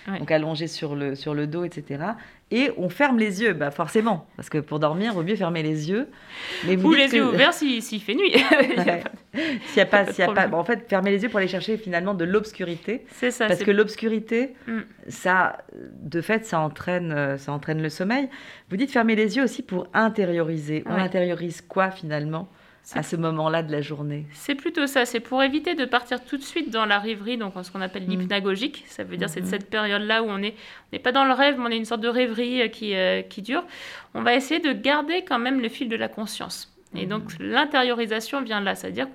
donc 0.08 0.32
allongé 0.32 0.68
sur 0.68 0.96
le, 0.96 1.15
sur 1.15 1.34
le 1.34 1.48
dos, 1.48 1.65
etc 1.65 2.13
et 2.52 2.72
on 2.78 2.89
ferme 2.89 3.18
les 3.18 3.41
yeux, 3.41 3.54
bah 3.54 3.72
forcément, 3.72 4.28
parce 4.36 4.50
que 4.50 4.60
pour 4.60 4.80
dormir, 4.80 5.12
il 5.13 5.15
vaut 5.15 5.24
mieux 5.24 5.36
fermer 5.36 5.63
les 5.63 5.89
yeux. 5.89 6.08
Mais 6.65 6.78
Ou 6.78 6.94
les 6.94 7.13
yeux 7.13 7.26
ouverts 7.34 7.54
s'il 7.54 7.82
fait 7.82 8.13
nuit. 8.13 8.34
S'il 9.68 9.78
y 9.78 9.82
a 9.82 9.86
pas, 9.86 10.06
s'il 10.06 10.24
y 10.24 10.28
a 10.28 10.32
pas, 10.32 10.48
en 10.50 10.63
fait, 10.63 10.88
fermer 10.88 11.12
les 11.12 11.22
yeux 11.22 11.28
pour 11.28 11.39
aller 11.39 11.50
chercher 11.50 11.76
finalement 11.78 12.13
de 12.13 12.24
l'obscurité. 12.24 13.06
C'est 13.12 13.32
ça. 13.32 13.48
Parce 13.48 13.63
que 13.63 13.72
l'obscurité, 13.72 14.45
mm. 14.68 14.82
ça, 15.08 15.58
de 16.02 16.22
fait, 16.22 16.46
ça 16.46 16.60
entraîne, 16.60 17.12
euh, 17.12 17.38
ça 17.38 17.52
entraîne 17.52 17.82
le 17.82 17.90
sommeil. 17.90 18.30
Vous 18.70 18.78
dites 18.78 18.92
fermer 18.92 19.16
les 19.16 19.38
yeux 19.38 19.44
aussi 19.44 19.64
pour 19.64 19.88
intérioriser. 19.94 20.84
On 20.86 20.96
intériorise 20.96 21.62
quoi 21.62 21.92
finalement 21.92 22.48
à 22.94 23.04
ce 23.04 23.16
moment-là 23.16 23.64
de 23.64 23.72
la 23.72 23.82
journée? 23.82 24.26
C'est 24.34 24.56
plutôt 24.56 24.86
ça, 24.86 25.06
c'est 25.06 25.20
pour 25.20 25.42
éviter 25.42 25.74
de 25.76 25.86
partir 25.86 26.24
tout 26.24 26.38
de 26.38 26.44
suite 26.44 26.70
dans 26.70 26.86
la 26.86 27.00
rêverie, 27.00 27.38
donc 27.38 27.54
ce 27.62 27.72
qu'on 27.72 27.82
appelle 27.82 28.04
mm. 28.04 28.10
l'hypnagogique, 28.10 28.84
ça 28.88 29.04
veut 29.04 29.18
dire 29.18 29.30
c'est 29.30 29.42
mm-hmm. 29.42 29.46
cette 29.46 29.70
période-là 29.70 30.24
où 30.24 30.28
on 30.28 30.38
n'est 30.38 30.56
on 30.94 31.00
pas 31.00 31.12
dans 31.12 31.26
le 31.26 31.34
rêve, 31.34 31.56
mais 31.58 31.66
on 31.68 31.72
est 31.72 31.78
une 31.78 31.86
sorte 31.86 32.02
de 32.02 32.08
rêverie 32.08 32.62
euh, 32.62 32.68
qui, 32.68 32.96
euh, 32.96 33.22
qui 33.22 33.42
dure. 33.42 33.64
On 34.14 34.22
va 34.22 34.36
essayer 34.36 34.60
de 34.60 34.72
garder 34.74 35.24
quand 35.24 35.40
même 35.40 35.62
le 35.62 35.70
fil 35.70 35.90
de 35.90 35.96
la 35.96 36.08
conscience. 36.08 36.72
Et 36.96 37.08
donc 37.08 37.32
mm-hmm. 37.32 37.44
l'intériorisation 37.44 38.42
vient 38.42 38.62
là, 38.62 38.76
c'est-à-dire 38.76 39.08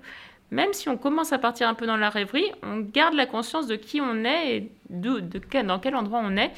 même 0.50 0.72
si 0.72 0.88
on 0.88 0.96
commence 0.96 1.32
à 1.32 1.38
partir 1.38 1.68
un 1.68 1.74
peu 1.74 1.86
dans 1.86 1.96
la 1.96 2.10
rêverie, 2.10 2.50
on 2.62 2.80
garde 2.80 3.14
la 3.14 3.26
conscience 3.26 3.66
de 3.66 3.76
qui 3.76 4.00
on 4.00 4.24
est 4.24 4.56
et 4.56 4.72
de, 4.88 5.22
dans 5.62 5.78
quel 5.78 5.94
endroit 5.94 6.20
on 6.24 6.36
est. 6.36 6.50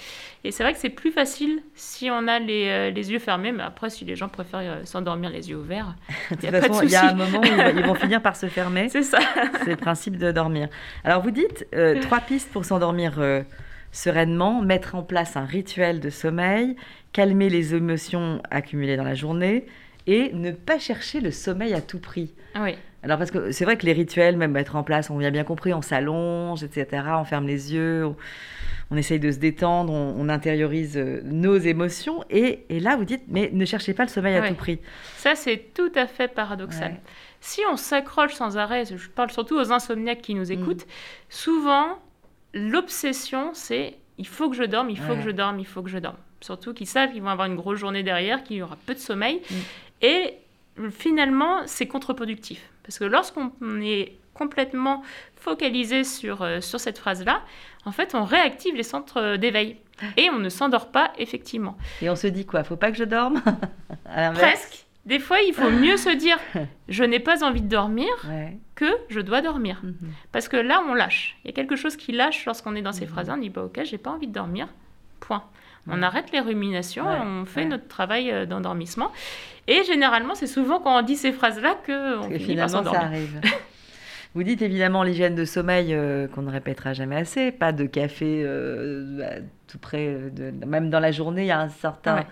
Et 0.44 0.50
c'est 0.50 0.62
vrai 0.62 0.72
que 0.72 0.78
c'est 0.78 0.88
plus 0.88 1.12
facile 1.12 1.62
si 1.74 2.11
on 2.11 2.26
a 2.26 2.38
les, 2.38 2.68
euh, 2.68 2.90
yeux 2.90 3.18
fermés, 3.18 3.52
mais 3.52 3.62
après, 3.62 3.90
si 3.90 4.05
les 4.05 4.16
gens 4.16 4.28
préfèrent 4.28 4.61
euh, 4.62 4.85
s'endormir 4.85 5.28
les 5.31 5.50
yeux 5.50 5.57
ouverts, 5.57 5.94
il 6.31 6.44
y 6.44 6.48
a 6.48 6.52
pas 6.52 6.61
de 6.68 6.85
Il 6.85 6.90
y 6.90 6.96
a 6.96 7.11
un 7.11 7.14
moment 7.14 7.40
où 7.40 7.78
ils 7.78 7.85
vont 7.85 7.94
finir 7.94 8.22
par 8.22 8.37
se 8.37 8.46
fermer. 8.46 8.88
C'est 8.92 9.02
ça. 9.02 9.18
c'est 9.64 9.70
le 9.70 9.76
principe 9.76 10.16
de 10.16 10.33
dormir. 10.33 10.68
Alors, 11.05 11.22
vous 11.22 11.31
dites 11.31 11.66
euh, 11.74 12.00
trois 12.00 12.20
pistes 12.20 12.50
pour 12.50 12.64
s'endormir 12.64 13.20
sereinement, 13.90 14.62
mettre 14.62 14.94
en 14.94 15.02
place 15.02 15.37
un 15.37 15.44
rituel 15.44 16.00
de 16.00 16.09
sommeil, 16.09 16.76
calmer 17.12 17.50
les 17.50 17.74
émotions 17.74 18.40
accumulées 18.50 18.96
dans 18.96 19.05
la 19.05 19.14
journée 19.14 19.66
et 20.07 20.33
ne 20.33 20.51
pas 20.51 20.79
chercher 20.79 21.21
le 21.21 21.31
sommeil 21.31 21.75
à 21.75 21.81
tout 21.81 21.99
prix. 21.99 22.35
Oui. 22.57 22.77
Alors, 23.03 23.19
parce 23.19 23.31
que 23.33 23.51
c'est 23.51 23.65
vrai 23.65 23.77
que 23.77 23.85
les 23.85 23.93
rituels, 23.93 24.37
même 24.37 24.53
mettre 24.53 24.77
en 24.77 24.85
place, 24.85 25.11
on 25.11 25.21
a 25.21 25.31
bien 25.31 25.45
compris, 25.45 25.75
on 25.75 25.83
s'allonge, 25.83 26.62
etc., 26.62 27.03
on 27.19 27.25
ferme 27.25 27.47
les 27.49 27.75
yeux, 27.75 28.07
on, 28.91 28.97
essaye 28.97 29.19
de 29.19 29.33
se 29.33 29.38
détendre, 29.38 29.93
on, 29.93 30.29
intériorise 30.29 30.97
euh, 30.97 31.21
nos 31.25 31.57
émotions. 31.57 32.25
Et, 32.31 32.65
là, 32.69 32.97
vous 32.97 33.05
dites, 33.05 33.25
mais 33.29 33.51
ne 33.53 33.65
cherchez 33.65 33.93
pas 33.93 34.05
le 34.05 34.09
sommeil 34.09 34.37
à 34.37 34.49
tout 34.49 34.55
prix. 34.55 34.79
Ça, 35.17 35.35
c'est 35.35 35.73
tout 35.75 35.91
à 35.97 36.07
fait 36.07 36.29
paradoxal. 36.29 37.01
Si 37.41 37.61
on 37.69 37.77
s'accroche 37.77 38.35
sans 38.35 38.57
arrêt, 38.57 38.85
je 38.85 39.09
parle 39.09 39.33
surtout 39.33 39.57
aux 39.57 39.73
insomniaques 39.73 40.23
qui 40.23 40.35
nous 40.37 40.47
mm. 40.47 40.53
écoutent, 40.53 40.87
souvent, 41.29 41.99
l'obsession, 42.55 43.51
c'est 43.53 43.97
il 44.19 44.29
faut 44.29 44.49
que 44.49 44.55
je 44.55 44.62
dorme, 44.62 44.91
il 44.91 44.99
faut 44.99 45.17
que 45.17 45.23
je 45.23 45.31
dorme, 45.31 45.59
il 45.59 45.67
faut 45.67 45.83
que 45.83 45.91
je 45.91 45.99
dorme. 45.99 46.19
Surtout 46.41 46.75
qu'ils 46.75 46.87
savent 46.87 47.11
qu'ils 47.11 47.23
vont 47.23 47.31
avoir 47.31 47.49
une 47.49 47.57
grosse 47.57 47.79
journée 47.79 48.05
derrière, 48.05 48.45
qu'il 48.45 48.57
y 48.59 48.62
aura 48.62 48.77
peu 48.87 48.95
de 48.95 49.01
sommeil. 49.01 49.41
Mm. 49.51 49.55
Et 50.03 50.35
finalement, 50.91 51.61
c'est 51.67 51.87
contre-productif. 51.87 52.69
Parce 52.83 52.99
que 52.99 53.05
lorsqu'on 53.05 53.53
est 53.81 54.12
complètement 54.35 55.03
focalisé 55.37 56.05
sur, 56.05 56.43
euh, 56.43 56.61
sur 56.61 56.81
cette 56.81 56.99
phrase-là, 56.99 57.43
en 57.85 57.93
fait, 57.93 58.15
on 58.15 58.25
réactive 58.25 58.75
les 58.75 58.83
centres 58.83 59.37
d'éveil. 59.37 59.77
Et 60.17 60.31
on 60.31 60.38
ne 60.38 60.49
s'endort 60.49 60.91
pas, 60.91 61.12
effectivement. 61.19 61.77
Et 62.01 62.11
on 62.11 62.17
se 62.17 62.27
dit 62.27 62.45
quoi? 62.45 62.65
Faut 62.65 62.77
pas 62.77 62.91
que 62.91 62.97
je 62.97 63.05
dorme? 63.05 63.41
Presque. 64.35 64.87
Des 65.05 65.19
fois, 65.19 65.41
il 65.41 65.53
faut 65.53 65.71
mieux 65.71 65.97
se 65.97 66.11
dire 66.11 66.38
je 66.88 67.03
n'ai 67.03 67.19
pas 67.19 67.45
envie 67.45 67.62
de 67.62 67.69
dormir 67.69 68.09
que 68.75 68.87
je 69.09 69.21
dois 69.21 69.43
dormir. 69.43 69.81
Mhm. 69.83 69.97
Parce 70.31 70.49
que 70.49 70.57
là, 70.57 70.83
on 70.88 70.95
lâche. 70.95 71.37
Il 71.45 71.49
y 71.49 71.51
a 71.51 71.55
quelque 71.55 71.77
chose 71.77 71.97
qui 71.97 72.12
lâche 72.12 72.45
lorsqu'on 72.47 72.75
est 72.77 72.83
dans 72.83 72.93
ces 72.93 73.07
mhm. 73.07 73.12
phrases-là. 73.12 73.35
On 73.35 73.41
dit 73.41 73.51
bah, 73.51 73.65
ok, 73.65 73.81
j'ai 73.85 73.99
pas 73.99 74.11
envie 74.11 74.29
de 74.29 74.33
dormir. 74.33 74.69
Point. 75.21 75.45
On 75.88 76.03
arrête 76.03 76.31
les 76.33 76.40
ruminations 76.40 77.05
on 77.07 77.45
fait 77.45 77.64
notre 77.64 77.88
travail 77.88 78.31
euh, 78.31 78.47
d'endormissement. 78.47 79.11
Et 79.66 79.83
généralement, 79.85 80.35
c'est 80.35 80.47
souvent 80.47 80.81
quand 80.81 80.99
on 80.99 81.03
dit 81.03 81.16
ces 81.16 81.33
phrases-là 81.33 81.77
qu'on 81.87 82.29
finit 82.31 82.38
finalement, 82.38 82.83
par 82.83 82.95
ça 82.95 83.01
arrive. 83.03 83.40
Vous 84.35 84.42
dites 84.45 84.62
évidemment 84.62 85.03
l'hygiène 85.03 85.35
de 85.35 85.45
sommeil 85.45 85.92
euh, 85.92 86.27
qu'on 86.27 86.42
ne 86.42 86.51
répétera 86.51 86.95
jamais 86.95 87.16
assez, 87.16 87.53
pas 87.53 87.73
de 87.73 87.85
café 87.85 88.42
euh, 88.45 89.40
tout 89.68 89.79
près, 89.79 90.16
de, 90.33 90.53
même 90.64 90.88
dans 90.88 91.01
la 91.01 91.12
journée, 91.12 91.42
il 91.42 91.49
y 91.49 91.53
a 91.53 91.61
un 91.61 91.68
certain 91.68 92.25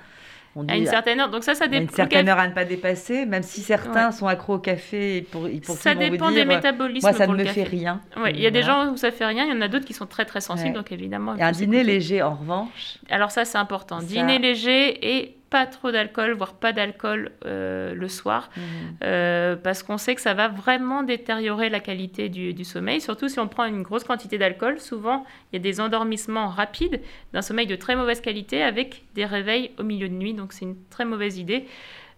on 0.57 0.69
à 0.69 0.77
une 0.77 0.87
certaine 0.87 1.21
heure. 1.21 1.31
Donc 1.31 1.45
ça, 1.45 1.55
ça 1.55 1.69
dépend. 1.69 1.83
Une 1.83 1.91
certaine 1.91 2.29
heure 2.29 2.39
à 2.39 2.49
ne 2.49 2.53
pas 2.53 2.65
dépasser, 2.65 3.25
même 3.27 3.43
si 3.43 3.61
certains 3.61 4.11
sont 4.11 4.27
accros 4.27 4.55
au 4.55 4.59
café. 4.59 5.27
Pour, 5.31 5.49
pour 5.65 5.77
ça 5.77 5.95
dépend 5.95 6.31
des 6.31 6.45
métabolismes. 6.45 7.07
Moi, 7.07 7.17
ça 7.17 7.27
ne 7.27 7.35
me 7.35 7.45
fait 7.45 7.63
rien. 7.63 8.01
Il 8.29 8.41
y 8.41 8.47
a 8.47 8.51
des 8.51 8.63
gens 8.63 8.91
où 8.91 8.97
ça 8.97 9.11
fait 9.11 9.27
rien, 9.27 9.45
il 9.45 9.51
y 9.51 9.57
en 9.57 9.61
a 9.61 9.69
d'autres 9.69 9.87
qui 9.87 9.95
sont 9.95 10.07
très 10.07 10.25
très 10.25 10.41
sensibles, 10.41 10.75
donc 10.75 10.93
évidemment. 10.93 11.37
Et 11.37 11.43
un 11.43 11.53
dîner 11.53 11.85
léger 11.85 12.23
en 12.23 12.35
revanche. 12.35 12.99
Alors 13.09 13.31
ça, 13.31 13.45
c'est 13.45 13.59
important. 13.59 13.99
Dîner 14.01 14.39
léger 14.39 15.19
et 15.19 15.37
pas 15.51 15.67
trop 15.67 15.91
d'alcool, 15.91 16.33
voire 16.33 16.55
pas 16.55 16.73
d'alcool 16.73 17.33
euh, 17.45 17.93
le 17.93 18.09
soir, 18.09 18.51
mhm. 18.57 18.63
euh, 19.03 19.57
parce 19.57 19.83
qu'on 19.83 19.99
sait 19.99 20.15
que 20.15 20.21
ça 20.21 20.33
va 20.33 20.47
vraiment 20.47 21.03
détériorer 21.03 21.69
la 21.69 21.81
qualité 21.81 22.29
du, 22.29 22.65
sommeil, 22.65 23.01
surtout 23.01 23.29
si 23.29 23.41
on 23.41 23.49
prend 23.49 23.65
une 23.65 23.83
grosse 23.83 24.05
quantité 24.05 24.39
d'alcool. 24.39 24.79
Souvent, 24.79 25.27
il 25.53 25.57
y 25.57 25.59
a 25.59 25.63
des 25.63 25.81
endormissements 25.81 26.49
rapides 26.49 27.01
d'un 27.33 27.43
sommeil 27.43 27.67
de 27.67 27.75
très 27.75 27.97
mauvaise 27.97 28.21
qualité 28.21 28.63
avec 28.63 29.03
des 29.17 29.25
réveils 29.25 29.73
au 29.79 29.83
milieu 29.83 30.09
de 30.09 30.15
nuit, 30.15 30.35
donc 30.35 30.53
c'est 30.53 30.65
une 30.65 30.77
très 30.89 31.05
mauvaise 31.05 31.37
idée. 31.37 31.67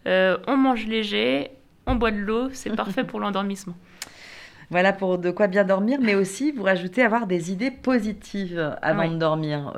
Euh, 0.06 0.36
on 0.46 0.58
mange 0.58 0.86
léger, 0.86 1.50
on 1.86 1.94
boit 1.94 2.10
de 2.10 2.18
l'eau, 2.18 2.50
c'est 2.52 2.76
parfait 2.76 3.04
pour 3.04 3.18
l'endormissement. 3.18 3.74
Voilà 4.70 4.94
pour 4.94 5.18
de 5.18 5.30
quoi 5.30 5.48
bien 5.48 5.64
dormir, 5.64 5.98
mais 6.00 6.14
aussi 6.14 6.50
vous 6.50 6.62
rajoutez 6.62 7.02
avoir 7.02 7.26
des 7.26 7.52
idées 7.52 7.70
positives 7.70 8.74
avant 8.80 9.06
de 9.06 9.18
dormir. 9.18 9.74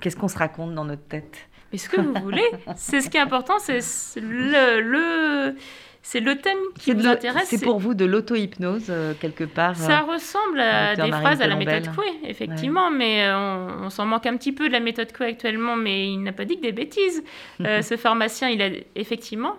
Qu'est-ce 0.00 0.16
qu'on 0.16 0.26
se 0.26 0.36
raconte 0.36 0.74
dans 0.74 0.84
notre 0.84 1.06
tête? 1.06 1.46
Mais 1.72 1.78
ce 1.78 1.88
que 1.88 2.00
vous 2.00 2.14
voulez. 2.14 2.48
c'est 2.76 3.00
ce 3.00 3.10
qui 3.10 3.16
est 3.16 3.20
important, 3.20 3.58
c'est 3.58 3.80
le, 4.16 4.80
le 4.80 5.56
c'est 6.04 6.20
le 6.20 6.36
thème 6.36 6.58
qui 6.78 6.92
vous 6.92 7.06
intéresse. 7.06 7.48
C'est 7.48 7.64
pour 7.64 7.78
vous 7.78 7.94
de 7.94 8.04
l'auto-hypnose, 8.04 8.88
euh, 8.90 9.14
quelque 9.18 9.44
part 9.44 9.74
Ça 9.74 10.00
euh, 10.00 10.12
ressemble 10.12 10.60
à 10.60 10.94
des 10.94 11.10
phrases 11.10 11.40
à 11.40 11.46
la 11.46 11.56
méthode 11.56 11.88
Coué, 11.94 12.04
effectivement, 12.24 12.90
mais 12.90 13.26
euh, 13.26 13.84
on, 13.84 13.88
s'en 13.88 14.04
manque 14.04 14.26
un 14.26 14.36
petit 14.36 14.52
peu 14.52 14.68
de 14.68 14.72
la 14.72 14.80
méthode 14.80 15.10
Coué 15.16 15.28
actuellement, 15.28 15.76
mais 15.76 16.10
il 16.12 16.22
n'a 16.22 16.32
pas 16.32 16.44
dit 16.44 16.56
que 16.56 16.62
des 16.62 16.72
bêtises. 16.72 17.24
ce 17.58 17.96
pharmacien, 17.96 18.50
il 18.50 18.62
a 18.62 18.68
effectivement... 18.94 19.56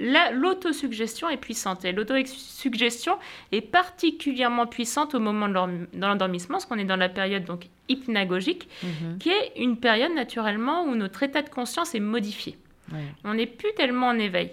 L'autosuggestion 0.00 1.28
est 1.28 1.36
puissante 1.36 1.84
et 1.84 1.92
l'autosuggestion 1.92 3.16
est 3.52 3.60
particulièrement 3.60 4.66
puissante 4.66 5.14
au 5.14 5.20
moment 5.20 5.48
de 5.48 5.98
l'endormissement, 5.98 6.56
parce 6.56 6.66
qu'on 6.66 6.78
est 6.78 6.84
dans 6.84 6.96
la 6.96 7.08
période 7.08 7.44
donc 7.44 7.66
hypnagogique, 7.88 8.68
mhm. 8.82 9.18
qui 9.18 9.30
est 9.30 9.52
une 9.56 9.76
période 9.76 10.12
naturellement 10.12 10.84
où 10.84 10.94
notre 10.94 11.22
état 11.22 11.42
de 11.42 11.48
conscience 11.48 11.94
est 11.94 12.00
modifié. 12.00 12.58
On 13.24 13.34
n'est 13.34 13.46
plus 13.46 13.72
tellement 13.76 14.08
en 14.08 14.18
éveil. 14.18 14.50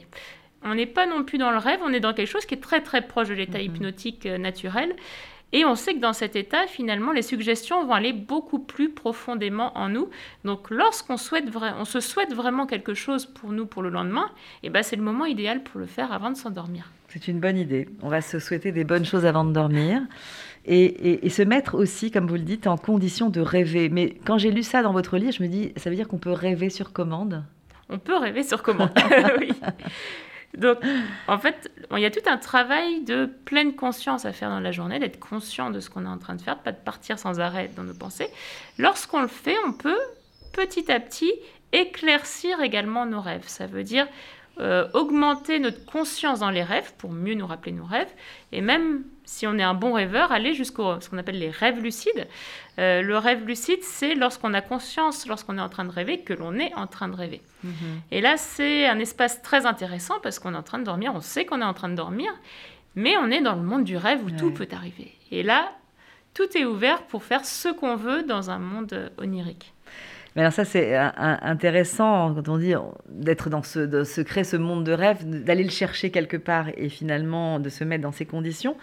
On 0.63 0.75
n'est 0.75 0.85
pas 0.85 1.05
non 1.05 1.23
plus 1.23 1.37
dans 1.37 1.51
le 1.51 1.57
rêve, 1.57 1.79
on 1.83 1.91
est 1.91 1.99
dans 1.99 2.13
quelque 2.13 2.29
chose 2.29 2.45
qui 2.45 2.53
est 2.53 2.61
très 2.61 2.81
très 2.81 3.01
proche 3.01 3.29
de 3.29 3.33
l'état 3.33 3.57
mhm. 3.57 3.65
hypnotique 3.65 4.25
euh, 4.25 4.37
naturel. 4.37 4.95
Et 5.53 5.65
on 5.65 5.75
sait 5.75 5.93
que 5.93 5.99
dans 5.99 6.13
cet 6.13 6.35
état, 6.35 6.65
finalement, 6.67 7.11
les 7.11 7.21
suggestions 7.21 7.85
vont 7.85 7.93
aller 7.93 8.13
beaucoup 8.13 8.59
plus 8.59 8.89
profondément 8.89 9.77
en 9.77 9.89
nous. 9.89 10.09
Donc, 10.45 10.69
lorsqu'on 10.69 11.17
souhaite 11.17 11.45
on 11.77 11.85
se 11.85 11.99
souhaite 11.99 12.33
vraiment 12.33 12.65
quelque 12.65 12.93
chose 12.93 13.25
pour 13.25 13.51
nous 13.51 13.65
pour 13.65 13.81
le 13.81 13.89
lendemain, 13.89 14.29
et 14.63 14.67
eh 14.67 14.69
ben, 14.69 14.83
c'est 14.83 14.95
le 14.95 15.03
moment 15.03 15.25
idéal 15.25 15.63
pour 15.63 15.79
le 15.79 15.85
faire 15.85 16.11
avant 16.13 16.31
de 16.31 16.37
s'endormir. 16.37 16.89
C'est 17.09 17.27
une 17.27 17.39
bonne 17.39 17.57
idée. 17.57 17.89
On 18.01 18.07
va 18.07 18.21
se 18.21 18.39
souhaiter 18.39 18.71
des 18.71 18.85
bonnes 18.85 19.05
choses 19.05 19.25
avant 19.25 19.43
de 19.43 19.51
dormir. 19.51 20.01
Et, 20.65 21.25
et, 21.25 21.29
se 21.29 21.41
mettre 21.41 21.75
aussi, 21.75 22.11
comme 22.11 22.27
vous 22.27 22.35
le 22.35 22.41
dites, 22.41 22.67
en 22.67 22.77
condition 22.77 23.29
de 23.29 23.41
rêver. 23.41 23.89
Mais 23.89 24.15
quand 24.25 24.37
j'ai 24.37 24.51
lu 24.51 24.61
ça 24.61 24.83
dans 24.83 24.93
votre 24.93 25.17
livre, 25.17 25.31
je 25.31 25.41
me 25.41 25.47
dis, 25.47 25.73
ça 25.75 25.89
veut 25.89 25.95
dire 25.95 26.07
qu'on 26.07 26.19
peut 26.19 26.31
rêver 26.31 26.69
sur 26.69 26.93
commande? 26.93 27.43
On 27.89 27.97
peut 27.97 28.15
rêver 28.15 28.43
sur 28.43 28.61
commande, 28.61 28.91
oui. 29.39 29.51
Donc, 30.57 30.79
en 31.27 31.37
fait, 31.37 31.71
il 31.91 31.99
y 31.99 32.05
a 32.05 32.11
tout 32.11 32.27
un 32.27 32.37
travail 32.37 33.03
de 33.03 33.25
pleine 33.25 33.75
conscience 33.75 34.25
à 34.25 34.33
faire 34.33 34.49
dans 34.49 34.59
la 34.59 34.71
journée, 34.71 34.99
d'être 34.99 35.19
conscient 35.19 35.69
de 35.69 35.79
ce 35.79 35.89
qu'on 35.89 36.05
est 36.05 36.09
en 36.09 36.17
train 36.17 36.35
de 36.35 36.41
faire, 36.41 36.57
pas 36.57 36.71
de 36.71 36.77
partir 36.77 37.17
sans 37.17 37.39
arrêt 37.39 37.69
dans 37.75 37.83
nos 37.83 37.93
pensées. 37.93 38.27
Lorsqu'on 38.77 39.21
le 39.21 39.27
fait, 39.27 39.55
on 39.65 39.73
peut 39.73 39.99
petit 40.51 40.91
à 40.91 40.99
petit 40.99 41.31
éclaircir 41.71 42.61
également 42.61 43.05
nos 43.05 43.21
rêves. 43.21 43.47
Ça 43.47 43.65
veut 43.65 43.83
dire 43.83 44.07
euh, 44.59 44.87
augmenter 44.93 45.59
notre 45.59 45.85
conscience 45.85 46.39
dans 46.39 46.49
les 46.49 46.63
rêves 46.63 46.93
pour 46.97 47.11
mieux 47.11 47.35
nous 47.35 47.47
rappeler 47.47 47.71
nos 47.71 47.85
rêves 47.85 48.11
et 48.51 48.61
même 48.61 49.03
si 49.25 49.47
on 49.47 49.57
est 49.57 49.63
un 49.63 49.73
bon 49.73 49.93
rêveur, 49.93 50.31
aller 50.31 50.53
jusqu'au 50.53 50.99
ce 50.99 51.09
qu'on 51.09 51.17
appelle 51.17 51.39
les 51.39 51.49
rêves 51.49 51.81
lucides. 51.81 52.27
Euh, 52.79 53.01
le 53.01 53.17
rêve 53.17 53.45
lucide, 53.45 53.79
c'est 53.81 54.15
lorsqu'on 54.15 54.53
a 54.53 54.61
conscience, 54.61 55.27
lorsqu'on 55.27 55.57
est 55.57 55.61
en 55.61 55.69
train 55.69 55.85
de 55.85 55.91
rêver, 55.91 56.19
que 56.19 56.33
l'on 56.33 56.55
est 56.55 56.73
en 56.75 56.87
train 56.87 57.07
de 57.07 57.15
rêver. 57.15 57.41
Mhm. 57.63 57.73
Et 58.11 58.21
là, 58.21 58.37
c'est 58.37 58.87
un 58.87 58.99
espace 58.99 59.41
très 59.41 59.65
intéressant 59.65 60.15
parce 60.23 60.39
qu'on 60.39 60.53
est 60.53 60.57
en 60.57 60.63
train 60.63 60.79
de 60.79 60.85
dormir, 60.85 61.13
on 61.15 61.21
sait 61.21 61.45
qu'on 61.45 61.61
est 61.61 61.65
en 61.65 61.73
train 61.73 61.89
de 61.89 61.95
dormir, 61.95 62.31
mais 62.95 63.15
on 63.17 63.29
est 63.29 63.41
dans 63.41 63.55
le 63.55 63.61
monde 63.61 63.83
du 63.83 63.97
rêve 63.97 64.23
où 64.25 64.31
tout 64.31 64.51
peut 64.51 64.67
arriver. 64.71 65.13
Et 65.31 65.43
là, 65.43 65.71
tout 66.33 66.57
est 66.57 66.65
ouvert 66.65 67.03
pour 67.03 67.23
faire 67.23 67.45
ce 67.45 67.69
qu'on 67.69 67.95
veut 67.95 68.23
dans 68.23 68.49
un 68.49 68.59
monde 68.59 69.11
onirique. 69.17 69.73
Mais 70.35 70.43
alors 70.43 70.53
ça, 70.53 70.63
c'est 70.63 70.95
intéressant 70.95 72.33
quand 72.33 72.47
on 72.47 72.57
dit 72.57 72.73
d'être 73.09 73.49
dans 73.49 73.63
ce, 73.63 73.79
de 73.79 74.05
se 74.05 74.21
créer 74.21 74.45
ce 74.45 74.55
monde 74.55 74.85
de 74.85 74.93
rêve, 74.93 75.25
d'aller 75.25 75.63
le 75.63 75.69
chercher 75.69 76.09
quelque 76.09 76.37
part 76.37 76.67
et 76.77 76.87
finalement 76.87 77.59
de 77.59 77.67
se 77.67 77.83
mettre 77.83 78.03
dans 78.03 78.13
ces 78.13 78.25
conditions. 78.25 78.77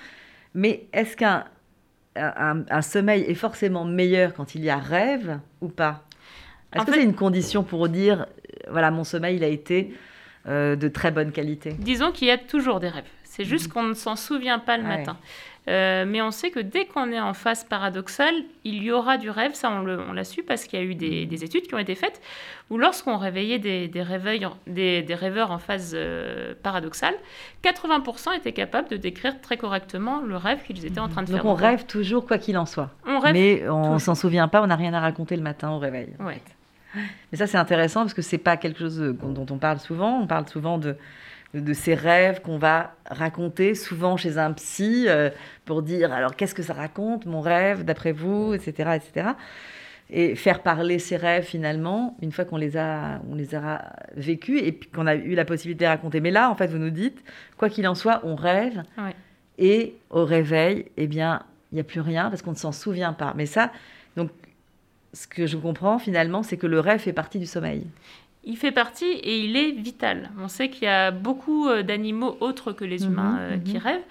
Mais 0.58 0.88
est-ce 0.92 1.16
qu'un 1.16 1.44
un, 2.16 2.82
sommeil 2.82 3.22
est 3.22 3.34
forcément 3.34 3.84
meilleur 3.84 4.34
quand 4.34 4.56
il 4.56 4.64
y 4.64 4.70
a 4.70 4.76
rêve 4.76 5.38
ou 5.60 5.68
pas? 5.68 6.02
Est-ce 6.74 6.84
que 6.84 6.94
c'est 6.94 7.04
une 7.04 7.14
condition 7.14 7.62
pour 7.62 7.88
dire, 7.88 8.26
voilà, 8.68 8.90
mon 8.90 9.04
sommeil, 9.04 9.36
il 9.36 9.44
a 9.44 9.48
été 9.48 9.94
euh, 10.48 10.74
de 10.74 10.88
très 10.88 11.12
bonne 11.12 11.30
qualité? 11.30 11.76
Disons 11.78 12.10
qu'il 12.10 12.26
y 12.26 12.32
a 12.32 12.38
toujours 12.38 12.80
des 12.80 12.88
rêves. 12.88 13.04
C'est 13.38 13.44
juste 13.44 13.68
mmh. 13.68 13.72
qu'on 13.72 13.82
ne 13.84 13.94
s'en 13.94 14.16
souvient 14.16 14.58
pas 14.58 14.76
le 14.76 14.82
matin. 14.82 15.16
Euh, 15.68 16.04
mais 16.08 16.20
on 16.22 16.32
sait 16.32 16.50
que 16.50 16.58
dès 16.58 16.86
qu'on 16.86 17.12
est 17.12 17.20
en 17.20 17.34
phase 17.34 17.62
paradoxale, 17.62 18.34
il 18.64 18.82
y 18.82 18.90
aura 18.90 19.16
du 19.16 19.30
rêve. 19.30 19.54
Ça, 19.54 19.70
on 19.70 20.12
l'a 20.12 20.24
su 20.24 20.42
parce 20.42 20.64
qu'il 20.64 20.78
y 20.78 20.82
a 20.82 20.84
eu 20.84 20.96
des, 20.96 21.44
études 21.44 21.68
qui 21.68 21.74
ont 21.74 21.78
été 21.78 21.94
faites 21.94 22.20
où 22.68 22.78
lorsqu'on 22.78 23.16
réveillait 23.16 23.60
des, 23.60 23.86
des, 23.86 24.02
rêveurs 24.02 25.50
en 25.52 25.58
phase 25.58 25.92
euh, 25.94 26.54
paradoxale, 26.64 27.14
80% 27.62 28.36
étaient 28.36 28.52
capables 28.52 28.88
de 28.88 28.96
décrire 28.96 29.40
très 29.40 29.56
correctement 29.56 30.20
le 30.20 30.36
rêve 30.36 30.62
qu'ils 30.64 30.84
étaient 30.84 30.98
en 30.98 31.08
train 31.08 31.22
de 31.22 31.28
faire. 31.28 31.44
Donc 31.44 31.46
on 31.46 31.54
rêve 31.54 31.86
toujours 31.86 32.26
quoi 32.26 32.38
qu'il 32.38 32.58
en 32.58 32.66
soit. 32.66 32.90
On 33.06 33.20
rêve 33.20 33.34
mais 33.34 33.68
on 33.68 34.00
s'en 34.00 34.16
souvient 34.16 34.48
pas, 34.48 34.62
on 34.62 34.66
n'a 34.66 34.76
rien 34.76 34.94
à 34.94 35.00
raconter 35.00 35.36
le 35.36 35.42
matin 35.42 35.70
au 35.70 35.78
réveil. 35.78 36.08
Ouais. 36.18 36.40
Mais 37.30 37.38
ça, 37.38 37.46
c'est 37.46 37.58
intéressant 37.58 38.00
parce 38.00 38.14
que 38.14 38.22
c'est 38.22 38.38
pas 38.38 38.56
quelque 38.56 38.78
chose 38.78 38.98
dont 38.98 39.46
on 39.50 39.58
parle 39.58 39.78
souvent. 39.78 40.18
On 40.18 40.26
parle 40.26 40.48
souvent 40.48 40.78
de 40.78 40.96
de 41.54 41.72
ces 41.72 41.94
rêves 41.94 42.42
qu'on 42.42 42.58
va 42.58 42.94
raconter 43.06 43.74
souvent 43.74 44.16
chez 44.16 44.36
un 44.36 44.52
psy 44.52 45.06
euh, 45.08 45.30
pour 45.64 45.82
dire 45.82 46.12
alors 46.12 46.36
qu'est-ce 46.36 46.54
que 46.54 46.62
ça 46.62 46.74
raconte 46.74 47.24
mon 47.24 47.40
rêve 47.40 47.84
d'après 47.84 48.12
vous 48.12 48.52
etc 48.52 48.96
etc 48.96 49.30
et 50.10 50.34
faire 50.36 50.62
parler 50.62 50.98
ces 50.98 51.16
rêves 51.16 51.44
finalement 51.44 52.16
une 52.22 52.32
fois 52.32 52.44
qu'on 52.44 52.56
les 52.56 52.76
a 52.76 53.20
on 53.30 53.34
les 53.34 53.54
a 53.54 53.92
vécus 54.16 54.60
et 54.62 54.72
puis 54.72 54.88
qu'on 54.88 55.06
a 55.06 55.14
eu 55.14 55.34
la 55.34 55.44
possibilité 55.44 55.80
de 55.80 55.84
les 55.84 55.94
raconter. 55.94 56.20
Mais 56.20 56.30
là 56.30 56.50
en 56.50 56.54
fait 56.54 56.68
vous 56.68 56.78
nous 56.78 56.90
dites 56.90 57.22
quoi 57.56 57.68
qu'il 57.68 57.86
en 57.86 57.94
soit 57.94 58.20
on 58.24 58.34
rêve 58.34 58.82
et 59.58 59.94
au 60.10 60.24
réveil 60.24 60.86
eh 60.96 61.06
bien 61.06 61.42
il 61.72 61.74
n'y 61.74 61.80
a 61.80 61.84
plus 61.84 62.00
rien 62.00 62.30
parce 62.30 62.40
qu'on 62.40 62.52
ne 62.52 62.56
s'en 62.56 62.72
souvient 62.72 63.12
pas. 63.12 63.34
Mais 63.36 63.46
ça 63.46 63.70
donc 64.16 64.30
ce 65.12 65.26
que 65.26 65.46
je 65.46 65.56
comprends 65.56 65.98
finalement 65.98 66.42
c'est 66.42 66.56
que 66.56 66.66
le 66.66 66.80
rêve 66.80 67.00
fait 67.00 67.12
partie 67.12 67.38
du 67.38 67.46
sommeil 67.46 67.86
il 68.48 68.56
fait 68.56 68.72
partie 68.72 69.04
et 69.04 69.38
il 69.38 69.56
est 69.56 69.72
vital. 69.72 70.30
On 70.40 70.48
sait 70.48 70.70
qu'il 70.70 70.84
y 70.84 70.88
a 70.88 71.10
beaucoup 71.10 71.68
euh, 71.68 71.82
d'animaux 71.82 72.36
autres 72.40 72.72
que 72.72 72.84
les 72.84 73.04
humains 73.04 73.32
mhm, 73.32 73.38
euh, 73.40 73.58
qui 73.58 73.74
mhm. 73.74 73.82
rêvent. 73.82 74.04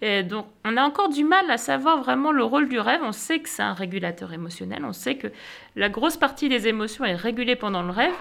Et 0.00 0.22
donc, 0.22 0.46
on 0.64 0.76
a 0.76 0.82
encore 0.82 1.08
du 1.08 1.24
mal 1.24 1.50
à 1.50 1.56
savoir 1.56 1.98
vraiment 1.98 2.30
le 2.30 2.44
rôle 2.44 2.68
du 2.68 2.78
rêve. 2.78 3.00
On 3.02 3.12
sait 3.12 3.40
que 3.40 3.48
c'est 3.48 3.62
un 3.62 3.72
régulateur 3.72 4.32
émotionnel. 4.32 4.84
On 4.84 4.92
sait 4.92 5.16
que 5.16 5.28
la 5.74 5.88
grosse 5.88 6.16
partie 6.16 6.48
des 6.48 6.68
émotions 6.68 7.04
est 7.04 7.16
régulée 7.16 7.56
pendant 7.56 7.82
le 7.82 7.90
rêve. 7.90 8.12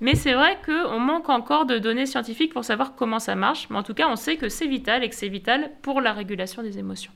Mais 0.00 0.14
c'est 0.14 0.34
vrai 0.34 0.58
qu'on 0.66 0.98
manque 0.98 1.30
encore 1.30 1.64
de 1.64 1.78
données 1.78 2.04
scientifiques 2.04 2.52
pour 2.52 2.64
savoir 2.64 2.96
comment 2.96 3.20
ça 3.20 3.34
marche. 3.36 3.68
Mais 3.70 3.78
en 3.78 3.82
tout 3.82 3.94
cas, 3.94 4.08
on 4.08 4.16
sait 4.16 4.36
que 4.36 4.48
c'est 4.48 4.66
vital 4.66 5.04
et 5.04 5.08
que 5.08 5.14
c'est 5.14 5.28
vital 5.28 5.70
pour 5.80 6.00
la 6.02 6.12
régulation 6.12 6.62
des 6.62 6.78
émotions. 6.78 7.12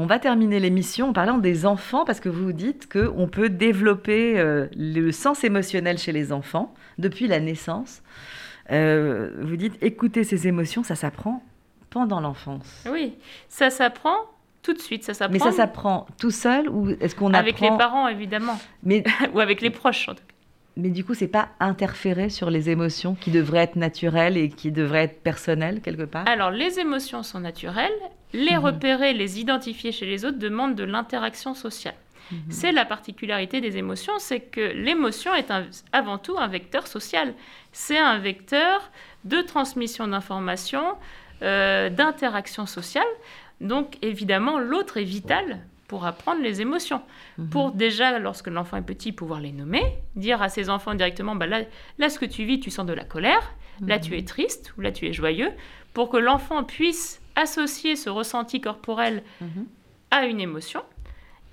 On 0.00 0.06
va 0.06 0.20
terminer 0.20 0.60
l'émission 0.60 1.08
en 1.08 1.12
parlant 1.12 1.38
des 1.38 1.66
enfants 1.66 2.04
parce 2.04 2.20
que 2.20 2.28
vous 2.28 2.52
dites 2.52 2.88
qu'on 2.88 3.26
peut 3.26 3.48
développer 3.48 4.38
euh, 4.38 4.68
le 4.76 5.10
sens 5.10 5.42
émotionnel 5.42 5.98
chez 5.98 6.12
les 6.12 6.32
enfants 6.32 6.72
depuis 6.98 7.26
la 7.26 7.40
naissance. 7.40 8.02
Euh, 8.70 9.32
vous 9.40 9.56
dites 9.56 9.76
écouter 9.82 10.22
ses 10.22 10.46
émotions, 10.46 10.84
ça 10.84 10.94
s'apprend 10.94 11.42
pendant 11.90 12.20
l'enfance. 12.20 12.84
Oui, 12.88 13.16
ça 13.48 13.70
s'apprend 13.70 14.14
tout 14.62 14.72
de 14.72 14.78
suite, 14.78 15.02
ça 15.02 15.14
s'apprend. 15.14 15.32
Mais 15.32 15.40
ça 15.40 15.50
s'apprend 15.50 16.06
tout 16.20 16.30
seul 16.30 16.68
ou 16.68 16.90
est-ce 17.00 17.16
qu'on 17.16 17.30
apprend 17.30 17.40
Avec 17.40 17.58
les 17.58 17.76
parents 17.76 18.06
évidemment. 18.06 18.56
Mais 18.84 19.02
ou 19.34 19.40
avec 19.40 19.60
les 19.60 19.70
proches 19.70 20.08
en 20.08 20.14
tout 20.14 20.22
cas. 20.22 20.34
Mais 20.76 20.90
du 20.90 21.04
coup, 21.04 21.14
c'est 21.14 21.26
pas 21.26 21.48
interférer 21.58 22.28
sur 22.28 22.50
les 22.50 22.70
émotions 22.70 23.16
qui 23.16 23.32
devraient 23.32 23.64
être 23.64 23.74
naturelles 23.74 24.36
et 24.36 24.48
qui 24.48 24.70
devraient 24.70 25.02
être 25.02 25.20
personnelles 25.22 25.80
quelque 25.80 26.04
part? 26.04 26.28
Alors, 26.28 26.52
les 26.52 26.78
émotions 26.78 27.24
sont 27.24 27.40
naturelles. 27.40 27.90
Les 28.32 28.56
mhm. 28.56 28.64
repérer, 28.64 29.12
les 29.12 29.40
identifier 29.40 29.92
chez 29.92 30.06
les 30.06 30.24
autres 30.24 30.38
demande 30.38 30.74
de 30.74 30.84
l'interaction 30.84 31.54
sociale. 31.54 31.94
Mhm. 32.30 32.38
C'est 32.50 32.72
la 32.72 32.84
particularité 32.84 33.60
des 33.60 33.76
émotions, 33.76 34.12
c'est 34.18 34.40
que 34.40 34.60
l'émotion 34.60 35.34
est 35.34 35.50
avant 35.92 36.18
tout 36.18 36.36
un 36.38 36.48
vecteur 36.48 36.86
social. 36.86 37.34
C'est 37.72 37.98
un 37.98 38.18
vecteur 38.18 38.90
de 39.24 39.40
transmission 39.40 40.08
d'informations, 40.08 40.94
euh, 41.42 41.88
d'interaction 41.88 42.66
sociale. 42.66 43.06
Donc 43.60 43.96
évidemment, 44.02 44.58
l'autre 44.58 44.98
est 44.98 45.04
vital 45.04 45.60
pour 45.88 46.04
apprendre 46.04 46.42
les 46.42 46.60
émotions. 46.60 47.00
Mhm. 47.38 47.48
Pour 47.48 47.72
déjà, 47.72 48.18
lorsque 48.18 48.48
l'enfant 48.48 48.76
est 48.76 48.82
petit, 48.82 49.12
pouvoir 49.12 49.40
les 49.40 49.52
nommer, 49.52 49.82
dire 50.16 50.42
à 50.42 50.50
ses 50.50 50.68
enfants 50.68 50.94
directement, 50.94 51.34
bah 51.34 51.46
là, 51.46 51.62
là, 51.98 52.10
ce 52.10 52.18
que 52.18 52.26
tu 52.26 52.44
vis, 52.44 52.60
tu 52.60 52.70
sens 52.70 52.86
de 52.86 52.92
la 52.92 53.04
colère, 53.04 53.54
là, 53.86 53.98
tu 53.98 54.16
es 54.18 54.24
triste, 54.24 54.74
ou 54.76 54.80
là, 54.80 54.92
tu 54.92 55.06
es 55.06 55.12
joyeux, 55.12 55.50
pour 55.94 56.10
que 56.10 56.16
l'enfant 56.16 56.64
puisse 56.64 57.20
associer 57.38 57.96
ce 57.96 58.10
ressenti 58.10 58.60
corporel 58.60 59.22
mhm. 59.40 59.66
à 60.10 60.26
une 60.26 60.40
émotion 60.40 60.82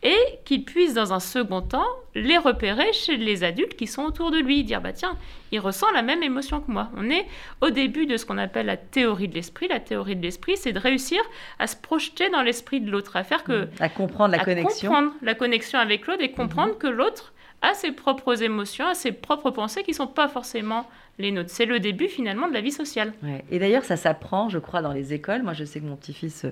et 0.04 0.40
qu'il 0.46 0.64
puisse 0.66 0.94
dans 0.94 1.14
un 1.14 1.20
second 1.20 1.62
temps 1.62 1.88
les 2.14 2.38
repérer 2.38 2.94
chez 2.94 3.18
les 3.18 3.44
adultes 3.44 3.76
qui 3.76 3.88
sont 3.88 4.04
autour 4.04 4.30
de 4.30 4.38
lui, 4.38 4.64
dire 4.64 4.80
bah 4.82 4.94
tiens, 4.94 5.18
il 5.52 5.60
ressent 5.60 5.90
la 5.92 6.04
même 6.04 6.22
émotion 6.22 6.62
que 6.62 6.72
moi. 6.72 6.90
On 6.96 7.10
est 7.10 7.26
au 7.62 7.72
début 7.72 8.06
de 8.06 8.18
ce 8.18 8.26
qu'on 8.26 8.38
appelle 8.38 8.68
la 8.68 8.78
théorie 8.78 9.28
de 9.28 9.34
l'esprit. 9.34 9.68
La 9.68 9.80
théorie 9.80 10.16
de 10.16 10.22
l'esprit, 10.22 10.58
c'est 10.58 10.74
de 10.74 10.80
réussir 10.80 11.22
à 11.60 11.66
se 11.66 11.76
projeter 11.76 12.30
dans 12.30 12.44
l'esprit 12.44 12.82
de 12.82 12.92
l'autre, 12.92 13.16
à 13.16 13.24
faire 13.24 13.44
que 13.44 13.68
à 13.80 13.90
comprendre 13.90 14.36
la 14.36 14.44
connexion, 14.44 14.90
comprendre 14.90 15.14
la 15.22 15.34
connexion 15.34 15.80
avec 15.80 16.06
l'autre 16.08 16.22
et 16.22 16.32
comprendre 16.32 16.74
mhm. 16.74 16.78
que 16.78 16.88
l'autre 16.88 17.34
a 17.64 17.74
ses 17.74 17.92
propres 17.92 18.44
émotions, 18.44 18.86
a 18.86 18.94
ses 18.94 19.12
propres 19.12 19.50
pensées 19.50 19.84
qui 19.84 19.94
sont 19.94 20.08
pas 20.08 20.28
forcément 20.28 20.88
les 21.18 21.32
nôtres. 21.32 21.50
C'est 21.50 21.66
le 21.66 21.80
début 21.80 22.08
finalement 22.08 22.48
de 22.48 22.54
la 22.54 22.62
vie 22.62 22.72
sociale. 22.72 23.14
Et 23.52 23.60
d'ailleurs, 23.60 23.84
ça 23.84 23.98
s'apprend, 23.98 24.50
je 24.50 24.60
crois, 24.60 24.82
dans 24.82 24.94
les 24.94 25.14
écoles. 25.14 25.44
Moi, 25.44 25.54
je 25.54 25.64
sais 25.64 25.80
que 25.80 25.86
mon 25.86 25.96
petit-fils 25.96 26.46
euh, 26.46 26.52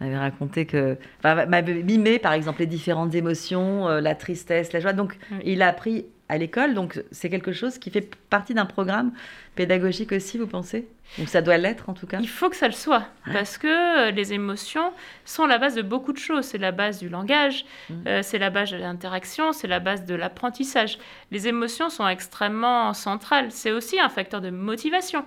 m'avait 0.00 0.18
raconté 0.18 0.66
que, 0.66 0.98
enfin, 1.18 1.46
m'avait 1.46 1.82
mimé 1.82 2.18
par 2.18 2.32
exemple 2.32 2.60
les 2.60 2.66
différentes 2.66 3.14
émotions, 3.14 3.88
euh, 3.88 4.00
la 4.00 4.14
tristesse, 4.14 4.72
la 4.72 4.80
joie. 4.80 4.92
Donc 4.92 5.16
il 5.44 5.62
a 5.62 5.68
appris 5.68 6.06
à 6.28 6.38
l'école. 6.38 6.74
Donc, 6.74 7.02
c'est 7.10 7.30
quelque 7.30 7.52
chose 7.52 7.78
qui 7.78 7.90
fait 7.90 8.14
partie 8.28 8.54
d'un 8.54 8.66
programme 8.66 9.12
pédagogique 9.54 10.12
aussi, 10.12 10.38
vous 10.38 10.46
pensez? 10.46 10.88
Ou 11.20 11.26
ça 11.26 11.40
doit 11.40 11.56
l'être 11.56 11.88
en 11.88 11.94
tout 11.94 12.06
cas? 12.06 12.18
Il 12.20 12.28
faut 12.28 12.50
que 12.50 12.56
ça 12.56 12.66
le 12.66 12.74
soit, 12.74 13.04
parce 13.32 13.58
que 13.58 13.68
euh, 14.08 14.10
les 14.10 14.32
émotions 14.32 14.92
sont 15.24 15.46
la 15.46 15.58
base 15.58 15.76
de 15.76 15.82
beaucoup 15.82 16.12
de 16.12 16.18
choses. 16.18 16.44
C'est 16.46 16.58
la 16.58 16.72
base 16.72 16.98
du 16.98 17.08
langage, 17.08 17.64
mm. 17.88 17.94
euh, 18.06 18.20
c'est 18.22 18.38
la 18.38 18.50
base 18.50 18.72
de 18.72 18.76
l'interaction, 18.76 19.52
c'est 19.52 19.68
la 19.68 19.78
base 19.78 20.04
de 20.04 20.14
l'apprentissage. 20.14 20.98
Les 21.30 21.46
émotions 21.46 21.90
sont 21.90 22.06
extrêmement 22.08 22.92
centrales. 22.92 23.50
C'est 23.50 23.70
aussi 23.70 24.00
un 24.00 24.08
facteur 24.08 24.40
de 24.40 24.50
motivation. 24.50 25.24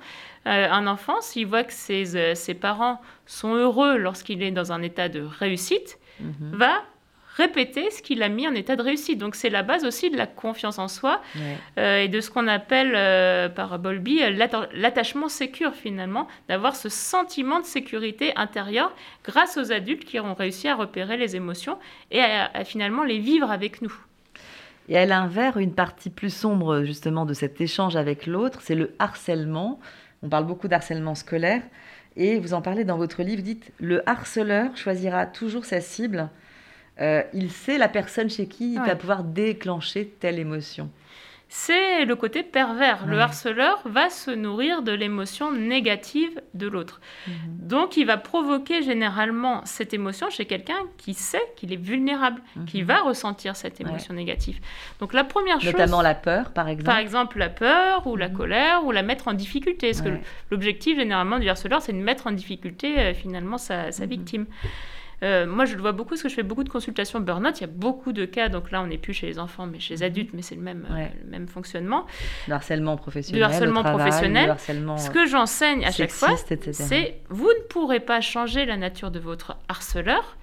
Euh, 0.48 0.70
un 0.70 0.86
enfant, 0.86 1.22
s'il 1.22 1.48
voit 1.48 1.64
que 1.64 1.74
ses, 1.74 2.36
ses 2.36 2.54
parents 2.54 3.02
sont 3.26 3.56
heureux 3.56 3.98
lorsqu'il 3.98 4.44
est 4.44 4.52
dans 4.52 4.72
un 4.74 4.82
état 4.82 5.08
de 5.08 5.22
réussite, 5.22 5.98
mm-hmm. 6.22 6.52
va 6.52 6.84
répéter 7.40 7.90
ce 7.90 8.02
qu'il 8.02 8.22
a 8.22 8.30
mis 8.30 8.48
en 8.48 8.54
état 8.54 8.76
de 8.76 8.82
réussite. 8.82 9.18
Donc 9.18 9.36
c'est 9.36 9.50
la 9.50 9.64
base 9.64 9.86
aussi 9.86 10.10
de 10.10 10.18
la 10.18 10.28
confiance 10.28 10.78
en 10.78 10.88
soi 10.88 11.22
euh, 11.78 12.00
et 12.04 12.08
de 12.08 12.20
ce 12.20 12.30
qu'on 12.30 12.48
appelle 12.48 12.94
euh, 12.96 13.50
par 13.50 13.80
Bowlby 13.80 14.20
l'attachement 14.74 15.30
sécure 15.30 15.74
finalement, 15.74 16.28
d'avoir 16.50 16.76
ce 16.76 16.90
sentiment 16.90 17.60
de 17.62 17.66
sécurité 17.66 18.34
intérieure 18.36 18.94
grâce 19.24 19.58
aux 19.58 19.72
adultes 19.72 20.06
qui 20.06 20.20
ont 20.20 20.34
réussi 20.34 20.68
à 20.68 20.76
repérer 20.76 21.18
les 21.18 21.36
émotions 21.36 21.78
et 22.12 22.22
à, 22.22 22.64
finalement 22.66 23.04
les 23.04 23.20
vivre 23.20 23.50
avec 23.50 23.82
nous. 23.82 23.94
Et 24.90 24.98
à 24.98 25.06
l'inverse, 25.06 25.58
une 25.58 25.74
partie 25.74 26.10
plus 26.10 26.34
sombre 26.34 26.84
justement 26.84 27.26
de 27.26 27.34
cet 27.34 27.62
échange 27.62 27.96
avec 27.96 28.26
l'autre, 28.26 28.60
c'est 28.62 28.76
le 28.76 28.92
harcèlement. 29.00 29.80
On 30.24 30.30
parle 30.30 30.46
beaucoup 30.46 30.68
d'harcèlement 30.68 31.16
scolaire. 31.16 31.62
Et 32.18 32.40
vous 32.40 32.54
en 32.54 32.62
parlez 32.62 32.84
dans 32.84 32.98
votre 32.98 33.22
livre, 33.22 33.44
dites, 33.44 33.72
le 33.80 34.08
harceleur 34.10 34.76
choisira 34.76 35.26
toujours 35.26 35.64
sa 35.64 35.80
cible 35.80 36.30
euh, 37.02 37.24
il 37.34 37.52
sait 37.52 37.78
la 37.78 37.88
personne 37.90 38.30
chez 38.30 38.48
qui 38.48 38.74
il 38.74 38.80
va 38.80 38.96
pouvoir 38.96 39.24
déclencher 39.24 40.14
telle 40.20 40.40
émotion. 40.40 40.90
C'est 41.52 42.06
le 42.06 42.16
côté 42.16 42.44
pervers. 42.44 43.08
Le 43.08 43.20
harceleur 43.20 43.82
va 43.84 44.12
se 44.12 44.30
nourrir 44.30 44.84
de 44.84 44.92
l'émotion 44.92 45.52
négative 45.52 46.40
de 46.54 46.68
l'autre. 46.68 47.02
Mhm. 47.28 47.34
Donc, 47.68 47.98
il 47.98 48.06
va 48.06 48.18
provoquer 48.18 48.84
généralement 48.84 49.62
cette 49.66 49.96
émotion 49.96 50.30
chez 50.30 50.46
quelqu'un 50.46 50.78
qui 50.98 51.16
sait 51.16 51.42
qu'il 51.56 51.74
est 51.74 51.82
vulnérable, 51.82 52.40
qui 52.68 52.82
mhm. 52.82 52.88
va 52.88 53.02
ressentir 53.02 53.56
cette 53.56 53.82
émotion 53.82 54.14
négative. 54.14 54.60
Donc, 55.00 55.12
la 55.12 55.24
première 55.24 55.60
chose. 55.60 55.72
Notamment 55.72 56.04
la 56.04 56.14
peur, 56.14 56.52
par 56.52 56.68
exemple. 56.68 56.86
Par 56.86 57.00
exemple, 57.00 57.40
la 57.40 57.50
peur 57.50 58.06
ou 58.06 58.16
la 58.16 58.30
mhm. 58.30 58.38
colère 58.38 58.86
ou 58.86 58.92
la 58.92 59.02
mettre 59.02 59.28
en 59.28 59.34
difficulté. 59.34 59.88
Parce 59.88 60.02
que 60.04 60.10
l'objectif, 60.52 60.98
généralement, 60.98 61.40
du 61.40 61.50
harceleur, 61.50 61.82
c'est 61.82 61.94
de 61.94 61.98
mettre 61.98 62.28
en 62.28 62.32
difficulté, 62.32 63.00
euh, 63.00 63.14
finalement, 63.16 63.58
sa, 63.58 63.92
sa 63.92 64.06
victime. 64.06 64.46
Euh, 65.24 65.46
moi, 65.46 65.66
je 65.66 65.76
le 65.76 65.82
vois 65.82 65.92
beaucoup 65.92 66.10
parce 66.10 66.24
que 66.24 66.30
je 66.30 66.36
fais 66.36 66.44
beaucoup 66.44 66.64
de 66.64 66.70
consultations 66.70 67.20
burn-out. 67.20 67.60
Il 67.60 67.62
y 67.62 67.64
a 67.66 67.68
beaucoup 67.68 68.14
de 68.14 68.26
cas, 68.26 68.50
donc 68.50 68.72
là, 68.72 68.82
on 68.82 68.88
n'est 68.88 68.98
plus 68.98 69.14
chez 69.14 69.28
les 69.28 69.40
enfants, 69.40 69.66
mais 69.66 69.80
chez 69.80 69.96
les 69.96 70.04
adultes, 70.04 70.32
mais 70.34 70.42
c'est 70.42 70.56
le 70.56 70.62
même, 70.62 70.88
euh, 70.92 71.06
le 71.24 71.30
même 71.30 71.48
fonctionnement. 71.48 72.06
Le 72.48 72.54
harcèlement 72.54 72.96
professionnel. 72.98 73.40
Le 73.40 73.46
harcèlement 73.46 73.84
professionnel. 73.84 74.56
Ce 74.98 75.10
que 75.10 75.26
j'enseigne 75.26 75.86
à 75.86 75.92
chaque 75.92 76.12
fois, 76.12 76.36
c'est 76.72 77.22
vous 77.30 77.48
ne 77.48 77.64
pourrez 77.70 78.00
pas 78.00 78.22
changer 78.22 78.66
la 78.66 78.78
nature 78.78 79.12
de 79.12 79.20
votre 79.20 79.58
harceleur. 79.68 80.38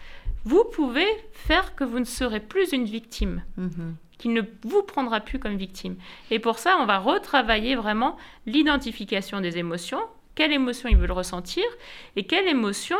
Vous 0.44 0.64
pouvez 0.64 1.06
faire 1.32 1.74
que 1.74 1.82
vous 1.82 1.98
ne 1.98 2.04
serez 2.04 2.40
plus 2.40 2.72
une 2.72 2.84
victime. 2.84 3.42
Mhm. 3.56 3.96
qui 4.18 4.30
ne 4.30 4.40
vous 4.62 4.82
prendra 4.82 5.20
plus 5.20 5.38
comme 5.38 5.56
victime. 5.56 5.96
Et 6.30 6.38
pour 6.38 6.58
ça, 6.58 6.78
on 6.80 6.86
va 6.86 6.98
retravailler 6.98 7.76
vraiment 7.76 8.16
l'identification 8.46 9.42
des 9.42 9.58
émotions, 9.58 10.00
quelle 10.34 10.52
émotion 10.52 10.88
il 10.88 10.96
veut 10.96 11.06
le 11.06 11.12
ressentir 11.12 11.64
et 12.16 12.24
quelle 12.24 12.48
émotion 12.48 12.96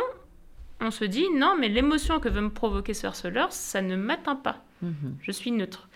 on 0.81 0.91
se 0.91 1.05
dit 1.05 1.25
non, 1.35 1.55
mais 1.59 1.69
l'émotion 1.69 2.19
que 2.19 2.29
veut 2.29 2.41
me 2.41 2.49
provoquer 2.49 2.93
ce 2.93 3.07
harceleur, 3.07 3.51
ça 3.51 3.81
ne 3.81 3.95
m'atteint 3.95 4.35
pas. 4.35 4.57
Mhm. 4.81 5.17
Je 5.21 5.31
suis 5.31 5.51
neutre. 5.51 5.89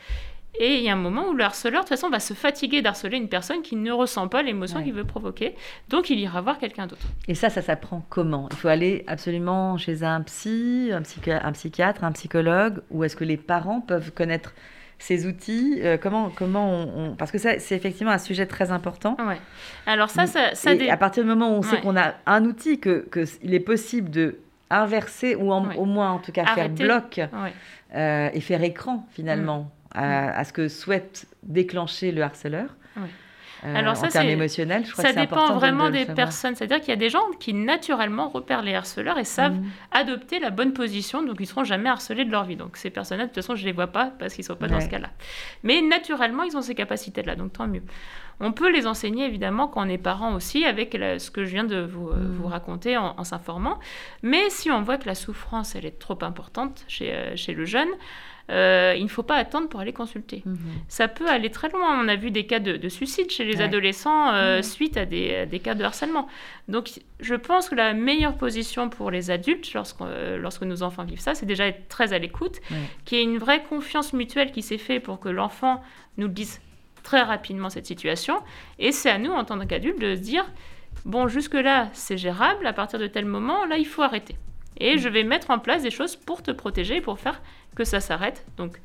Et 0.59 0.77
il 0.77 0.83
y 0.83 0.89
a 0.89 0.93
un 0.93 0.97
moment 0.97 1.29
où 1.29 1.33
le 1.33 1.43
harceleur, 1.43 1.83
de 1.83 1.87
toute 1.87 1.97
façon, 1.97 2.09
va 2.09 2.19
se 2.19 2.33
fatiguer 2.33 2.81
d'harceler 2.81 3.17
une 3.17 3.29
personne 3.29 3.61
qui 3.61 3.77
ne 3.77 3.91
ressent 3.91 4.27
pas 4.27 4.43
l'émotion 4.43 4.83
qu'il 4.83 4.93
veut 4.93 5.05
provoquer. 5.05 5.55
Donc, 5.87 6.09
il 6.09 6.19
ira 6.19 6.41
voir 6.41 6.59
quelqu'un 6.59 6.87
d'autre. 6.87 7.05
Et 7.27 7.35
ça, 7.35 7.49
ça 7.49 7.61
s'apprend 7.61 8.05
comment? 8.09 8.49
Il 8.51 8.57
faut 8.57 8.67
aller 8.67 9.05
absolument 9.07 9.77
chez 9.77 10.03
un 10.03 10.21
psy, 10.21 10.91
un, 10.91 11.03
un 11.41 11.51
psychiatre, 11.53 12.03
un 12.03 12.11
psychologue? 12.11 12.81
Ou 12.91 13.05
est-ce 13.05 13.15
que 13.15 13.23
les 13.23 13.37
parents 13.37 13.79
peuvent 13.79 14.11
connaître 14.11 14.53
ces 14.99 15.25
outils? 15.25 15.79
Euh, 15.83 15.97
Comment, 15.97 16.29
comment 16.29 16.69
on, 16.69 17.15
Parce 17.15 17.31
que 17.31 17.37
c'est 17.37 17.71
effectivement 17.71 18.11
un 18.11 18.17
sujet 18.17 18.45
très 18.45 18.71
important. 18.71 19.15
Ouais. 19.25 19.39
Alors 19.85 20.09
ça, 20.09 20.27
ça, 20.27 20.53
ça 20.53 20.71
à 20.89 20.97
partir 20.97 21.23
du 21.23 21.29
moment 21.29 21.49
où 21.51 21.59
on 21.59 21.61
sait 21.61 21.79
qu'on 21.79 21.95
a 21.95 22.15
un 22.25 22.43
outil, 22.43 22.79
qu'il 22.79 23.05
que 23.09 23.25
est 23.41 23.59
possible 23.61 24.09
de 24.09 24.37
inverser 24.71 25.35
ou 25.35 25.53
au 25.53 25.85
moins 25.85 26.11
en 26.11 26.19
tout 26.19 26.31
cas 26.31 26.45
faire 26.55 26.69
bloc 26.69 27.21
euh, 27.93 28.29
et 28.33 28.41
faire 28.41 28.63
écran 28.63 29.05
finalement 29.11 29.71
mm. 29.95 29.99
à, 29.99 30.43
ce 30.43 30.53
que 30.53 30.67
souhaite 30.67 31.27
déclencher 31.43 32.11
le 32.11 32.23
harceleur. 32.23 32.75
Euh, 33.63 33.75
Alors 33.75 33.95
ça, 33.95 34.07
en 34.07 34.09
termes 34.09 34.27
émotionnels, 34.27 34.85
je 34.85 34.91
crois 34.91 35.03
ça 35.03 35.13
que 35.13 35.19
dépend 35.19 35.53
vraiment 35.53 35.89
des 35.89 36.05
personnes. 36.05 36.55
C'est-à-dire 36.55 36.79
qu'il 36.79 36.89
y 36.89 36.93
a 36.93 36.97
des 36.97 37.09
gens 37.09 37.23
qui 37.39 37.53
naturellement 37.53 38.29
repèrent 38.29 38.63
les 38.63 38.73
harceleurs 38.73 39.17
et 39.17 39.23
savent 39.23 39.57
mm. 39.57 39.65
adopter 39.91 40.39
la 40.39 40.49
bonne 40.49 40.73
position, 40.73 41.23
donc 41.23 41.35
ils 41.39 41.43
ne 41.43 41.47
seront 41.47 41.63
jamais 41.63 41.89
harcelés 41.89 42.25
de 42.25 42.31
leur 42.31 42.45
vie. 42.45 42.55
Donc 42.55 42.77
ces 42.77 42.89
personnes-là, 42.89 43.25
de 43.25 43.29
toute 43.29 43.35
façon, 43.35 43.55
je 43.55 43.61
ne 43.61 43.67
les 43.67 43.71
vois 43.71 43.87
pas 43.87 44.11
parce 44.17 44.33
qu'ils 44.33 44.43
ne 44.43 44.47
sont 44.47 44.55
pas 44.55 44.67
dans 44.67 44.81
ce 44.81 44.89
cas-là. 44.89 45.09
Mais 45.63 45.81
naturellement, 45.81 46.43
ils 46.43 46.57
ont 46.57 46.61
ces 46.61 46.75
capacités-là, 46.75 47.35
donc 47.35 47.53
tant 47.53 47.67
mieux. 47.67 47.83
On 48.43 48.51
peut 48.51 48.71
les 48.71 48.87
enseigner 48.87 49.25
évidemment 49.25 49.67
quand 49.67 49.85
on 49.85 49.89
est 49.89 49.99
parent 49.99 50.33
aussi, 50.33 50.65
avec 50.65 50.93
ce 50.93 51.29
que 51.29 51.43
je 51.45 51.51
viens 51.51 51.63
de 51.63 51.81
vous, 51.81 52.09
euh, 52.09 52.15
mm. 52.15 52.45
raconter 52.45 52.97
en, 52.97 53.23
s'informant. 53.23 53.79
Mais 54.23 54.49
si 54.49 54.71
on 54.71 54.81
voit 54.81 54.97
que 54.97 55.05
la 55.05 55.15
souffrance, 55.15 55.75
elle 55.75 55.85
est 55.85 55.99
trop 55.99 56.17
importante 56.21 56.83
chez, 56.87 57.13
euh, 57.13 57.35
chez 57.35 57.53
le 57.53 57.65
jeune, 57.65 57.89
euh, 58.51 58.93
il 58.97 59.03
ne 59.03 59.09
faut 59.09 59.23
pas 59.23 59.35
attendre 59.35 59.69
pour 59.69 59.79
aller 59.79 59.93
consulter. 59.93 60.43
Mm-hmm. 60.45 60.55
Ça 60.87 61.07
peut 61.07 61.27
aller 61.27 61.49
très 61.49 61.69
loin. 61.69 62.03
On 62.03 62.07
a 62.07 62.15
vu 62.15 62.31
des 62.31 62.45
cas 62.45 62.59
de, 62.59 62.89
suicide 62.89 63.29
chez 63.31 63.45
les 63.45 63.61
adolescents 63.61 64.31
mm-hmm. 64.31 64.61
suite 64.61 64.97
à 64.97 65.05
des, 65.05 65.45
des, 65.45 65.59
cas 65.59 65.73
de 65.73 65.83
harcèlement. 65.83 66.27
Donc 66.67 66.89
je 67.19 67.35
pense 67.35 67.69
que 67.69 67.75
la 67.75 67.93
meilleure 67.93 68.35
position 68.35 68.89
pour 68.89 69.11
les 69.11 69.31
adultes, 69.31 69.73
lorsque, 69.73 69.99
lorsque 70.37 70.63
nos 70.63 70.83
enfants 70.83 71.03
vivent 71.03 71.19
ça, 71.19 71.33
c'est 71.35 71.45
déjà 71.45 71.67
être 71.67 71.87
très 71.87 72.13
à 72.13 72.19
l'écoute, 72.19 72.59
qu'il 73.05 73.17
y 73.17 73.21
ait 73.21 73.23
une 73.23 73.37
vraie 73.37 73.63
confiance 73.63 74.13
mutuelle 74.13 74.51
qui 74.51 74.61
s'est 74.61 74.77
faite 74.77 75.03
pour 75.03 75.19
que 75.19 75.29
l'enfant 75.29 75.81
nous 76.17 76.27
dise 76.27 76.61
très 77.03 77.21
rapidement 77.21 77.69
cette 77.69 77.85
situation. 77.85 78.35
Et 78.79 78.91
c'est 78.91 79.09
à 79.09 79.17
nous, 79.17 79.31
en 79.31 79.43
tant 79.43 79.59
qu'adultes, 79.65 79.99
de 79.99 80.15
se 80.15 80.21
dire, 80.21 80.45
bon, 81.05 81.27
jusque-là, 81.27 81.89
c'est 81.93 82.17
gérable, 82.17 82.65
à 82.65 82.73
partir 82.73 82.99
de 82.99 83.07
tel 83.07 83.25
moment, 83.25 83.65
là, 83.65 83.77
il 83.77 83.85
faut 83.85 84.01
arrêter. 84.01 84.35
Et 84.81 84.97
je 84.97 85.07
vais 85.07 85.23
mettre 85.23 85.51
en 85.51 85.59
place 85.59 85.83
des 85.83 85.91
choses 85.91 86.15
pour 86.15 86.41
te 86.41 86.51
protéger, 86.51 87.01
pour 87.01 87.19
faire 87.19 87.39
que 87.75 87.83
ça 87.83 87.99
s'arrête. 87.99 88.43
Donc, 88.57 88.79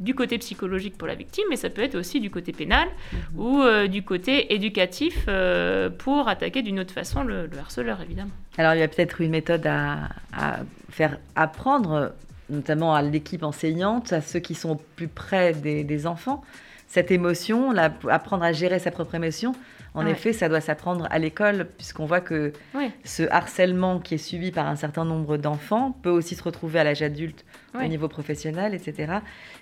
du 0.00 0.14
côté 0.14 0.38
psychologique 0.38 0.98
pour 0.98 1.08
la 1.08 1.14
victime, 1.14 1.44
mais 1.48 1.56
ça 1.56 1.70
peut 1.70 1.82
être 1.82 1.94
aussi 1.94 2.20
du 2.20 2.30
côté 2.30 2.52
pénal 2.52 2.88
mhm. 3.12 3.18
ou 3.40 3.62
euh, 3.62 3.86
du 3.86 4.02
côté 4.02 4.52
éducatif 4.52 5.24
euh, 5.28 5.90
pour 5.90 6.28
attaquer 6.28 6.62
d'une 6.62 6.80
autre 6.80 6.92
façon 6.92 7.22
le, 7.22 7.48
harceleur, 7.58 8.00
évidemment. 8.02 8.30
Alors, 8.56 8.74
il 8.74 8.80
y 8.80 8.82
a 8.82 8.88
peut-être 8.88 9.20
une 9.20 9.30
méthode 9.30 9.66
à, 9.66 10.08
faire 10.90 11.18
apprendre, 11.36 12.12
notamment 12.50 12.94
à 12.94 13.02
l'équipe 13.02 13.44
enseignante, 13.44 14.12
à 14.12 14.20
ceux 14.20 14.40
qui 14.40 14.54
sont 14.54 14.80
plus 14.96 15.08
près 15.08 15.52
des 15.52 16.06
enfants, 16.06 16.42
cette 16.88 17.10
émotion, 17.10 17.72
apprendre 18.08 18.42
à 18.42 18.52
gérer 18.52 18.78
sa 18.78 18.90
propre 18.90 19.14
émotion, 19.14 19.54
en 19.94 20.06
effet, 20.06 20.32
ça 20.32 20.48
doit 20.48 20.60
s'apprendre 20.60 21.08
à 21.10 21.18
l'école, 21.18 21.66
puisqu'on 21.76 22.06
voit 22.06 22.20
que 22.20 22.52
ce 23.04 23.22
harcèlement 23.30 23.98
qui 23.98 24.14
est 24.14 24.18
subi 24.18 24.52
par 24.52 24.66
un 24.66 24.76
certain 24.76 25.04
nombre 25.04 25.36
d'enfants 25.36 25.92
peut 26.02 26.10
aussi 26.10 26.34
se 26.34 26.42
retrouver 26.42 26.80
à 26.80 26.84
l'âge 26.84 27.02
adulte, 27.02 27.44
au 27.74 27.86
niveau 27.86 28.08
professionnel, 28.08 28.74
etc. 28.74 29.18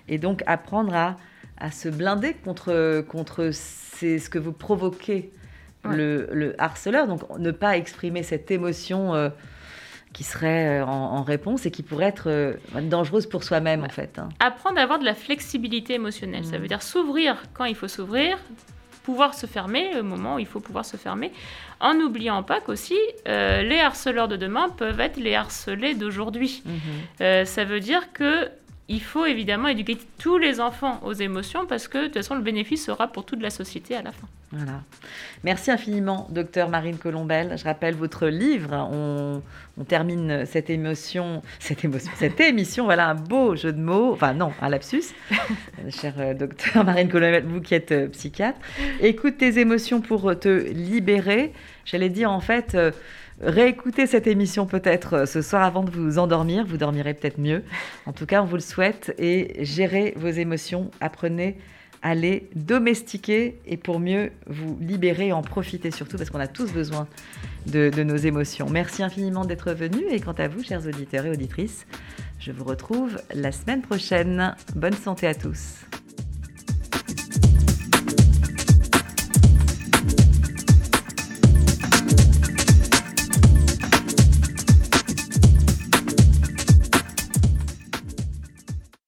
Et 0.07 0.17
donc 0.17 0.43
apprendre 0.45 0.93
à, 0.93 1.71
se 1.71 1.89
blinder 1.89 2.33
contre, 2.33 3.01
contre 3.07 3.51
ce 3.51 4.29
que 4.29 4.39
vous 4.39 4.53
provoquez, 4.53 5.31
le, 5.83 6.55
harceleur. 6.57 7.07
Donc 7.07 7.21
ne 7.37 7.51
pas 7.51 7.77
exprimer 7.77 8.23
cette 8.23 8.51
émotion. 8.51 9.15
Euh, 9.15 9.29
qui 10.13 10.23
serait 10.23 10.79
euh, 10.79 10.85
en, 10.85 11.21
réponse 11.21 11.67
et 11.67 11.71
qui 11.71 11.83
pourrait 11.83 12.05
être 12.05 12.27
euh, 12.27 12.53
dangereuse 12.81 13.27
pour 13.27 13.43
soi-même 13.43 13.83
en 13.83 13.89
fait. 13.89 14.17
Hein. 14.17 14.29
Apprendre 14.39 14.79
à 14.79 14.81
avoir 14.81 14.97
de 14.97 15.05
la 15.05 15.13
flexibilité 15.13 15.93
émotionnelle, 15.93 16.43
ça 16.43 16.57
mmh. 16.57 16.61
veut 16.61 16.67
dire 16.67 16.81
s'ouvrir 16.81 17.43
quand 17.53 17.65
il 17.65 17.75
faut 17.75 17.87
s'ouvrir, 17.87 18.39
pouvoir 19.07 19.33
se 19.33 19.45
fermer 19.45 19.97
au 19.97 20.03
moment 20.03 20.35
où 20.35 20.39
il 20.39 20.45
faut 20.45 20.59
pouvoir 20.59 20.83
se 20.83 20.97
fermer, 20.97 21.31
en 21.79 21.93
n'oubliant 21.93 22.43
pas 22.43 22.59
qu'aussi 22.59 22.97
euh, 23.25 23.61
les 23.61 23.79
harceleurs 23.79 24.27
de 24.27 24.35
demain 24.35 24.67
peuvent 24.67 24.99
être 24.99 25.15
les 25.15 25.33
harcelés 25.33 25.93
d'aujourd'hui. 25.93 26.61
Mmh. 26.65 27.45
ça 27.45 27.63
veut 27.63 27.79
dire 27.79 28.11
que 28.11 28.49
il 28.89 29.01
faut 29.01 29.25
évidemment 29.25 29.67
éduquer 29.67 29.97
tous 30.17 30.37
les 30.37 30.61
enfants 30.61 31.01
aux 31.03 31.13
émotions 31.13 31.65
parce 31.65 31.87
que 31.87 31.97
de 31.97 32.05
toute 32.05 32.13
façon 32.15 32.35
le 32.35 32.41
bénéfice 32.41 32.85
sera 32.85 33.07
pour 33.07 33.25
toute 33.25 33.41
la 33.41 33.49
société 33.49 33.95
à 33.95 34.01
la 34.01 34.11
fin. 34.11 34.27
Voilà. 34.51 34.81
Merci 35.43 35.71
infiniment, 35.71 36.25
docteur 36.29 36.69
Marine 36.69 36.97
Colombel. 36.97 37.57
Je 37.57 37.65
rappelle 37.65 37.95
votre 37.95 38.27
livre. 38.27 38.89
On, 38.91 39.41
termine 39.83 40.45
cette 40.45 40.69
émotion, 40.69 41.43
cette 41.59 41.83
émotion, 41.83 42.11
émission. 42.39 42.85
Voilà 42.85 43.09
un 43.09 43.15
beau 43.15 43.57
jeu 43.57 43.73
de 43.73 43.81
mots. 43.81 44.13
Enfin 44.13 44.33
non, 44.33 44.53
un 44.61 44.69
lapsus. 44.69 45.13
Cher 45.89 46.13
euh, 46.17 46.33
docteur 46.33 46.85
Marine 46.85 47.09
Colombel, 47.09 47.43
vous 47.45 47.59
qui 47.59 47.75
êtes 47.75 47.91
euh, 47.91 48.07
psychiatre, 48.07 48.57
écoute 49.01 49.37
tes 49.37 49.59
émotions 49.59 49.99
pour 49.99 50.39
te 50.39 50.47
libérer. 50.71 51.51
J'allais 51.83 52.09
dire 52.09 52.31
en 52.31 52.39
fait. 52.39 52.73
Euh, 52.75 52.91
réécoutez 53.41 54.07
cette 54.07 54.27
émission 54.27 54.65
peut-être 54.65 55.27
ce 55.27 55.41
soir 55.41 55.63
avant 55.63 55.83
de 55.83 55.91
vous 55.91 56.19
endormir. 56.19 56.65
Vous 56.65 56.77
dormirez 56.77 57.13
peut-être 57.13 57.39
mieux. 57.39 57.63
En 58.05 58.13
tout 58.13 58.25
cas, 58.25 58.41
on 58.41 58.45
vous 58.45 58.55
le 58.55 58.61
souhaite. 58.61 59.13
Et 59.17 59.63
gérez 59.63 60.13
vos 60.17 60.29
émotions. 60.29 60.91
Apprenez 60.99 61.57
à 62.01 62.15
les 62.15 62.49
domestiquer 62.55 63.59
et 63.65 63.77
pour 63.77 63.99
mieux 63.99 64.31
vous 64.47 64.77
libérer 64.79 65.33
en 65.33 65.41
profiter 65.41 65.91
surtout 65.91 66.17
parce 66.17 66.29
qu'on 66.29 66.39
a 66.39 66.47
tous 66.47 66.71
besoin 66.71 67.07
de, 67.65 67.89
de 67.89 68.03
nos 68.03 68.15
émotions. 68.15 68.67
Merci 68.69 69.03
infiniment 69.03 69.45
d'être 69.45 69.73
venu 69.73 70.03
et 70.09 70.19
quant 70.19 70.33
à 70.33 70.47
vous, 70.47 70.63
chers 70.63 70.85
auditeurs 70.85 71.25
et 71.25 71.31
auditrices, 71.31 71.87
je 72.39 72.51
vous 72.51 72.63
retrouve 72.63 73.19
la 73.33 73.51
semaine 73.51 73.81
prochaine. 73.81 74.55
Bonne 74.75 74.93
santé 74.93 75.27
à 75.27 75.33
tous. 75.33 75.85